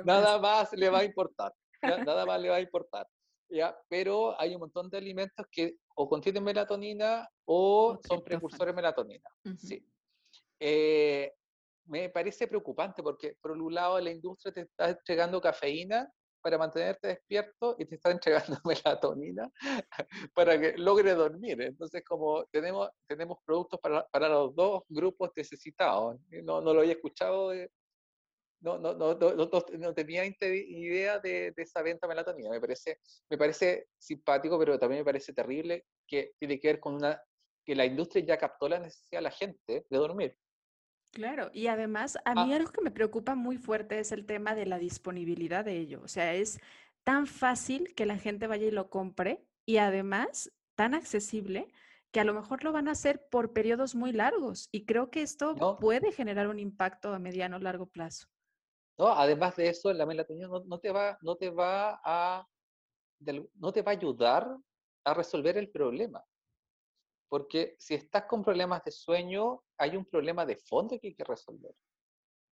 nada, 0.05 0.39
más 0.39 0.71
le 0.75 0.91
va 0.91 0.99
a 0.99 1.05
importar. 1.05 1.55
nada 2.07 2.27
más 2.27 2.39
le 2.43 2.51
va 2.51 2.57
a 2.57 2.61
importar. 2.61 3.09
¿ya? 3.49 3.75
Pero 3.89 4.39
hay 4.39 4.53
un 4.53 4.61
montón 4.61 4.91
de 4.91 4.99
alimentos 4.99 5.47
que 5.51 5.79
o 5.95 6.07
contienen 6.07 6.45
melatonina 6.45 7.27
o, 7.47 7.99
son 8.07 8.23
precursores 8.23 8.75
de 8.75 8.77
melatonina. 8.77 9.31
Sí. 9.57 9.83
Eh, 10.61 11.33
me 11.87 12.09
parece 12.11 12.47
preocupante 12.47 13.03
porque 13.03 13.37
por 13.41 13.53
un 13.53 13.75
lado 13.75 14.01
la 14.01 14.11
industria 14.11 14.53
te 14.53 14.61
está 14.63 14.91
entregando 14.91 15.41
cafeína 15.41 16.11
para 16.45 16.59
mantenerte 16.59 17.09
despierto 17.09 17.75
y 17.79 17.87
te 17.87 17.95
está 17.95 18.11
entregando 18.57 18.59
melatonina 18.65 19.51
para 20.35 20.61
que 20.61 20.77
logre 20.77 21.15
dormir. 21.15 21.61
Entonces, 21.63 22.05
como 22.05 22.45
tenemos, 22.53 22.91
tenemos 23.07 23.39
productos 23.45 23.81
para, 23.81 24.07
para 24.09 24.29
los 24.29 24.55
dos 24.55 24.83
grupos 24.89 25.31
necesitados, 25.35 26.19
no, 26.43 26.61
no 26.61 26.75
lo 26.75 26.81
había 26.81 26.93
escuchado, 26.93 27.53
no, 28.61 28.79
no, 28.79 28.95
no, 28.95 29.15
no, 29.15 29.95
tenía 29.95 30.25
idea 30.25 31.19
de, 31.19 31.53
de, 31.53 31.63
esa 31.63 31.83
venta 31.83 32.07
melatonina. 32.07 32.51
Me 32.51 32.61
parece, 32.61 32.99
me 33.31 33.39
parece 33.39 33.89
simpático, 33.99 34.59
pero 34.59 34.79
también 34.79 35.01
me 35.01 35.05
parece 35.05 35.33
terrible 35.33 35.85
que 36.07 36.33
tiene 36.39 36.59
que 36.59 36.69
ver 36.69 36.81
con 36.81 36.95
una 36.95 37.23
que 37.65 37.75
la 37.75 37.87
industria 37.87 38.25
ya 38.25 38.39
captó 38.39 38.69
la 38.69 38.79
necesidad 38.79 39.19
de 39.19 39.23
la 39.23 39.31
gente 39.31 39.87
de 39.89 39.99
dormir. 39.99 40.37
Claro, 41.15 41.51
y 41.55 41.69
además 41.69 42.19
a 42.25 42.35
mí 42.35 42.53
ah. 42.53 42.57
algo 42.57 42.73
que 42.73 42.83
me 42.83 42.91
preocupa 42.91 43.37
muy 43.37 43.57
fuerte 43.57 44.01
es 44.01 44.11
el 44.11 44.27
tema 44.27 44.57
de 44.57 44.67
la 44.67 44.79
disponibilidad 44.79 45.65
de 45.65 45.79
ello. 45.79 46.01
O 46.03 46.09
sea, 46.09 46.35
es 46.35 46.59
tan 47.05 47.29
fácil 47.29 47.95
que 47.95 48.05
la 48.05 48.19
gente 48.19 48.49
vaya 48.49 48.67
y 48.67 48.73
lo 48.73 48.91
compre 48.91 49.47
y 49.65 49.77
además 49.77 50.51
tan 50.75 50.93
accesible 50.93 51.69
que 52.11 52.19
a 52.19 52.25
lo 52.25 52.35
mejor 52.35 52.65
lo 52.65 52.73
van 52.73 52.89
a 52.89 52.93
hacer 52.93 53.29
por 53.31 53.53
periodos 53.53 53.95
muy 53.95 54.13
largos. 54.13 54.69
Y 54.73 54.87
creo 54.87 55.11
que 55.11 55.23
esto 55.23 55.55
puede 55.81 56.11
generar 56.11 56.49
un 56.49 56.59
impacto 56.59 57.15
a 57.15 57.21
mediano 57.21 57.57
o 57.57 57.61
largo 57.61 57.87
plazo. 57.87 58.27
No, 58.99 59.09
además 59.09 59.55
de 59.57 59.69
eso, 59.69 59.93
la 59.93 60.07
melatonina 60.07 60.49
no, 60.49 60.79
te 60.79 60.91
va, 60.91 61.17
no 61.23 61.37
te 61.37 61.51
va 61.51 62.01
a 62.05 62.47
no 63.55 63.73
te 63.73 63.83
va 63.83 63.93
a 63.93 63.95
ayudar 63.95 64.57
a 65.05 65.15
resolver 65.15 65.57
el 65.59 65.71
problema. 65.71 66.25
Porque 67.29 67.77
si 67.79 67.95
estás 67.95 68.25
con 68.25 68.43
problemas 68.43 68.85
de 68.85 68.91
sueño, 68.91 69.64
hay 69.79 69.97
un 69.97 70.05
problema 70.05 70.47
de 70.47 70.57
fondo 70.57 70.99
que 70.99 71.09
hay 71.09 71.15
que 71.15 71.25
resolver. 71.25 71.75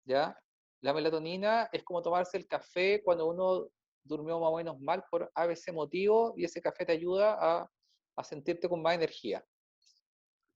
¿Ya? 0.06 0.38
La 0.82 0.94
melatonina 0.94 1.70
es 1.72 1.84
como 1.84 2.02
tomarse 2.02 2.38
el 2.38 2.48
café 2.48 3.02
cuando 3.04 3.28
uno 3.28 3.68
durmió 4.04 4.40
más 4.40 4.50
o 4.50 4.58
menos 4.58 4.80
mal 4.80 5.04
por 5.12 5.32
ABC 5.36 5.74
motivo 5.74 6.34
y 6.38 6.46
ese 6.46 6.62
café 6.62 6.86
te 6.86 6.94
ayuda 6.94 7.38
a, 7.40 7.70
a 8.16 8.24
sentirte 8.24 8.70
con 8.70 8.82
más 8.82 8.96
energía. 8.96 9.44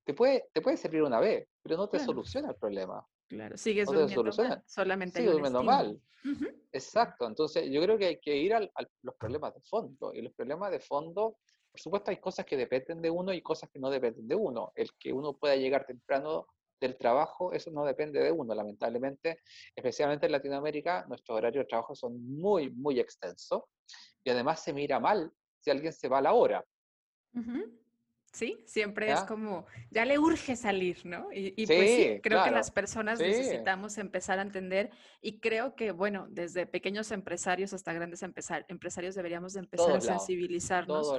Te 0.05 0.14
puede, 0.14 0.49
te 0.53 0.61
puede 0.61 0.78
servir 0.78 1.03
una 1.03 1.20
vez, 1.20 1.47
pero 1.61 1.78
no 1.78 1.88
te 1.88 1.99
soluciona 1.99 2.49
el 2.49 2.55
problema. 2.55 3.05
Claro, 3.28 3.57
sigues 3.57 3.88
durmiendo 3.88 4.24
mal, 4.24 4.64
solamente 4.68 5.20
Sigue 5.20 5.32
durmiendo 5.32 5.64
mal. 5.64 5.99
Exacto, 6.72 7.28
entonces 7.28 7.70
yo 7.72 7.82
creo 7.82 7.97
que 7.97 8.05
hay 8.05 8.20
que 8.20 8.36
ir 8.36 8.53
a 8.53 8.59
los 9.01 9.16
problemas 9.16 9.53
de 9.53 9.61
fondo, 9.61 10.14
y 10.14 10.22
los 10.22 10.34
problemas 10.34 10.72
de 10.72 10.80
fondo, 10.80 11.38
por 11.74 11.82
supuesto 11.82 12.11
hay 12.11 12.17
cosas 12.17 12.45
que 12.45 12.55
dependen 12.55 13.01
de 13.01 13.09
uno 13.09 13.34
y 13.34 13.41
cosas 13.41 13.67
que 13.67 13.80
no 13.80 13.89
dependen 13.89 14.28
de 14.28 14.36
uno. 14.36 14.71
El 14.76 14.91
que 14.99 15.11
uno 15.11 15.34
pueda 15.34 15.55
llegar 15.55 15.88
temprano 15.88 16.45
del 16.80 16.95
trabajo, 16.97 17.51
eso 17.51 17.71
no 17.71 17.84
depende 17.84 18.19
de 18.19 18.32
uno, 18.32 18.53
lamentablemente, 18.53 19.39
especialmente 19.76 20.28
en 20.28 20.34
Latinoamérica, 20.34 21.03
nuestros 21.07 21.36
horarios 21.36 21.63
de 21.63 21.69
trabajo 21.69 21.95
son 21.95 22.24
muy, 22.38 22.69
muy 22.69 22.99
extensos 22.99 23.63
y 24.24 24.30
además 24.30 24.63
se 24.63 24.71
mira 24.71 24.99
mal 24.99 25.32
si 25.61 25.71
alguien 25.71 25.93
se 25.93 26.07
va 26.07 26.19
a 26.19 26.21
la 26.21 26.34
hora. 26.34 26.63
Sí, 28.34 28.63
siempre 28.65 29.11
es 29.11 29.21
como, 29.21 29.67
ya 29.91 30.05
le 30.05 30.17
urge 30.17 30.55
salir, 30.55 31.05
¿no? 31.05 31.27
Y, 31.31 31.67
pues 31.67 31.89
sí, 31.91 32.19
creo 32.23 32.43
que 32.43 32.49
las 32.49 32.71
personas 32.71 33.19
necesitamos 33.19 33.99
empezar 33.99 34.39
a 34.39 34.41
entender 34.41 34.89
y 35.21 35.39
creo 35.39 35.75
que, 35.75 35.91
bueno, 35.91 36.25
desde 36.31 36.65
pequeños 36.65 37.11
empresarios 37.11 37.73
hasta 37.73 37.93
grandes 37.93 38.23
empresarios 38.23 39.13
deberíamos 39.13 39.53
de 39.53 39.59
empezar 39.59 39.95
a 39.95 40.01
sensibilizarnos 40.01 41.13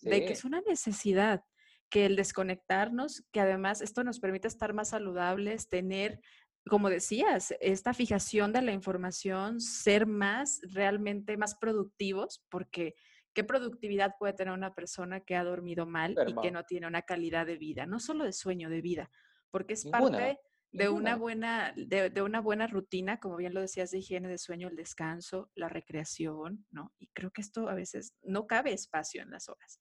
de 0.00 0.24
que 0.24 0.32
es 0.32 0.44
una 0.44 0.62
necesidad 0.62 1.44
que 1.90 2.06
el 2.06 2.16
desconectarnos, 2.16 3.24
que 3.30 3.40
además 3.40 3.82
esto 3.82 4.02
nos 4.02 4.18
permite 4.18 4.48
estar 4.48 4.72
más 4.72 4.88
saludables, 4.88 5.68
tener 5.68 6.18
como 6.66 6.88
decías, 6.88 7.54
esta 7.60 7.92
fijación 7.92 8.54
de 8.54 8.62
la 8.62 8.72
información, 8.72 9.60
ser 9.60 10.06
más 10.06 10.60
realmente 10.62 11.36
más 11.36 11.56
productivos, 11.56 12.42
porque 12.48 12.94
¿Qué 13.34 13.44
productividad 13.44 14.14
puede 14.18 14.32
tener 14.32 14.54
una 14.54 14.74
persona 14.74 15.20
que 15.20 15.34
ha 15.36 15.44
dormido 15.44 15.86
mal 15.86 16.14
y 16.26 16.34
que 16.40 16.50
no 16.50 16.64
tiene 16.64 16.86
una 16.86 17.02
calidad 17.02 17.46
de 17.46 17.56
vida? 17.56 17.84
No 17.84 17.98
solo 17.98 18.24
de 18.24 18.32
sueño, 18.32 18.70
de 18.70 18.80
vida, 18.80 19.10
porque 19.50 19.74
es 19.74 19.84
parte 19.86 20.38
de 20.70 20.88
una, 20.88 21.16
buena, 21.16 21.72
de, 21.76 22.22
una 22.22 22.40
buena 22.40 22.66
rutina, 22.66 23.20
como 23.20 23.36
bien 23.36 23.54
lo 23.54 23.60
decías, 23.60 23.90
de 23.90 23.98
higiene 23.98 24.28
de 24.28 24.38
sueño, 24.38 24.68
el 24.68 24.76
descanso, 24.76 25.50
la 25.54 25.68
recreación, 25.68 26.66
¿no? 26.70 26.92
Y 26.98 27.08
creo 27.08 27.30
que 27.30 27.40
esto 27.40 27.68
a 27.68 27.74
veces 27.74 28.14
no 28.22 28.46
cabe 28.46 28.72
espacio 28.72 29.22
en 29.22 29.30
las 29.30 29.48
horas. 29.48 29.80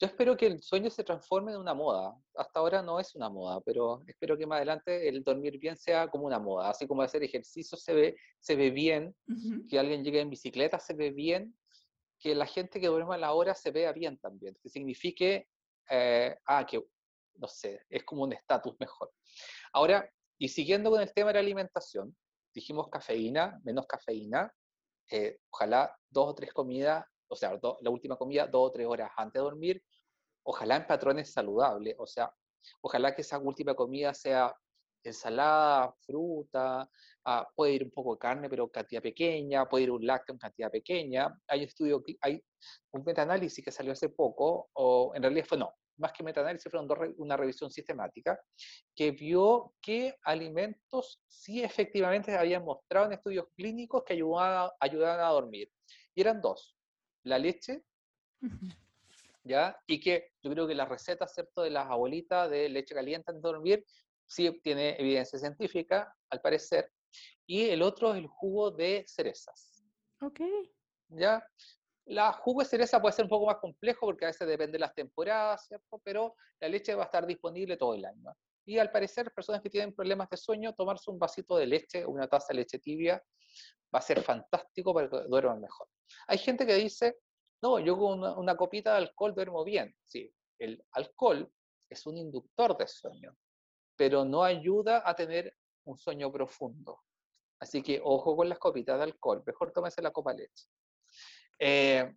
Yo 0.00 0.06
espero 0.06 0.36
que 0.36 0.46
el 0.46 0.62
sueño 0.62 0.90
se 0.90 1.02
transforme 1.02 1.52
en 1.52 1.58
una 1.58 1.74
moda. 1.74 2.16
Hasta 2.36 2.60
ahora 2.60 2.82
no 2.82 3.00
es 3.00 3.16
una 3.16 3.28
moda, 3.28 3.60
pero 3.62 4.02
espero 4.06 4.38
que 4.38 4.46
más 4.46 4.58
adelante 4.58 5.08
el 5.08 5.24
dormir 5.24 5.58
bien 5.58 5.76
sea 5.76 6.06
como 6.06 6.24
una 6.24 6.38
moda. 6.38 6.70
Así 6.70 6.86
como 6.86 7.02
hacer 7.02 7.24
ejercicio 7.24 7.76
se 7.76 7.92
ve, 7.92 8.16
se 8.38 8.54
ve 8.54 8.70
bien, 8.70 9.14
que 9.68 9.78
alguien 9.78 10.04
llegue 10.04 10.20
en 10.20 10.30
bicicleta 10.30 10.78
se 10.78 10.94
ve 10.94 11.10
bien, 11.10 11.52
que 12.18 12.34
la 12.34 12.46
gente 12.46 12.80
que 12.80 12.88
duerma 12.88 13.14
a 13.14 13.18
la 13.18 13.32
hora 13.32 13.54
se 13.54 13.70
vea 13.70 13.92
bien 13.92 14.18
también, 14.18 14.56
que 14.60 14.68
signifique, 14.68 15.48
eh, 15.90 16.36
ah, 16.46 16.66
que, 16.66 16.84
no 17.34 17.48
sé, 17.48 17.84
es 17.88 18.04
como 18.04 18.24
un 18.24 18.32
estatus 18.32 18.74
mejor. 18.80 19.12
Ahora, 19.72 20.10
y 20.38 20.48
siguiendo 20.48 20.90
con 20.90 21.00
el 21.00 21.12
tema 21.12 21.28
de 21.28 21.34
la 21.34 21.40
alimentación, 21.40 22.16
dijimos 22.54 22.88
cafeína, 22.88 23.60
menos 23.64 23.86
cafeína, 23.86 24.52
eh, 25.10 25.38
ojalá 25.50 25.96
dos 26.10 26.28
o 26.28 26.34
tres 26.34 26.52
comidas, 26.52 27.04
o 27.28 27.36
sea, 27.36 27.58
la 27.80 27.90
última 27.90 28.16
comida 28.16 28.46
dos 28.46 28.68
o 28.68 28.72
tres 28.72 28.86
horas 28.86 29.10
antes 29.16 29.34
de 29.34 29.40
dormir, 29.40 29.84
ojalá 30.42 30.76
en 30.76 30.86
patrones 30.86 31.32
saludables, 31.32 31.94
o 31.98 32.06
sea, 32.06 32.32
ojalá 32.80 33.14
que 33.14 33.22
esa 33.22 33.38
última 33.38 33.74
comida 33.74 34.14
sea 34.14 34.54
ensalada, 35.02 35.94
fruta, 36.00 36.88
ah, 37.24 37.48
puede 37.54 37.72
ir 37.74 37.84
un 37.84 37.90
poco 37.90 38.14
de 38.14 38.18
carne, 38.18 38.48
pero 38.48 38.70
cantidad 38.70 39.02
pequeña, 39.02 39.68
puede 39.68 39.84
ir 39.84 39.90
un 39.90 40.06
lácteo 40.06 40.34
en 40.34 40.38
cantidad 40.38 40.70
pequeña. 40.70 41.32
Hay 41.46 41.64
estudio, 41.64 42.02
hay 42.20 42.42
un 42.92 43.04
metaanálisis 43.04 43.64
que 43.64 43.70
salió 43.70 43.92
hace 43.92 44.08
poco, 44.08 44.70
o 44.74 45.12
en 45.14 45.22
realidad 45.22 45.46
fue 45.46 45.58
no, 45.58 45.72
más 45.98 46.12
que 46.12 46.22
metaanálisis, 46.22 46.70
fue 46.70 46.80
una 47.16 47.36
revisión 47.36 47.70
sistemática, 47.70 48.40
que 48.94 49.10
vio 49.10 49.74
que 49.80 50.16
alimentos 50.22 51.20
sí 51.26 51.62
efectivamente 51.62 52.36
habían 52.36 52.64
mostrado 52.64 53.06
en 53.06 53.12
estudios 53.12 53.46
clínicos 53.56 54.04
que 54.04 54.14
ayudaban, 54.14 54.70
ayudaban 54.80 55.20
a 55.20 55.28
dormir. 55.28 55.70
Y 56.14 56.20
eran 56.20 56.40
dos, 56.40 56.76
la 57.24 57.38
leche, 57.38 57.82
¿ya? 59.44 59.76
Y 59.86 60.00
que 60.00 60.32
yo 60.42 60.50
creo 60.50 60.66
que 60.66 60.74
la 60.74 60.84
receta, 60.84 61.26
¿cierto?, 61.26 61.62
de 61.62 61.70
las 61.70 61.86
abuelitas 61.86 62.50
de 62.50 62.68
leche 62.68 62.94
caliente 62.94 63.30
antes 63.30 63.42
de 63.42 63.48
dormir 63.48 63.84
sí 64.28 64.60
tiene 64.62 64.96
evidencia 65.00 65.38
científica, 65.38 66.14
al 66.30 66.40
parecer, 66.40 66.92
y 67.46 67.70
el 67.70 67.82
otro 67.82 68.12
es 68.12 68.18
el 68.18 68.26
jugo 68.26 68.70
de 68.70 69.04
cerezas. 69.08 69.82
Ok. 70.20 70.40
¿Ya? 71.08 71.42
La 72.04 72.32
jugo 72.32 72.62
de 72.62 72.68
cereza 72.68 73.00
puede 73.00 73.14
ser 73.14 73.24
un 73.24 73.30
poco 73.30 73.46
más 73.46 73.56
complejo 73.56 74.06
porque 74.06 74.26
a 74.26 74.28
veces 74.28 74.46
depende 74.46 74.72
de 74.72 74.80
las 74.80 74.94
temporadas, 74.94 75.66
¿cierto? 75.66 76.00
Pero 76.04 76.34
la 76.60 76.68
leche 76.68 76.94
va 76.94 77.04
a 77.04 77.06
estar 77.06 77.26
disponible 77.26 77.76
todo 77.76 77.94
el 77.94 78.04
año. 78.04 78.34
Y 78.66 78.78
al 78.78 78.90
parecer, 78.90 79.32
personas 79.32 79.62
que 79.62 79.70
tienen 79.70 79.94
problemas 79.94 80.28
de 80.28 80.36
sueño, 80.36 80.74
tomarse 80.74 81.10
un 81.10 81.18
vasito 81.18 81.56
de 81.56 81.66
leche 81.66 82.04
o 82.04 82.10
una 82.10 82.28
taza 82.28 82.48
de 82.50 82.56
leche 82.56 82.78
tibia 82.78 83.22
va 83.94 83.98
a 83.98 84.02
ser 84.02 84.22
fantástico 84.22 84.92
para 84.92 85.08
que 85.08 85.16
duerman 85.28 85.60
mejor. 85.60 85.88
Hay 86.26 86.36
gente 86.36 86.66
que 86.66 86.74
dice, 86.74 87.16
no, 87.62 87.78
yo 87.78 87.96
con 87.96 88.22
una 88.22 88.56
copita 88.56 88.92
de 88.92 88.98
alcohol 88.98 89.34
duermo 89.34 89.64
bien. 89.64 89.94
Sí, 90.04 90.30
el 90.58 90.84
alcohol 90.92 91.50
es 91.88 92.06
un 92.06 92.18
inductor 92.18 92.76
de 92.76 92.86
sueño 92.86 93.34
pero 93.98 94.24
no 94.24 94.44
ayuda 94.44 95.02
a 95.04 95.14
tener 95.14 95.54
un 95.84 95.98
sueño 95.98 96.30
profundo. 96.32 97.00
Así 97.60 97.82
que 97.82 98.00
ojo 98.02 98.36
con 98.36 98.48
las 98.48 98.58
copitas 98.58 98.96
de 98.96 99.04
alcohol, 99.04 99.42
mejor 99.44 99.72
tómese 99.72 100.00
la 100.00 100.12
copa 100.12 100.32
leche. 100.32 100.66
Eh, 101.58 102.14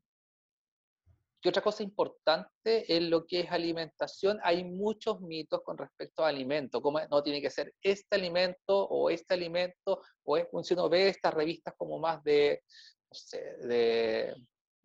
¿Qué 1.41 1.49
otra 1.49 1.63
cosa 1.63 1.81
importante 1.81 2.95
en 2.95 3.09
lo 3.09 3.25
que 3.25 3.39
es 3.39 3.51
alimentación? 3.51 4.39
Hay 4.43 4.63
muchos 4.63 5.21
mitos 5.21 5.61
con 5.63 5.75
respecto 5.75 6.23
a 6.23 6.27
alimento, 6.27 6.83
como 6.83 6.99
no 7.09 7.23
tiene 7.23 7.41
que 7.41 7.49
ser 7.49 7.73
este 7.81 8.15
alimento 8.15 8.87
o 8.87 9.09
este 9.09 9.33
alimento, 9.33 10.03
o 10.23 10.37
es, 10.37 10.47
si 10.61 10.75
uno 10.75 10.87
ve 10.87 11.07
estas 11.07 11.33
revistas 11.33 11.73
como 11.75 11.97
más 11.97 12.23
de, 12.23 12.61
no 13.09 13.15
sé, 13.15 13.57
de 13.57 14.35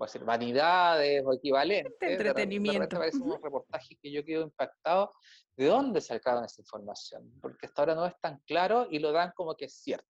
a 0.05 0.07
decir, 0.07 0.25
vanidades 0.25 1.23
o 1.25 1.33
equivalentes. 1.33 1.99
De 2.01 2.13
entretenimiento. 2.13 2.99
De, 2.99 3.11
unos 3.19 3.41
reportajes 3.41 3.99
que 4.01 4.11
yo 4.11 4.25
quedo 4.25 4.43
impactado. 4.43 5.11
¿De 5.57 5.67
dónde 5.67 6.01
sacaron 6.01 6.45
esa 6.45 6.61
información? 6.61 7.33
Porque 7.41 7.67
hasta 7.67 7.83
ahora 7.83 7.95
no 7.95 8.07
es 8.07 8.15
tan 8.21 8.39
claro 8.47 8.87
y 8.91 8.99
lo 8.99 9.13
dan 9.13 9.33
como 9.35 9.55
que 9.55 9.67
es 9.67 9.75
cierto. 9.75 10.07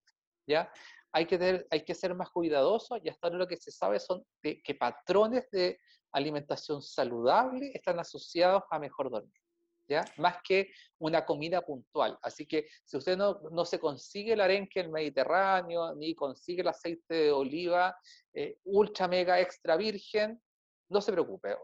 ¿ya? 0.46 0.70
Hay 1.12 1.26
que, 1.26 1.38
tener, 1.38 1.66
hay 1.70 1.84
que 1.84 1.94
ser 1.94 2.14
más 2.14 2.30
cuidadosos 2.30 2.98
y 3.02 3.08
hasta 3.08 3.28
ahora 3.28 3.38
lo 3.38 3.46
que 3.46 3.56
se 3.56 3.70
sabe 3.70 4.00
son 4.00 4.24
que 4.42 4.74
patrones 4.78 5.48
de 5.50 5.78
alimentación 6.12 6.82
saludable 6.82 7.70
están 7.74 7.98
asociados 8.00 8.62
a 8.70 8.78
mejor 8.78 9.10
dormir. 9.10 9.45
Más 10.16 10.36
que 10.42 10.70
una 10.98 11.24
comida 11.24 11.60
puntual. 11.62 12.18
Así 12.22 12.46
que 12.46 12.66
si 12.84 12.96
usted 12.96 13.16
no, 13.16 13.40
no 13.52 13.64
se 13.64 13.78
consigue 13.78 14.32
el 14.32 14.40
arenque 14.40 14.80
en 14.80 14.86
el 14.86 14.92
Mediterráneo, 14.92 15.94
ni 15.94 16.14
consigue 16.14 16.62
el 16.62 16.68
aceite 16.68 17.14
de 17.14 17.32
oliva 17.32 17.96
eh, 18.32 18.58
ultra 18.64 19.08
mega 19.08 19.40
extra 19.40 19.76
virgen, 19.76 20.40
no 20.88 21.00
se 21.00 21.12
preocupe. 21.12 21.56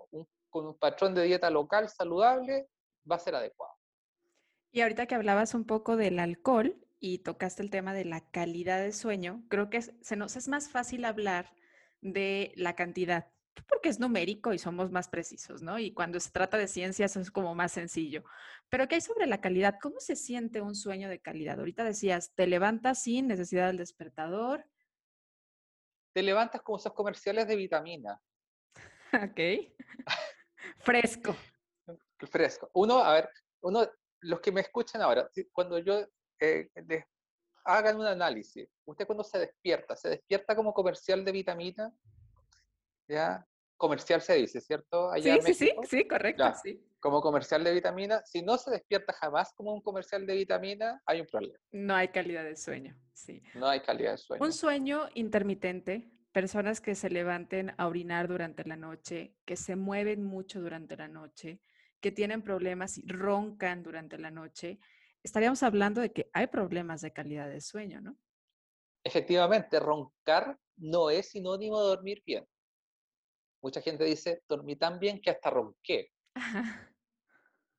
con 0.51 0.67
un 0.67 0.79
patrón 0.79 1.15
de 1.15 1.25
dieta 1.25 1.51
local 1.51 1.89
saludable 1.89 2.69
va 3.11 3.17
a 3.17 3.19
ser 3.19 3.35
adecuado. 3.35 3.73
Y 4.71 4.81
ahorita 4.81 5.07
que 5.07 5.15
hablabas 5.15 5.55
un 5.55 5.65
poco 5.65 5.97
del 5.97 6.19
alcohol 6.19 6.77
y 6.99 7.19
tocaste 7.19 7.63
el 7.63 7.71
tema 7.71 7.95
de 7.95 8.05
la 8.05 8.21
calidad 8.31 8.81
de 8.81 8.93
sueño, 8.93 9.45
creo 9.49 9.71
que 9.71 9.83
se 9.83 10.17
nos 10.17 10.37
es 10.37 10.49
más 10.49 10.71
fácil 10.71 11.05
hablar 11.05 11.53
de 12.01 12.53
la 12.57 12.75
cantidad, 12.75 13.32
porque 13.69 13.89
es 13.89 14.01
numérico 14.01 14.53
y 14.53 14.59
somos 14.59 14.91
más 14.91 15.09
precisos, 15.09 15.63
¿no? 15.63 15.79
Y 15.79 15.93
cuando 15.93 16.19
se 16.21 16.31
trata 16.31 16.57
de 16.57 16.69
ciencias 16.69 17.17
es 17.17 17.31
como 17.31 17.55
más 17.55 17.73
sencillo. 17.73 18.25
Pero 18.69 18.89
¿qué 18.89 18.97
hay 18.97 19.01
sobre 19.01 19.27
la 19.27 19.41
calidad? 19.41 19.77
¿Cómo 19.81 20.01
se 20.01 20.17
siente 20.17 20.61
un 20.61 20.75
sueño 20.75 21.09
de 21.09 21.21
calidad? 21.21 21.59
Ahorita 21.59 21.85
decías, 21.85 22.33
te 22.35 22.47
levantas 22.47 23.03
sin 23.03 23.29
necesidad 23.29 23.67
del 23.67 23.77
despertador. 23.77 24.65
Te 26.15 26.23
levantas 26.23 26.63
como 26.63 26.79
esos 26.79 26.93
comerciales 26.93 27.47
de 27.47 27.57
vitamina. 27.57 28.21
Ok. 29.13 29.41
Fresco. 30.79 31.37
Fresco. 32.31 32.71
Uno, 32.73 32.99
a 32.99 33.13
ver, 33.13 33.29
uno, 33.61 33.87
los 34.21 34.41
que 34.41 34.51
me 34.51 34.63
escuchan 34.63 35.03
ahora, 35.03 35.29
cuando 35.53 35.79
yo 35.79 36.07
eh, 36.41 36.71
hagan 37.65 37.99
un 37.99 38.07
análisis, 38.07 38.69
usted 38.87 39.07
cuando 39.07 39.23
se 39.23 39.39
despierta, 39.39 39.97
¿se 39.97 40.09
despierta 40.09 40.57
como 40.57 40.73
comercial 40.73 41.27
de 41.27 41.33
vitamina? 41.33 41.93
¿Ya? 43.09 43.47
Comercial 43.77 44.21
se 44.21 44.35
dice, 44.35 44.61
¿cierto? 44.61 45.11
sí, 45.21 45.41
sí, 45.43 45.55
sí, 45.55 45.73
sí, 45.89 46.07
correcto, 46.07 46.45
sí. 46.63 46.81
Como 47.01 47.21
comercial 47.21 47.65
de 47.65 47.73
vitamina, 47.73 48.23
si 48.25 48.43
no 48.43 48.57
se 48.57 48.71
despierta 48.71 49.13
jamás 49.13 49.53
como 49.55 49.73
un 49.73 49.81
comercial 49.81 50.25
de 50.25 50.37
vitamina, 50.37 51.03
hay 51.05 51.21
un 51.21 51.27
problema. 51.27 51.59
No 51.73 51.97
hay 51.97 52.09
calidad 52.09 52.45
de 52.45 52.55
sueño, 52.55 52.97
sí. 53.13 53.43
No 53.55 53.67
hay 53.67 53.81
calidad 53.81 54.13
de 54.13 54.19
sueño. 54.19 54.45
Un 54.45 54.53
sueño 54.53 55.09
intermitente, 55.15 56.13
personas 56.31 56.81
que 56.81 56.95
se 56.95 57.11
levanten 57.11 57.75
a 57.77 57.89
orinar 57.89 58.29
durante 58.29 58.65
la 58.65 58.77
noche, 58.77 59.35
que 59.45 59.57
se 59.57 59.75
mueven 59.75 60.23
mucho 60.23 60.61
durante 60.61 60.97
la 60.97 61.09
noche, 61.09 61.61
que 62.01 62.13
tienen 62.13 62.43
problemas 62.43 62.99
y 62.99 63.07
roncan 63.09 63.83
durante 63.83 64.17
la 64.19 64.31
noche, 64.31 64.79
estaríamos 65.23 65.63
hablando 65.63 66.01
de 66.01 66.13
que 66.13 66.31
hay 66.33 66.49
problemas 66.49 67.01
de 67.01 67.13
calidad 67.13 67.49
de 67.49 67.61
sueño, 67.61 68.01
¿no? 68.01 68.17
Efectivamente, 69.05 69.81
roncar 69.81 70.59
no 70.77 71.11
es 71.11 71.31
sinónimo 71.31 71.81
de 71.81 71.89
dormir 71.89 72.23
bien. 72.25 72.47
Mucha 73.63 73.81
gente 73.81 74.05
dice, 74.05 74.43
dormí 74.49 74.77
tan 74.77 74.99
bien 74.99 75.21
que 75.21 75.31
hasta 75.31 75.51
ronqué. 75.51 76.11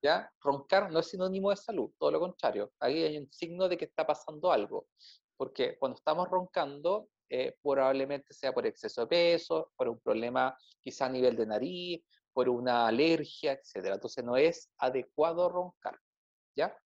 ¿ya? 0.04 0.30
Roncar 0.42 0.92
no 0.92 1.00
es 1.00 1.08
sinónimo 1.08 1.50
de 1.50 1.56
salud, 1.56 1.92
todo 1.98 2.12
lo 2.12 2.20
contrario. 2.20 2.74
Ahí 2.80 3.04
hay 3.04 3.18
un 3.18 3.32
signo 3.32 3.68
de 3.70 3.78
que 3.78 3.86
está 3.86 4.06
pasando 4.06 4.52
algo. 4.52 4.88
Porque 5.38 5.78
cuando 5.80 5.98
estamos 5.98 6.28
roncando, 6.30 7.10
eh, 7.30 7.56
probablemente 7.64 8.34
sea 8.34 8.54
por 8.54 8.68
exceso 8.68 9.02
de 9.02 9.08
peso, 9.08 9.72
por 9.76 9.88
un 9.88 10.00
problema 10.00 10.56
quizá 10.82 11.06
a 11.06 11.10
nivel 11.10 11.36
de 11.36 11.48
nariz, 11.48 12.04
por 12.34 12.50
una 12.50 12.88
alergia, 12.88 13.54
etc. 13.54 13.94
Entonces 13.94 14.24
no 14.24 14.36
es 14.36 14.70
adecuado 14.78 15.50
roncar, 15.50 15.98
¿ya? 16.56 16.78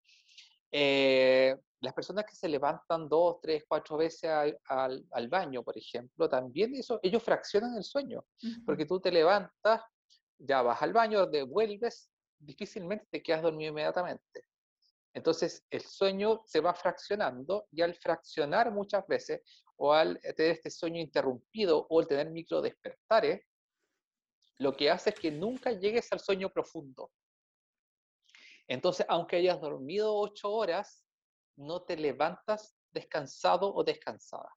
Eh, 0.71 1.55
las 1.81 1.93
personas 1.93 2.25
que 2.25 2.35
se 2.35 2.49
levantan 2.49 3.07
dos, 3.07 3.39
tres, 3.41 3.63
cuatro 3.67 3.97
veces 3.97 4.29
al, 4.29 5.05
al, 5.11 5.27
baño, 5.27 5.63
por 5.63 5.77
ejemplo, 5.77 6.27
también 6.27 6.73
eso, 6.75 6.99
ellos 7.03 7.21
fraccionan 7.21 7.75
el 7.75 7.83
sueño, 7.83 8.25
porque 8.65 8.85
tú 8.85 8.99
te 8.99 9.11
levantas, 9.11 9.81
ya 10.39 10.61
vas 10.61 10.81
al 10.81 10.93
baño, 10.93 11.27
devuelves, 11.27 12.09
difícilmente 12.39 13.07
te 13.09 13.21
quedas 13.21 13.43
dormido 13.43 13.71
inmediatamente. 13.71 14.43
Entonces, 15.13 15.65
el 15.71 15.81
sueño 15.81 16.43
se 16.45 16.59
va 16.59 16.73
fraccionando 16.73 17.67
y 17.71 17.81
al 17.81 17.95
fraccionar 17.95 18.71
muchas 18.71 19.05
veces, 19.07 19.41
o 19.77 19.93
al 19.93 20.19
tener 20.35 20.51
este 20.51 20.69
sueño 20.69 20.99
interrumpido, 20.99 21.87
o 21.89 21.99
al 21.99 22.07
tener 22.07 22.29
micro 22.29 22.61
despertares, 22.61 23.41
lo 24.59 24.75
que 24.75 24.89
hace 24.89 25.11
es 25.11 25.19
que 25.19 25.31
nunca 25.31 25.71
llegues 25.71 26.11
al 26.11 26.19
sueño 26.19 26.49
profundo. 26.49 27.11
Entonces, 28.67 29.05
aunque 29.09 29.37
hayas 29.37 29.61
dormido 29.61 30.15
ocho 30.15 30.51
horas, 30.51 31.06
no 31.57 31.81
te 31.81 31.97
levantas 31.97 32.75
descansado 32.91 33.73
o 33.73 33.83
descansada. 33.83 34.49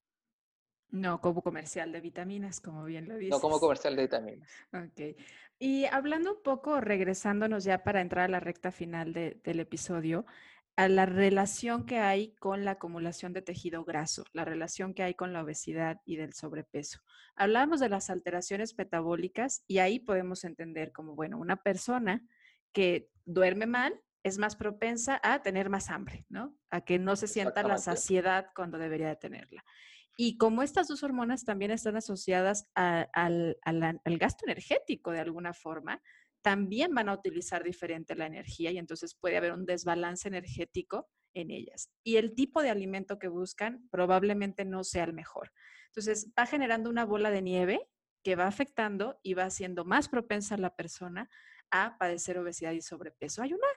No 0.89 1.21
como 1.21 1.41
comercial 1.41 1.91
de 1.91 2.01
vitaminas, 2.01 2.59
como 2.59 2.83
bien 2.83 3.07
lo 3.07 3.15
dices. 3.15 3.31
No 3.31 3.39
como 3.39 3.59
comercial 3.59 3.95
de 3.95 4.03
vitaminas. 4.03 4.51
Ok. 4.73 5.17
Y 5.57 5.85
hablando 5.85 6.33
un 6.33 6.43
poco, 6.43 6.81
regresándonos 6.81 7.63
ya 7.63 7.83
para 7.83 8.01
entrar 8.01 8.25
a 8.25 8.27
la 8.27 8.39
recta 8.39 8.71
final 8.71 9.13
del 9.13 9.59
episodio, 9.59 10.25
a 10.75 10.89
la 10.89 11.05
relación 11.05 11.85
que 11.85 11.99
hay 11.99 12.33
con 12.35 12.65
la 12.65 12.71
acumulación 12.71 13.33
de 13.33 13.41
tejido 13.41 13.85
graso, 13.85 14.25
la 14.33 14.43
relación 14.43 14.93
que 14.93 15.03
hay 15.03 15.13
con 15.13 15.31
la 15.31 15.43
obesidad 15.43 16.01
y 16.05 16.17
del 16.17 16.33
sobrepeso. 16.33 16.99
Hablamos 17.35 17.79
de 17.79 17.89
las 17.89 18.09
alteraciones 18.09 18.77
metabólicas 18.77 19.63
y 19.67 19.79
ahí 19.79 19.99
podemos 19.99 20.43
entender 20.43 20.91
como, 20.91 21.15
bueno, 21.15 21.37
una 21.37 21.57
persona 21.57 22.21
que 22.73 23.09
duerme 23.25 23.65
mal 23.65 24.01
es 24.23 24.37
más 24.37 24.55
propensa 24.55 25.19
a 25.23 25.41
tener 25.41 25.69
más 25.69 25.89
hambre, 25.89 26.25
¿no? 26.29 26.55
A 26.69 26.81
que 26.81 26.99
no 26.99 27.15
se 27.15 27.27
sienta 27.27 27.63
la 27.63 27.77
saciedad 27.77 28.47
cuando 28.55 28.77
debería 28.77 29.09
de 29.09 29.15
tenerla. 29.15 29.63
Y 30.17 30.37
como 30.37 30.61
estas 30.61 30.87
dos 30.87 31.03
hormonas 31.03 31.45
también 31.45 31.71
están 31.71 31.95
asociadas 31.95 32.69
al, 32.75 33.57
gasto 34.05 34.45
energético 34.45 35.11
de 35.11 35.19
alguna 35.19 35.53
forma, 35.53 36.01
también 36.43 36.93
van 36.93 37.09
a 37.09 37.13
utilizar 37.13 37.63
diferente 37.63 38.15
la 38.15 38.25
energía 38.25 38.71
y 38.71 38.77
entonces 38.77 39.15
puede 39.15 39.37
haber 39.37 39.53
un 39.53 39.65
desbalance 39.65 40.27
energético 40.27 41.09
en 41.33 41.49
ellas. 41.49 41.89
Y 42.03 42.17
el 42.17 42.35
tipo 42.35 42.61
de 42.61 42.69
alimento 42.69 43.19
que 43.19 43.27
buscan 43.27 43.87
probablemente 43.89 44.65
no 44.65 44.83
sea 44.83 45.05
el 45.05 45.13
mejor. 45.13 45.51
Entonces 45.87 46.31
va 46.37 46.45
generando 46.45 46.89
una 46.89 47.05
bola 47.05 47.31
de 47.31 47.41
nieve 47.41 47.89
que 48.23 48.35
va 48.35 48.47
afectando 48.47 49.19
y 49.23 49.33
va 49.33 49.45
haciendo 49.45 49.85
más 49.85 50.09
propensa 50.09 50.55
a 50.55 50.59
la 50.59 50.75
persona 50.75 51.29
a 51.71 51.97
padecer 51.97 52.37
obesidad 52.37 52.73
y 52.73 52.81
sobrepeso. 52.81 53.41
Hay, 53.41 53.53
una, 53.53 53.67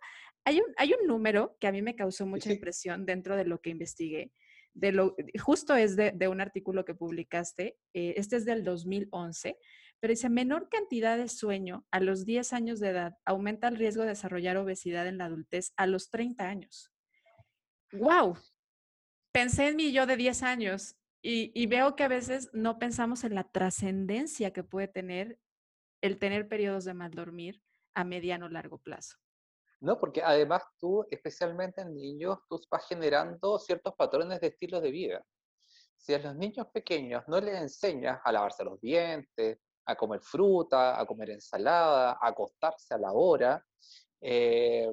hay, 0.44 0.60
un, 0.60 0.66
hay 0.76 0.92
un 0.92 1.06
número 1.06 1.56
que 1.60 1.68
a 1.68 1.72
mí 1.72 1.80
me 1.80 1.96
causó 1.96 2.26
mucha 2.26 2.52
impresión 2.52 3.06
dentro 3.06 3.36
de 3.36 3.44
lo 3.44 3.60
que 3.60 3.70
investigué. 3.70 4.32
De 4.74 4.90
lo, 4.90 5.14
justo 5.40 5.76
es 5.76 5.96
de, 5.96 6.28
un 6.28 6.40
artículo 6.40 6.84
que 6.84 6.94
publicaste, 6.94 7.78
eh, 7.94 8.14
este 8.16 8.36
es 8.36 8.44
del 8.44 8.64
2011, 8.64 9.56
pero 10.00 10.10
dice, 10.10 10.28
menor 10.28 10.68
cantidad 10.68 11.16
de 11.16 11.28
sueño 11.28 11.86
a 11.92 12.00
los 12.00 12.26
10 12.26 12.52
años 12.52 12.80
de 12.80 12.88
edad 12.88 13.16
aumenta 13.24 13.68
el 13.68 13.76
riesgo 13.76 14.02
de 14.02 14.10
desarrollar 14.10 14.56
obesidad 14.56 15.06
en 15.06 15.18
la 15.18 15.26
adultez 15.26 15.72
a 15.76 15.86
los 15.86 16.10
30 16.10 16.48
años. 16.48 16.90
¡Wow! 17.92 18.36
Pensé 19.32 19.68
en 19.68 19.76
mí 19.76 19.92
yo 19.92 20.06
de 20.06 20.16
10 20.16 20.42
años 20.42 20.96
y, 21.22 21.52
y 21.54 21.66
veo 21.66 21.94
que 21.94 22.02
a 22.02 22.08
veces 22.08 22.50
no 22.52 22.80
pensamos 22.80 23.22
en 23.22 23.36
la 23.36 23.44
trascendencia 23.44 24.52
que 24.52 24.64
puede 24.64 24.88
tener 24.88 25.38
el 26.02 26.18
tener 26.18 26.48
periodos 26.48 26.84
de 26.84 26.94
mal 26.94 27.12
dormir 27.12 27.62
a 27.94 28.04
mediano 28.04 28.48
largo 28.48 28.78
plazo. 28.78 29.16
No, 29.80 29.98
porque 29.98 30.22
además 30.22 30.62
tú, 30.78 31.06
especialmente 31.10 31.82
en 31.82 31.94
niños, 31.94 32.38
tú 32.48 32.60
vas 32.70 32.86
generando 32.88 33.58
ciertos 33.58 33.94
patrones 33.94 34.40
de 34.40 34.46
estilo 34.48 34.80
de 34.80 34.90
vida. 34.90 35.24
Si 35.96 36.14
a 36.14 36.18
los 36.18 36.34
niños 36.36 36.66
pequeños 36.72 37.22
no 37.28 37.40
les 37.40 37.60
enseñas 37.60 38.20
a 38.24 38.32
lavarse 38.32 38.64
los 38.64 38.80
dientes, 38.80 39.58
a 39.86 39.96
comer 39.96 40.20
fruta, 40.20 40.98
a 40.98 41.04
comer 41.04 41.30
ensalada, 41.30 42.12
a 42.12 42.28
acostarse 42.28 42.94
a 42.94 42.98
la 42.98 43.12
hora, 43.12 43.64
eh, 44.20 44.90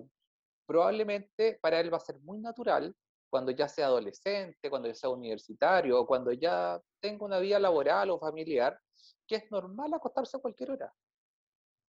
probablemente 0.65 1.57
para 1.61 1.79
él 1.79 1.93
va 1.93 1.97
a 1.97 2.01
ser 2.01 2.19
muy 2.19 2.39
natural 2.39 2.93
cuando 3.29 3.51
ya 3.51 3.69
sea 3.69 3.85
adolescente, 3.85 4.69
cuando 4.69 4.89
ya 4.89 4.95
sea 4.95 5.09
universitario 5.09 6.01
o 6.01 6.05
cuando 6.05 6.33
ya 6.33 6.81
tenga 6.99 7.25
una 7.25 7.39
vida 7.39 7.59
laboral 7.59 8.09
o 8.09 8.19
familiar, 8.19 8.77
que 9.25 9.37
es 9.37 9.51
normal 9.51 9.93
acostarse 9.93 10.35
a 10.35 10.41
cualquier 10.41 10.71
hora, 10.71 10.93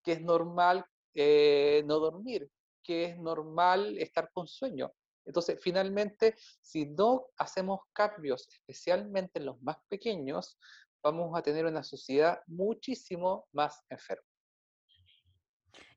que 0.05 0.13
es 0.13 0.21
normal 0.21 0.85
eh, 1.15 1.83
no 1.87 1.99
dormir, 1.99 2.49
que 2.83 3.05
es 3.05 3.19
normal 3.19 3.99
estar 3.99 4.31
con 4.33 4.47
sueño. 4.47 4.93
Entonces, 5.25 5.59
finalmente, 5.61 6.35
si 6.61 6.87
no 6.87 7.27
hacemos 7.37 7.81
cambios, 7.93 8.49
especialmente 8.51 9.39
en 9.39 9.47
los 9.47 9.63
más 9.63 9.77
pequeños, 9.89 10.59
vamos 11.03 11.37
a 11.39 11.43
tener 11.43 11.67
una 11.67 11.83
sociedad 11.83 12.41
muchísimo 12.47 13.47
más 13.53 13.85
enferma. 13.89 14.32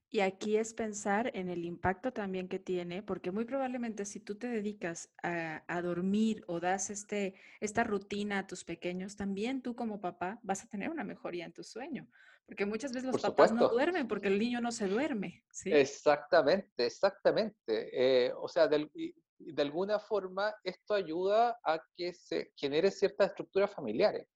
Y 0.10 0.22
aquí 0.22 0.56
es 0.58 0.74
pensar 0.74 1.32
en 1.34 1.50
el 1.50 1.66
impacto 1.66 2.14
también 2.14 2.48
que 2.48 2.60
tiene, 2.60 3.04
porque 3.04 3.32
muy 3.32 3.44
probablemente 3.46 4.06
si 4.06 4.20
tú 4.20 4.36
te 4.36 4.48
dedicas 4.48 5.10
a, 5.24 5.82
dormir 5.82 6.44
o 6.48 6.60
das 6.60 6.90
este, 6.90 7.36
esta 7.60 7.84
rutina 7.84 8.40
a 8.40 8.48
tus 8.48 8.64
pequeños, 8.64 9.16
también 9.16 9.62
tú 9.62 9.76
como 9.76 10.00
papá 10.00 10.40
vas 10.44 10.64
a 10.64 10.68
tener 10.68 10.90
una 10.90 11.04
mejoría 11.04 11.46
en 11.46 11.54
tu 11.54 11.64
sueño, 11.64 12.08
porque 12.46 12.66
muchas 12.66 12.94
veces 12.94 13.12
los 13.12 13.22
papás 13.22 13.52
no 13.52 13.68
duermen 13.68 14.08
porque 14.08 14.30
el 14.30 14.40
niño 14.40 14.62
no 14.62 14.72
se 14.72 14.88
duerme. 14.88 15.44
¿sí? 15.52 15.74
Exactamente, 15.74 16.86
exactamente. 16.86 17.90
Eh, 17.92 18.32
o 18.38 18.48
sea, 18.48 18.68
de, 18.68 18.90
de 19.38 19.62
alguna 19.62 20.00
forma 20.00 20.54
esto 20.64 20.94
ayuda 20.94 21.60
a 21.64 21.82
que 21.96 22.14
se 22.14 22.52
genere 22.56 22.92
ciertas 22.92 23.30
estructuras 23.30 23.72
familiares. 23.74 24.28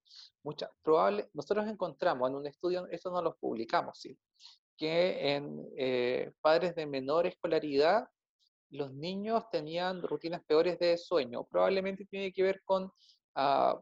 Muchas, 0.42 0.70
probable, 0.82 1.30
nosotros 1.32 1.66
encontramos 1.68 2.28
en 2.28 2.36
un 2.36 2.46
estudio, 2.46 2.86
esto 2.90 3.10
no 3.10 3.22
lo 3.22 3.36
publicamos, 3.36 3.98
sí, 3.98 4.18
que 4.80 5.34
en 5.34 5.68
eh, 5.76 6.32
padres 6.40 6.74
de 6.74 6.86
menor 6.86 7.26
escolaridad 7.26 8.08
los 8.70 8.90
niños 8.94 9.44
tenían 9.50 10.00
rutinas 10.00 10.42
peores 10.46 10.78
de 10.78 10.96
sueño. 10.96 11.44
Probablemente 11.44 12.06
tiene 12.06 12.32
que 12.32 12.42
ver 12.42 12.62
con 12.64 12.84
uh, 12.84 13.78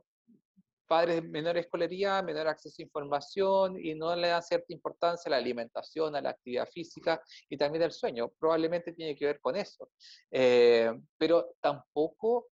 padres 0.89 1.17
de 1.17 1.23
menor 1.23 1.57
escolaridad, 1.57 2.25
menor 2.25 2.49
acceso 2.49 2.83
a 2.83 2.83
información 2.83 3.79
y 3.79 3.95
no 3.95 4.17
le 4.17 4.27
dan 4.27 4.43
cierta 4.43 4.73
importancia 4.73 5.29
a 5.29 5.31
la 5.31 5.37
alimentación, 5.37 6.17
a 6.17 6.21
la 6.21 6.31
actividad 6.31 6.69
física 6.69 7.23
y 7.49 7.57
también 7.57 7.85
al 7.85 7.93
sueño. 7.93 8.33
Probablemente 8.37 8.93
tiene 8.93 9.15
que 9.15 9.27
ver 9.27 9.41
con 9.41 9.55
eso. 9.55 9.93
Eh, 10.33 10.91
pero 11.17 11.55
tampoco 11.61 12.49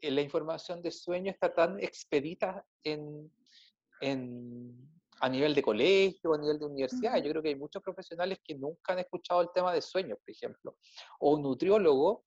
eh, 0.00 0.12
la 0.12 0.20
información 0.20 0.82
de 0.82 0.92
sueño 0.92 1.32
está 1.32 1.52
tan 1.52 1.80
expedita 1.80 2.64
en, 2.84 3.32
en 4.00 5.01
a 5.22 5.28
nivel 5.28 5.54
de 5.54 5.62
colegio, 5.62 6.34
a 6.34 6.38
nivel 6.38 6.58
de 6.58 6.66
universidad. 6.66 7.16
Yo 7.22 7.30
creo 7.30 7.42
que 7.42 7.50
hay 7.50 7.54
muchos 7.54 7.80
profesionales 7.80 8.38
que 8.44 8.56
nunca 8.56 8.92
han 8.92 8.98
escuchado 8.98 9.40
el 9.40 9.50
tema 9.54 9.72
de 9.72 9.80
sueños, 9.80 10.18
por 10.18 10.30
ejemplo, 10.30 10.76
o 11.20 11.34
un 11.34 11.42
nutriólogo 11.42 12.24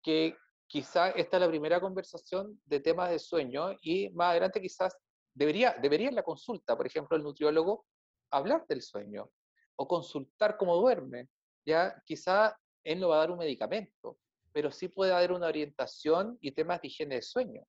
que 0.00 0.36
quizás 0.68 1.12
esta 1.16 1.36
es 1.38 1.40
la 1.40 1.48
primera 1.48 1.80
conversación 1.80 2.60
de 2.64 2.78
temas 2.78 3.10
de 3.10 3.18
sueño 3.18 3.76
y 3.82 4.10
más 4.10 4.30
adelante 4.30 4.60
quizás 4.60 4.96
debería, 5.34 5.76
debería 5.82 6.08
en 6.08 6.14
la 6.14 6.22
consulta, 6.22 6.76
por 6.76 6.86
ejemplo, 6.86 7.16
el 7.16 7.24
nutriólogo 7.24 7.84
hablar 8.30 8.64
del 8.68 8.80
sueño 8.80 9.28
o 9.74 9.88
consultar 9.88 10.56
cómo 10.56 10.76
duerme. 10.76 11.28
Ya 11.66 12.00
quizá 12.06 12.56
él 12.84 13.00
no 13.00 13.08
va 13.08 13.16
a 13.16 13.18
dar 13.18 13.32
un 13.32 13.38
medicamento, 13.38 14.18
pero 14.52 14.70
sí 14.70 14.86
puede 14.86 15.10
dar 15.10 15.32
una 15.32 15.48
orientación 15.48 16.38
y 16.40 16.52
temas 16.52 16.80
de 16.80 16.86
higiene 16.86 17.16
de 17.16 17.22
sueño. 17.22 17.66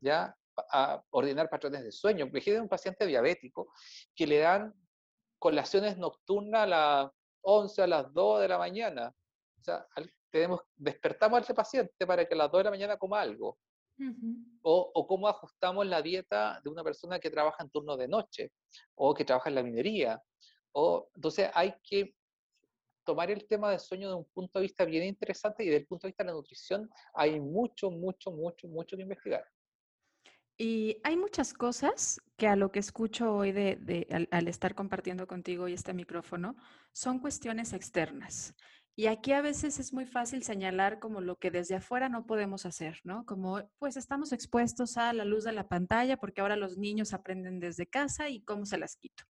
¿ya? 0.00 0.36
A 0.56 1.02
ordenar 1.10 1.48
patrones 1.48 1.82
de 1.84 1.92
sueño. 1.92 2.26
Imagínate 2.26 2.60
un 2.60 2.68
paciente 2.68 3.06
diabético 3.06 3.72
que 4.14 4.26
le 4.26 4.38
dan 4.38 4.74
colaciones 5.38 5.98
nocturnas 5.98 6.62
a 6.62 6.66
las 6.66 7.10
11, 7.42 7.82
a 7.82 7.86
las 7.86 8.12
2 8.12 8.40
de 8.42 8.48
la 8.48 8.58
mañana. 8.58 9.14
O 9.60 9.64
sea, 9.64 9.86
tenemos, 10.30 10.60
despertamos 10.76 11.38
a 11.38 11.42
ese 11.42 11.54
paciente 11.54 12.06
para 12.06 12.24
que 12.26 12.34
a 12.34 12.38
las 12.38 12.50
2 12.50 12.60
de 12.60 12.64
la 12.64 12.70
mañana 12.70 12.96
coma 12.96 13.20
algo. 13.20 13.58
o, 14.62 14.90
o, 14.94 15.06
cómo 15.06 15.28
ajustamos 15.28 15.86
la 15.86 16.02
dieta 16.02 16.60
de 16.64 16.70
una 16.70 16.82
persona 16.82 17.20
que 17.20 17.30
trabaja 17.30 17.62
en 17.62 17.70
turno 17.70 17.96
de 17.96 18.08
noche 18.08 18.52
o 18.94 19.14
que 19.14 19.24
trabaja 19.24 19.48
en 19.48 19.54
la 19.54 19.62
minería. 19.62 20.20
O, 20.72 21.08
entonces 21.14 21.50
hay 21.54 21.74
que 21.82 22.14
tomar 23.04 23.30
el 23.30 23.46
tema 23.46 23.70
del 23.70 23.80
sueño 23.80 24.08
de 24.08 24.14
un 24.14 24.24
punto 24.32 24.58
de 24.58 24.64
vista 24.64 24.84
bien 24.84 25.04
interesante 25.04 25.64
y 25.64 25.66
desde 25.66 25.80
el 25.80 25.86
punto 25.86 26.06
de 26.06 26.10
vista 26.10 26.22
de 26.24 26.28
la 26.28 26.34
nutrición 26.34 26.90
hay 27.14 27.40
mucho, 27.40 27.90
mucho, 27.90 28.30
mucho, 28.30 28.68
mucho 28.68 28.96
que 28.96 29.02
investigar. 29.02 29.44
Y 30.58 30.98
hay 31.02 31.16
muchas 31.16 31.54
cosas 31.54 32.20
que 32.36 32.46
a 32.46 32.56
lo 32.56 32.70
que 32.70 32.78
escucho 32.78 33.34
hoy 33.34 33.52
de, 33.52 34.28
al, 34.30 34.48
estar 34.48 34.74
compartiendo 34.74 35.26
contigo 35.26 35.68
y 35.68 35.72
este 35.72 35.94
micrófono 35.94 36.56
son 36.92 37.18
cuestiones 37.18 37.72
externas. 37.72 38.54
Y 38.94 39.06
aquí 39.06 39.32
a 39.32 39.40
veces 39.40 39.78
es 39.80 39.94
muy 39.94 40.04
fácil 40.04 40.42
señalar 40.42 40.98
como 40.98 41.22
lo 41.22 41.36
que 41.36 41.50
desde 41.50 41.76
afuera 41.76 42.10
no 42.10 42.26
podemos 42.26 42.66
hacer, 42.66 43.00
¿no? 43.04 43.24
Como 43.24 43.62
pues 43.78 43.96
estamos 43.96 44.32
expuestos 44.32 44.98
a 44.98 45.14
la 45.14 45.24
luz 45.24 45.44
de 45.44 45.52
la 45.52 45.66
pantalla 45.66 46.18
porque 46.18 46.42
ahora 46.42 46.56
los 46.56 46.76
niños 46.76 47.14
aprenden 47.14 47.58
desde 47.58 47.86
casa 47.86 48.28
y 48.28 48.42
cómo 48.42 48.66
se 48.66 48.76
las 48.76 48.96
quito. 48.96 49.24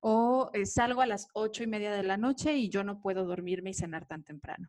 O 0.00 0.50
eh, 0.52 0.66
salgo 0.66 1.00
a 1.00 1.06
las 1.06 1.26
ocho 1.32 1.62
y 1.62 1.66
media 1.66 1.90
de 1.92 2.02
la 2.02 2.18
noche 2.18 2.52
y 2.52 2.68
yo 2.68 2.84
no 2.84 3.00
puedo 3.00 3.24
dormirme 3.24 3.70
y 3.70 3.74
cenar 3.74 4.06
tan 4.06 4.24
temprano. 4.24 4.68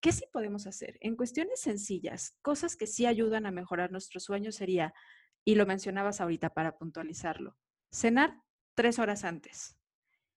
¿Qué 0.00 0.12
sí 0.12 0.24
podemos 0.32 0.66
hacer? 0.66 0.96
En 1.00 1.14
cuestiones 1.14 1.60
sencillas, 1.60 2.34
cosas 2.40 2.76
que 2.76 2.86
sí 2.86 3.04
ayudan 3.04 3.44
a 3.44 3.50
mejorar 3.50 3.92
nuestro 3.92 4.18
sueño 4.18 4.50
sería, 4.50 4.94
y 5.44 5.54
lo 5.54 5.66
mencionabas 5.66 6.20
ahorita 6.20 6.50
para 6.50 6.76
puntualizarlo, 6.76 7.56
cenar 7.90 8.42
tres 8.74 8.98
horas 8.98 9.24
antes. 9.24 9.76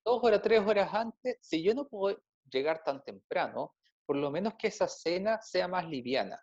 Dos 0.04 0.22
horas, 0.22 0.42
tres 0.42 0.60
horas 0.60 0.92
antes, 0.92 1.38
si 1.40 1.62
yo 1.62 1.74
no 1.74 1.88
puedo 1.88 2.20
llegar 2.50 2.82
tan 2.84 3.02
temprano, 3.02 3.74
por 4.06 4.16
lo 4.16 4.30
menos 4.30 4.54
que 4.58 4.68
esa 4.68 4.88
cena 4.88 5.40
sea 5.40 5.68
más 5.68 5.88
liviana, 5.88 6.40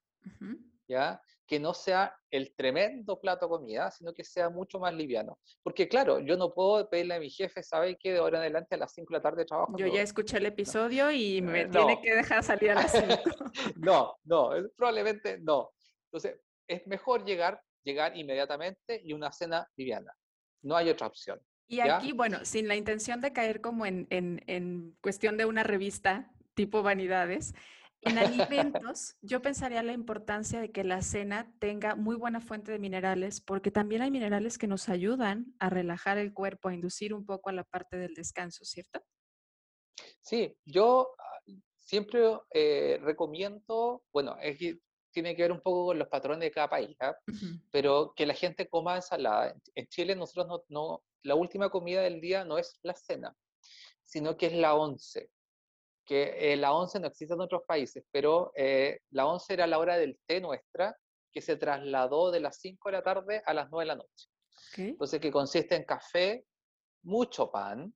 ¿ya? 0.88 1.22
Que 1.45 1.59
no 1.59 1.74
sea 1.74 2.16
el 2.30 2.55
tremendo 2.55 3.20
plato 3.20 3.45
de 3.45 3.49
comida, 3.49 3.91
sino 3.91 4.14
que 4.14 4.24
sea 4.24 4.49
mucho 4.49 4.80
más 4.80 4.93
liviano. 4.93 5.38
Porque 5.62 5.88
claro, 5.88 6.20
yo 6.20 6.38
no 6.38 6.53
puedo 6.53 6.89
pedirle 6.89 7.16
a 7.16 7.20
mi 7.20 7.30
jefe, 7.30 7.62
¿sabe 7.62 7.97
qué? 7.97 8.14
De 8.14 8.20
ahora 8.20 8.38
en 8.38 8.43
adelante 8.43 8.76
a 8.76 8.78
las 8.78 8.93
5 8.93 9.14
de 9.14 9.18
la 9.18 9.22
tarde 9.22 9.45
trabajo. 9.45 9.78
Yo 9.78 9.88
ya 9.88 10.01
escuché 10.01 10.38
el 10.38 10.45
episodio 10.45 11.12
y 11.12 11.41
me 11.41 11.66
tiene 11.66 12.01
que 12.01 12.16
dejar 12.16 12.43
salir 12.43 12.72
a 12.72 12.76
las 12.76 12.91
5. 12.91 13.05
no, 13.78 14.16
no, 14.24 14.51
probablemente 14.76 15.39
no. 15.39 15.72
Entonces, 16.05 16.39
es 16.68 16.88
mejor 16.88 17.26
llegar, 17.26 17.62
llegar 17.84 18.15
inmediatamente 18.17 19.01
y 19.03 19.13
una 19.13 19.32
cena 19.32 19.67
liviana. 19.75 20.13
No 20.63 20.75
hay 20.75 20.89
otra 20.89 21.07
opción. 21.07 21.39
Y 21.67 21.79
aquí, 21.79 22.11
bueno, 22.11 22.43
sin 22.43 22.67
la 22.67 22.75
intención 22.75 23.21
de 23.21 23.32
caer 23.32 23.61
como 23.61 23.86
en, 23.86 24.05
en, 24.09 24.43
en, 24.47 24.97
cuestión 25.01 25.38
de 25.38 25.45
una 25.45 25.63
revista 25.63 26.29
tipo 26.53 26.84
vanidades, 26.84 27.53
en 28.01 28.17
alimentos 28.77 29.15
yo 29.21 29.41
pensaría 29.41 29.82
la 29.84 29.93
importancia 29.93 30.59
de 30.59 30.71
que 30.71 30.84
la 30.84 31.01
cena 31.01 31.53
tenga 31.59 31.95
muy 31.95 32.15
buena 32.15 32.41
fuente 32.41 32.71
de 32.71 32.79
minerales, 32.79 33.39
porque 33.39 33.71
también 33.71 34.01
hay 34.01 34.11
minerales 34.11 34.57
que 34.57 34.67
nos 34.67 34.89
ayudan 34.89 35.55
a 35.59 35.69
relajar 35.69 36.17
el 36.17 36.34
cuerpo, 36.34 36.69
a 36.69 36.73
inducir 36.73 37.13
un 37.13 37.25
poco 37.25 37.49
a 37.49 37.53
la 37.53 37.63
parte 37.63 37.97
del 37.97 38.15
descanso, 38.15 38.65
¿cierto? 38.65 39.01
Sí, 40.19 40.55
yo 40.65 41.15
ah, 41.17 41.51
siempre 41.75 42.21
eh, 42.53 42.99
recomiendo, 43.01 44.03
bueno, 44.11 44.38
es 44.41 44.57
que 44.57 44.79
tiene 45.12 45.36
que 45.36 45.43
ver 45.43 45.51
un 45.51 45.62
poco 45.62 45.88
con 45.88 45.99
los 45.99 46.07
patrones 46.07 46.41
de 46.41 46.51
cada 46.51 46.70
país, 46.70 46.95
¿ah? 46.99 47.16
pero 47.72 48.14
que 48.16 48.26
la 48.26 48.34
gente 48.34 48.68
coma 48.68 48.95
ensalada. 48.95 49.55
En 49.76 49.88
Chile 49.88 50.16
nosotros 50.16 50.64
no, 50.70 51.03
la 51.24 51.36
última 51.36 51.70
comida 51.70 52.01
del 52.01 52.22
día 52.22 52.45
no 52.45 52.57
es 52.57 52.80
la 52.84 52.95
cena, 52.95 53.36
sino 54.03 54.38
que 54.38 54.47
es 54.47 54.53
la 54.53 54.76
once. 54.76 55.30
Que 56.05 56.53
eh, 56.53 56.57
la 56.57 56.74
once 56.74 56.99
no 56.99 57.07
existe 57.07 57.34
en 57.34 57.41
otros 57.41 57.62
países, 57.68 58.03
pero 58.12 58.51
eh, 58.55 58.99
la 59.12 59.28
once 59.28 59.53
era 59.53 59.68
la 59.68 59.80
hora 59.80 59.97
del 59.97 60.20
té 60.26 60.41
nuestra, 60.41 60.97
que 61.32 61.41
se 61.41 61.55
trasladó 61.55 62.32
de 62.32 62.39
las 62.39 62.57
5 62.59 62.89
de 62.89 62.93
la 62.93 63.03
tarde 63.03 63.41
a 63.45 63.53
las 63.53 63.70
9 63.70 63.84
de 63.84 63.88
la 63.88 63.95
noche. 63.95 64.28
Entonces, 64.78 65.20
que 65.20 65.32
consiste 65.32 65.76
en 65.76 65.84
café, 65.84 66.45
mucho 67.03 67.49
pan. 67.51 67.93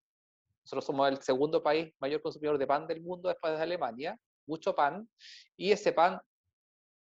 Nosotros 0.63 0.85
somos 0.85 1.09
el 1.09 1.21
segundo 1.21 1.61
país 1.61 1.93
mayor 1.99 2.21
consumidor 2.21 2.57
de 2.57 2.67
pan 2.67 2.87
del 2.87 3.01
mundo 3.01 3.29
después 3.29 3.53
de 3.53 3.61
Alemania, 3.61 4.19
mucho 4.47 4.73
pan. 4.73 5.07
Y 5.57 5.71
ese 5.71 5.93
pan 5.93 6.19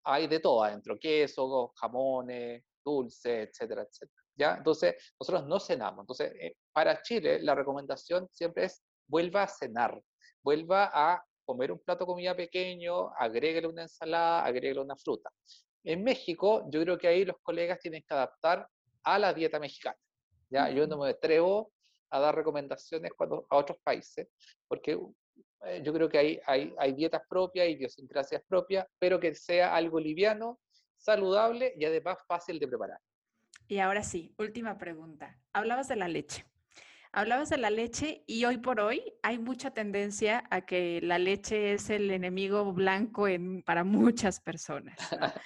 hay 0.04 0.28
de 0.28 0.40
todo 0.40 0.64
adentro, 0.64 0.98
queso, 1.00 1.74
jamones, 1.76 2.64
dulce, 2.84 3.44
etcétera, 3.44 3.84
etcétera. 3.84 4.22
¿ya? 4.36 4.56
Entonces, 4.58 4.96
nosotros 5.20 5.48
no 5.48 5.60
cenamos. 5.60 6.04
Entonces, 6.04 6.34
eh, 6.40 6.56
para 6.72 7.02
Chile, 7.02 7.40
la 7.42 7.56
recomendación 7.56 8.28
siempre 8.32 8.66
es 8.66 8.84
vuelva 9.08 9.44
a 9.44 9.48
cenar, 9.48 10.02
vuelva 10.42 10.90
a 10.94 11.24
comer 11.46 11.72
un 11.72 11.80
plato 11.80 12.06
de 12.06 12.08
comida 12.08 12.36
pequeño, 12.36 13.10
agréguele 13.18 13.68
una 13.68 13.84
ensalada, 13.84 14.46
agréguele 14.46 14.80
una 14.80 14.96
fruta. 14.96 15.30
En 15.84 16.04
México, 16.04 16.64
yo 16.70 16.82
creo 16.82 16.98
que 16.98 17.08
ahí 17.08 17.26
los 17.26 17.38
colegas 17.42 17.80
tienen 17.80 18.04
que 18.08 18.14
adaptar 18.14 18.68
a 19.04 19.20
la 19.20 19.34
dieta 19.34 19.60
mexicana. 19.60 19.98
¿ya? 20.50 20.70
Yo 20.70 20.88
no 20.88 20.98
me 20.98 21.10
atrevo 21.10 21.72
a 22.10 22.20
dar 22.20 22.36
recomendaciones 22.36 23.12
cuando, 23.18 23.46
a 23.50 23.58
otros 23.58 23.78
países, 23.84 24.28
porque 24.68 24.98
eh, 25.66 25.82
yo 25.84 25.94
creo 25.94 26.10
que 26.10 26.18
hay, 26.18 26.40
hay, 26.46 26.74
hay 26.78 26.94
dietas 26.94 27.22
propias, 27.28 27.68
idiosincrasias 27.70 28.42
propias, 28.48 28.86
pero 29.00 29.20
que 29.20 29.34
sea 29.34 29.76
algo 29.76 30.00
liviano, 30.00 30.60
saludable 30.98 31.74
y 31.78 31.86
además 31.86 32.18
fácil 32.28 32.60
de 32.60 32.68
preparar. 32.68 33.00
Y 33.68 33.80
ahora 33.80 34.04
sí, 34.04 34.34
última 34.38 34.78
pregunta. 34.78 35.38
Hablabas 35.54 35.88
de 35.88 35.96
la 35.96 36.08
leche. 36.08 36.46
Hablabas 37.12 37.50
de 37.50 37.58
la 37.58 37.70
leche 37.70 38.24
y 38.26 38.46
hoy 38.46 38.58
por 38.58 38.80
hoy 38.80 39.14
hay 39.22 39.38
mucha 39.38 39.72
tendencia 39.72 40.44
a 40.50 40.62
que 40.62 41.00
la 41.02 41.20
leche 41.20 41.74
es 41.74 41.92
el 41.92 42.10
enemigo 42.10 42.74
blanco 42.74 43.28
en, 43.28 43.62
para 43.62 43.84
muchas 43.84 44.40
personas. 44.40 44.98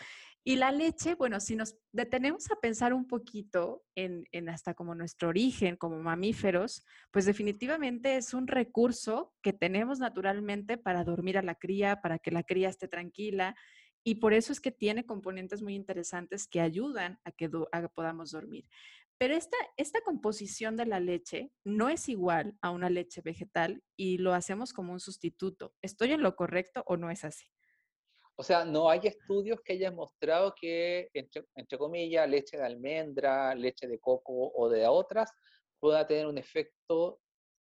Y 0.48 0.56
la 0.56 0.72
leche, 0.72 1.16
bueno, 1.16 1.42
si 1.42 1.58
nos 1.58 1.76
detenemos 1.92 2.50
a 2.52 2.56
pensar 2.62 2.94
un 2.94 3.06
poquito 3.06 3.84
en, 3.96 4.24
hasta 4.48 4.74
como 4.74 4.96
nuestro 4.96 5.28
origen 5.28 5.76
como 5.76 6.02
mamíferos, 6.02 6.86
pues 7.12 7.26
definitivamente 7.26 8.16
es 8.16 8.34
un 8.34 8.48
recurso 8.48 9.34
que 9.42 9.52
tenemos 9.52 10.00
naturalmente 10.00 10.78
para 10.78 11.04
dormir 11.04 11.38
a 11.38 11.42
la 11.42 11.56
cría, 11.56 12.00
para 12.02 12.18
que 12.18 12.32
la 12.32 12.44
cría 12.44 12.70
esté 12.70 12.88
tranquila 12.88 13.58
y 14.06 14.16
por 14.22 14.34
eso 14.34 14.54
es 14.54 14.62
que 14.62 14.72
tiene 14.72 15.06
componentes 15.06 15.62
muy 15.62 15.76
interesantes 15.76 16.48
que 16.48 16.62
ayudan 16.62 17.20
a 17.26 17.34
que, 17.34 17.50
podamos 17.94 18.32
dormir. 18.32 18.70
Pero 19.18 19.36
esta, 19.36 19.58
esta 19.76 20.00
composición 20.00 20.78
de 20.78 20.86
la 20.86 21.02
leche 21.02 21.52
no 21.66 21.90
es 21.90 22.08
igual 22.08 22.58
a 22.62 22.70
una 22.72 22.90
leche 22.90 23.20
vegetal 23.20 23.84
y 23.98 24.20
lo 24.20 24.34
hacemos 24.34 24.72
como 24.72 24.94
un 24.94 25.02
sustituto. 25.02 25.76
¿Estoy 25.82 26.14
en 26.14 26.22
lo 26.22 26.38
correcto 26.38 26.86
o 26.88 26.96
no 26.96 27.12
es 27.12 27.26
así? 27.26 27.48
O 28.40 28.44
sea, 28.44 28.64
no 28.64 28.88
hay 28.88 29.00
estudios 29.04 29.60
que 29.62 29.74
hayan 29.74 29.96
mostrado 29.96 30.54
que, 30.54 31.10
entre, 31.14 31.46
entre, 31.56 31.78
comillas, 31.78 32.30
leche 32.30 32.56
de 32.56 32.64
almendra, 32.64 33.56
leche 33.56 33.88
de 33.88 34.00
coco 34.00 34.52
o 34.54 34.70
de 34.70 34.86
otras 34.86 35.32
pueda 35.80 36.06
tener 36.06 36.28
un 36.28 36.38
efecto 36.38 37.20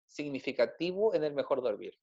significativo 0.08 1.14
en 1.14 1.22
el 1.22 1.34
mejor 1.34 1.62
dormir. 1.62 1.94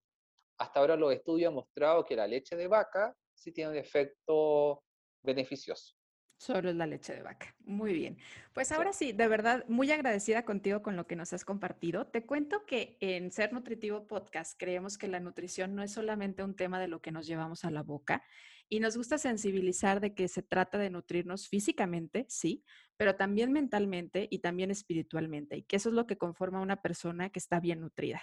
Hasta 0.57 0.79
ahora 0.79 0.95
los 0.95 1.13
estudios 1.13 1.49
han 1.49 1.55
mostrado 1.55 2.05
que 2.05 2.15
la 2.15 2.25
leche 2.25 2.55
de 2.55 2.67
vaca 2.67 3.13
sí 3.33 3.51
tiene 3.51 3.71
un 3.71 3.77
efecto 3.77 4.81
beneficioso. 5.21 5.95
Solo 6.37 6.69
es 6.69 6.75
la 6.75 6.85
leche 6.85 7.13
de 7.13 7.21
vaca. 7.21 7.55
Muy 7.59 7.93
bien. 7.93 8.17
Pues 8.53 8.71
ahora 8.71 8.91
sí. 8.91 9.13
de 9.13 9.27
verdad, 9.27 9.65
muy 9.67 9.91
agradecida 9.91 10.43
contigo 10.43 10.81
con 10.81 10.95
lo 10.97 11.07
que 11.07 11.15
nos 11.15 11.31
has 11.31 11.45
compartido. 11.45 12.07
Te 12.07 12.25
cuento 12.25 12.65
que 12.65 12.97
en 12.99 13.31
Ser 13.31 13.53
Nutritivo 13.53 14.07
Podcast 14.07 14.57
creemos 14.57 14.97
que 14.97 15.07
la 15.07 15.21
nutrición 15.21 15.75
no 15.75 15.83
es 15.83 15.91
solamente 15.93 16.43
un 16.43 16.55
tema 16.55 16.79
de 16.81 16.87
lo 16.87 17.01
que 17.01 17.11
nos 17.11 17.27
llevamos 17.27 17.63
a 17.63 17.71
la 17.71 17.83
boca 17.83 18.23
y 18.69 18.79
nos 18.79 18.97
gusta 18.97 19.17
sensibilizar 19.17 19.99
de 19.99 20.13
que 20.13 20.27
se 20.27 20.41
trata 20.41 20.77
de 20.77 20.89
nutrirnos 20.89 21.47
físicamente, 21.47 22.25
sí, 22.29 22.63
pero 22.97 23.15
también 23.15 23.51
mentalmente 23.51 24.27
y 24.29 24.39
también 24.39 24.71
espiritualmente 24.71 25.57
y 25.57 25.63
que 25.63 25.75
eso 25.75 25.89
es 25.89 25.95
lo 25.95 26.07
que 26.07 26.17
conforma 26.17 26.61
una 26.61 26.81
persona 26.81 27.29
que 27.29 27.39
está 27.39 27.59
bien 27.59 27.81
nutrida. 27.81 28.21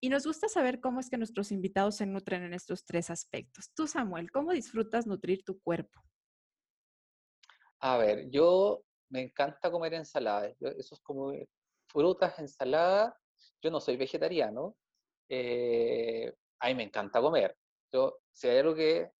Y 0.00 0.10
nos 0.10 0.26
gusta 0.26 0.48
saber 0.48 0.80
cómo 0.80 1.00
es 1.00 1.10
que 1.10 1.18
nuestros 1.18 1.50
invitados 1.50 1.96
se 1.96 2.06
nutren 2.06 2.42
en 2.44 2.54
estos 2.54 2.84
tres 2.84 3.10
aspectos. 3.10 3.72
Tú, 3.74 3.86
Samuel, 3.86 4.30
¿cómo 4.30 4.52
disfrutas 4.52 5.06
nutrir 5.06 5.42
tu 5.44 5.58
cuerpo? 5.60 6.00
A 7.80 7.96
ver, 7.98 8.28
yo 8.30 8.84
me 9.10 9.22
encanta 9.22 9.70
comer 9.70 9.94
ensaladas. 9.94 10.54
Eso 10.60 10.94
es 10.94 11.00
como 11.00 11.32
frutas, 11.88 12.38
ensaladas. 12.38 13.14
Yo 13.62 13.70
no 13.70 13.80
soy 13.80 13.96
vegetariano. 13.96 14.76
Eh, 15.28 16.32
a 16.60 16.68
mí 16.68 16.74
me 16.74 16.84
encanta 16.84 17.20
comer. 17.20 17.56
Yo, 17.92 18.18
si 18.32 18.48
hay 18.48 18.58
algo 18.58 18.74
que, 18.74 19.10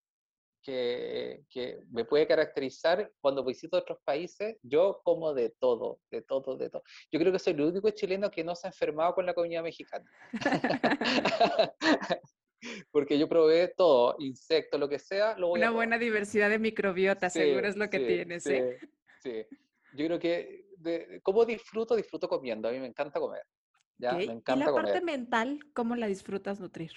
que, 0.61 1.43
que, 1.49 1.79
me 1.91 2.05
puede 2.05 2.27
caracterizar 2.27 3.11
cuando 3.21 3.43
visito 3.43 3.77
otros 3.77 3.99
países, 4.03 4.57
yo 4.61 5.01
como 5.03 5.33
de 5.33 5.49
todo, 5.49 5.99
de 6.11 6.21
todo, 6.21 6.57
de 6.57 6.69
todo. 6.69 6.83
Yo 7.11 7.19
creo 7.19 7.31
que 7.31 7.39
soy 7.39 7.53
el 7.53 7.61
único 7.61 7.89
chileno 7.91 8.29
que 8.29 8.43
no 8.43 8.55
se 8.55 8.67
ha 8.67 8.69
enfermado 8.69 9.15
con 9.15 9.25
la 9.25 9.33
comida 9.33 9.61
mexicana. 9.61 10.09
Porque 12.91 13.17
yo 13.17 13.29
probé 13.29 13.69
todo, 13.69 14.15
insectos, 14.19 14.79
lo 14.79 14.89
que 14.89 14.99
sea. 14.99 15.37
Lo 15.37 15.51
Una 15.51 15.71
buena 15.71 15.97
diversidad 15.97 16.49
de 16.49 16.59
microbiota, 16.59 17.29
seguro 17.29 17.67
es 17.67 17.77
lo 17.77 17.89
que 17.89 17.99
tienes. 17.99 18.43
Sí, 18.43 18.53
¿eh? 18.53 18.79
sí. 19.23 19.45
Yo 19.93 20.05
creo 20.05 20.19
que, 20.19 20.65
de, 20.77 21.21
¿cómo 21.23 21.45
disfruto? 21.45 21.95
Disfruto 21.95 22.27
comiendo. 22.27 22.67
A 22.67 22.71
mí 22.71 22.79
me 22.79 22.87
encanta 22.87 23.19
comer. 23.19 23.43
¿ya? 23.97 24.13
Me 24.13 24.23
encanta 24.25 24.55
¿Y 24.55 24.59
la 24.59 24.73
parte 24.73 25.01
mental, 25.01 25.59
cómo 25.73 25.95
la 25.95 26.07
disfrutas 26.07 26.59
nutrir? 26.59 26.91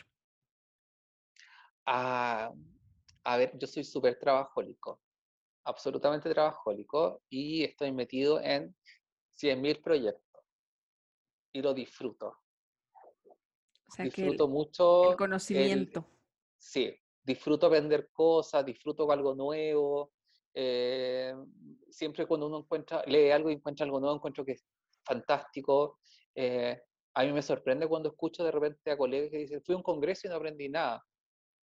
Ah, 1.86 2.52
a 3.24 3.36
ver, 3.36 3.56
yo 3.58 3.66
soy 3.66 3.84
súper 3.84 4.18
trabajólico, 4.18 5.00
absolutamente 5.64 6.30
trabajólico, 6.30 7.22
y 7.28 7.64
estoy 7.64 7.92
metido 7.92 8.40
en 8.40 8.74
100.000 9.30 9.80
proyectos. 9.80 10.42
Y 11.52 11.62
lo 11.62 11.74
disfruto. 11.74 12.38
O 13.86 13.90
sea, 13.94 14.04
disfruto 14.04 14.48
mucho. 14.48 15.10
El 15.10 15.16
conocimiento. 15.16 16.06
sí, 16.56 16.94
disfruto 17.22 17.66
aprender 17.66 18.10
cosas, 18.10 18.64
disfruto 18.64 19.10
algo 19.10 19.34
nuevo. 19.34 20.12
Eh, 20.54 21.34
siempre 21.90 22.26
cuando 22.26 22.46
uno 22.46 22.58
encuentra, 22.58 23.02
lee 23.06 23.30
algo 23.30 23.50
y 23.50 23.54
encuentra 23.54 23.84
algo 23.84 24.00
nuevo, 24.00 24.16
encuentro 24.16 24.44
que 24.44 24.52
es 24.52 24.66
fantástico. 25.04 25.98
Eh, 26.34 26.80
a 27.14 27.24
mí 27.24 27.32
me 27.32 27.42
sorprende 27.42 27.86
cuando 27.86 28.10
escucho 28.10 28.42
de 28.42 28.50
repente 28.50 28.90
a 28.90 28.96
colegas 28.96 29.30
que 29.30 29.38
dicen, 29.38 29.62
fui 29.62 29.74
a 29.74 29.78
un 29.78 29.82
congreso 29.82 30.26
y 30.26 30.30
no 30.30 30.36
aprendí 30.36 30.68
nada. 30.68 31.04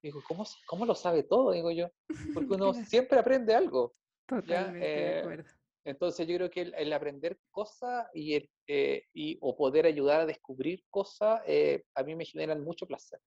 Digo, 0.02 0.24
¿cómo, 0.28 0.46
¿cómo 0.66 0.86
lo 0.86 0.96
sabe 0.96 1.24
todo? 1.24 1.52
Digo 1.52 1.72
yo, 1.72 1.90
porque 2.34 2.54
uno 2.54 2.74
siempre 2.74 3.20
aprende 3.20 3.54
algo. 3.54 3.96
Totalmente 4.26 4.88
de 4.88 5.10
eh, 5.10 5.20
acuerdo. 5.20 5.50
Entonces 5.86 6.28
yo 6.28 6.36
creo 6.36 6.50
que 6.50 6.62
el, 6.62 6.94
aprender 6.94 7.40
cosas 7.50 8.08
y, 8.14 8.36
el, 8.36 8.50
eh, 8.68 9.08
y, 9.14 9.38
o 9.42 9.58
poder 9.58 9.86
ayudar 9.86 10.22
a 10.22 10.26
descubrir 10.26 10.84
cosas, 10.90 11.42
eh, 11.48 11.84
a 11.96 12.04
mí 12.04 12.16
me 12.16 12.26
generan 12.26 12.64
mucho 12.64 12.86
placer. 12.86 13.20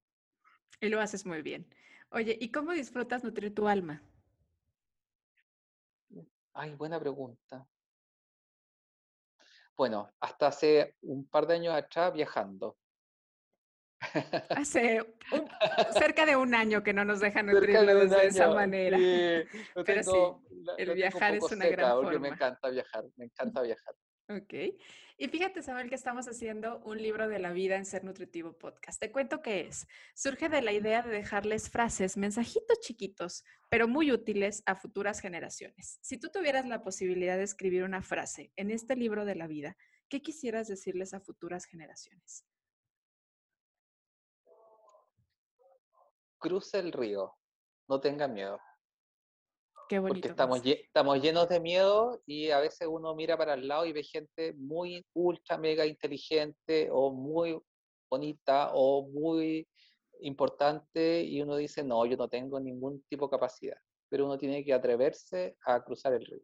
Y 0.81 0.89
lo 0.89 1.01
haces 1.01 1.27
muy 1.27 1.43
bien. 1.43 1.67
Oye, 2.11 2.37
¿y 2.41 2.51
cómo 2.51 2.73
disfrutas 2.73 3.25
nutrir 3.25 3.55
tu 3.55 3.67
alma? 3.67 4.03
Ay, 6.53 6.75
buena 6.75 7.01
pregunta. 7.01 7.67
Bueno, 9.77 10.13
hasta 10.21 10.49
hace 10.49 10.97
un 11.03 11.27
par 11.27 11.47
de 11.47 11.55
años 11.55 11.75
atrás 11.75 12.13
viajando. 12.13 12.77
Hace 14.51 15.01
cerca 15.93 16.27
de 16.27 16.37
un 16.37 16.55
año 16.55 16.83
que 16.83 16.93
no 16.93 17.05
nos 17.05 17.21
dejan 17.21 17.47
nutrirnos 17.47 18.11
de, 18.11 18.27
esa 18.27 18.49
manera. 18.49 18.99
Pero 19.85 20.03
sí, 20.03 20.19
el 20.79 20.95
viajar 20.95 21.35
es 21.35 21.51
una 21.51 21.67
gran 21.67 21.93
forma. 21.93 22.19
Me 22.19 22.29
encanta 22.29 22.71
viajar, 22.71 23.05
me 23.17 23.27
encanta 23.27 23.63
viajar. 23.63 23.95
Ok. 24.29 24.55
Y 25.19 25.29
fíjate, 25.29 25.63
Samuel, 25.63 25.89
que 25.89 25.95
estamos 25.95 26.27
haciendo 26.27 26.81
un 26.85 27.01
libro 27.01 27.29
de 27.29 27.39
la 27.39 27.53
vida 27.53 27.77
en 27.77 27.85
Ser 27.85 28.03
Nutritivo 28.03 28.57
Podcast. 28.59 28.99
Te 28.99 29.13
cuento 29.13 29.43
qué 29.43 29.61
es. 29.61 29.87
Surge 30.15 30.49
de 30.49 30.63
la 30.63 30.73
idea 30.73 31.03
de 31.03 31.11
dejarles 31.11 31.71
frases, 31.71 32.17
mensajitos 32.17 32.81
chiquitos, 32.81 33.45
pero 33.69 33.87
muy 33.89 34.11
útiles 34.11 34.63
a 34.67 34.75
futuras 34.75 35.21
generaciones. 35.21 35.99
Si 36.03 36.19
tú 36.19 36.29
tuvieras 36.33 36.67
la 36.67 36.83
posibilidad 36.83 37.37
de 37.37 37.45
escribir 37.45 37.85
una 37.85 38.03
frase 38.03 38.53
en 38.57 38.71
este 38.71 38.97
libro 38.97 39.25
de 39.25 39.35
la 39.35 39.47
vida, 39.47 39.77
¿qué 40.09 40.23
quisieras 40.23 40.67
decirles 40.67 41.15
a 41.15 41.21
futuras 41.21 41.67
generaciones? 41.67 42.45
Cruce 46.43 46.81
el 46.81 46.91
río, 46.91 47.33
no 47.89 48.01
tenga 48.01 48.27
miedo. 48.27 48.59
Qué 49.89 50.01
bonito. 50.01 50.15
Porque 50.15 50.29
estamos, 50.29 50.61
estamos 50.65 51.23
llenos 51.23 51.49
de 51.49 51.61
miedo 51.61 52.21
y 52.27 52.51
a 52.51 52.59
veces 52.59 52.89
uno 52.91 53.15
mira 53.15 53.39
para 53.39 53.55
el 53.55 53.69
lado 53.69 53.87
y 53.87 53.93
ve 53.93 54.03
gente 54.03 54.53
muy 54.55 55.07
ultra, 55.15 55.57
mega 55.57 55.87
inteligente 55.87 56.89
o 56.91 57.13
muy 57.13 57.57
bonita 58.11 58.71
o 58.75 59.09
muy 59.09 59.69
importante 60.21 61.23
y 61.23 61.41
uno 61.43 61.57
dice, 61.57 61.85
no, 61.85 62.05
yo 62.07 62.17
no 62.17 62.29
tengo 62.29 62.59
ningún 62.59 63.03
tipo 63.05 63.27
de 63.27 63.31
capacidad, 63.31 63.77
pero 64.09 64.25
uno 64.27 64.37
tiene 64.37 64.65
que 64.65 64.75
atreverse 64.75 65.57
a 65.65 65.83
cruzar 65.85 66.13
el 66.15 66.27
río. 66.27 66.43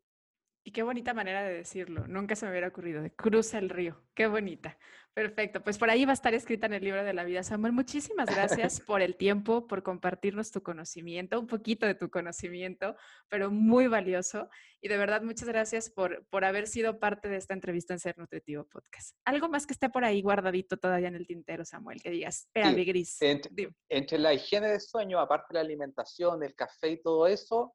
Y 0.69 0.71
qué 0.71 0.83
bonita 0.83 1.15
manera 1.15 1.43
de 1.43 1.55
decirlo. 1.55 2.07
Nunca 2.09 2.37
se 2.37 2.45
me 2.45 2.51
hubiera 2.51 2.69
ocurrido. 2.69 3.01
De 3.01 3.11
cruza 3.11 3.57
el 3.57 3.71
río. 3.71 4.03
Qué 4.15 4.27
bonita. 4.27 4.77
Perfecto. 5.15 5.65
Pues 5.65 5.79
por 5.79 5.89
ahí 5.89 6.05
va 6.05 6.11
a 6.11 6.13
estar 6.13 6.35
escrita 6.35 6.67
en 6.67 6.75
el 6.75 6.85
libro 6.85 7.03
de 7.05 7.15
la 7.15 7.25
vida. 7.25 7.43
Samuel, 7.43 7.73
muchísimas 7.73 8.29
gracias 8.29 8.79
por 8.87 9.01
el 9.01 9.17
tiempo, 9.17 9.67
por 9.67 9.83
compartirnos 9.83 10.51
tu 10.51 10.63
conocimiento, 10.63 11.41
un 11.41 11.47
poquito 11.47 11.87
de 11.87 11.95
tu 11.95 12.11
conocimiento, 12.11 12.97
pero 13.31 13.51
muy 13.51 13.87
valioso. 13.87 14.51
Y 14.83 14.89
de 14.89 14.99
verdad, 14.99 15.23
muchas 15.23 15.49
gracias 15.49 15.89
por, 15.89 16.27
por 16.27 16.45
haber 16.45 16.67
sido 16.67 16.99
parte 16.99 17.31
de 17.31 17.39
esta 17.39 17.55
entrevista 17.55 17.95
en 17.95 18.01
Ser 18.01 18.19
Nutritivo 18.19 18.65
Podcast. 18.67 19.17
Algo 19.25 19.49
más 19.49 19.67
que 19.67 19.73
esté 19.73 19.89
por 19.89 20.05
ahí 20.05 20.21
guardadito 20.21 20.77
todavía 20.77 21.09
en 21.09 21.15
el 21.15 21.27
tintero, 21.27 21.65
Samuel, 21.65 22.03
que 22.03 22.11
digas, 22.11 22.41
espérame, 22.41 22.85
Gris. 22.85 23.23
Entre, 23.23 23.71
entre 23.89 24.19
la 24.19 24.35
higiene 24.35 24.69
de 24.69 24.81
sueño, 24.81 25.19
aparte 25.19 25.47
de 25.49 25.55
la 25.55 25.61
alimentación, 25.63 26.43
el 26.43 26.55
café 26.55 26.91
y 26.91 27.01
todo 27.01 27.27
eso, 27.27 27.75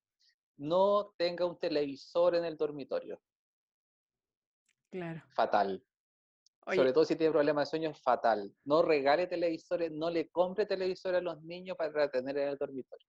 no 0.58 1.14
tenga 1.18 1.46
un 1.46 1.60
televisor 1.60 2.36
en 2.36 2.46
el 2.46 2.58
dormitorio. 2.58 3.22
Claro. 4.92 5.24
Fatal. 5.30 5.84
Sobre 6.66 6.94
todo 6.94 7.04
si 7.04 7.16
tiene 7.16 7.32
problemas 7.32 7.68
de 7.68 7.70
sueño, 7.72 7.90
es 7.90 8.00
fatal. 8.00 8.54
No 8.64 8.82
regale 8.82 9.28
televisores, 9.28 9.92
no 9.92 10.10
le 10.10 10.30
compre 10.30 10.66
televisores 10.66 11.20
a 11.20 11.24
los 11.24 11.42
niños 11.44 11.76
para 11.76 12.10
tener 12.10 12.38
en 12.38 12.50
el 12.50 12.58
dormitorio. 12.58 13.08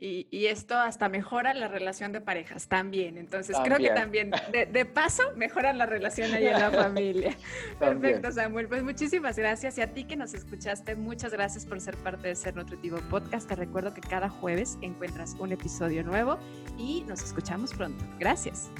Y, 0.00 0.46
esto 0.46 0.76
hasta 0.76 1.08
mejora 1.08 1.52
la 1.54 1.66
relación 1.66 2.12
de 2.12 2.20
parejas 2.20 2.68
también. 2.68 3.18
Entonces 3.18 3.56
creo 3.64 3.78
que 3.78 3.90
también, 3.90 4.30
de, 4.52 4.84
paso, 4.84 5.22
mejora 5.34 5.72
la 5.72 5.86
relación 5.86 6.32
ahí 6.32 6.46
en 6.46 6.52
la 6.52 6.70
familia. 6.84 7.36
Perfecto, 7.80 8.30
Samuel. 8.30 8.68
Pues 8.68 8.84
muchísimas 8.84 9.36
gracias. 9.36 9.76
Y 9.76 9.80
a 9.80 9.92
ti 9.92 10.04
que 10.04 10.14
nos 10.14 10.34
escuchaste, 10.34 10.94
muchas 10.94 11.32
gracias 11.32 11.66
por 11.66 11.80
ser 11.80 11.96
parte 11.96 12.28
de 12.28 12.36
Ser 12.36 12.54
Nutritivo 12.54 12.98
Podcast. 13.10 13.48
Te 13.48 13.56
recuerdo 13.56 13.92
que 13.92 14.00
cada 14.00 14.28
jueves 14.28 14.78
encuentras 14.82 15.34
un 15.40 15.50
episodio 15.50 16.04
nuevo 16.04 16.38
y 16.78 17.02
nos 17.08 17.22
escuchamos 17.22 17.74
pronto. 17.74 18.04
Gracias. 18.20 18.70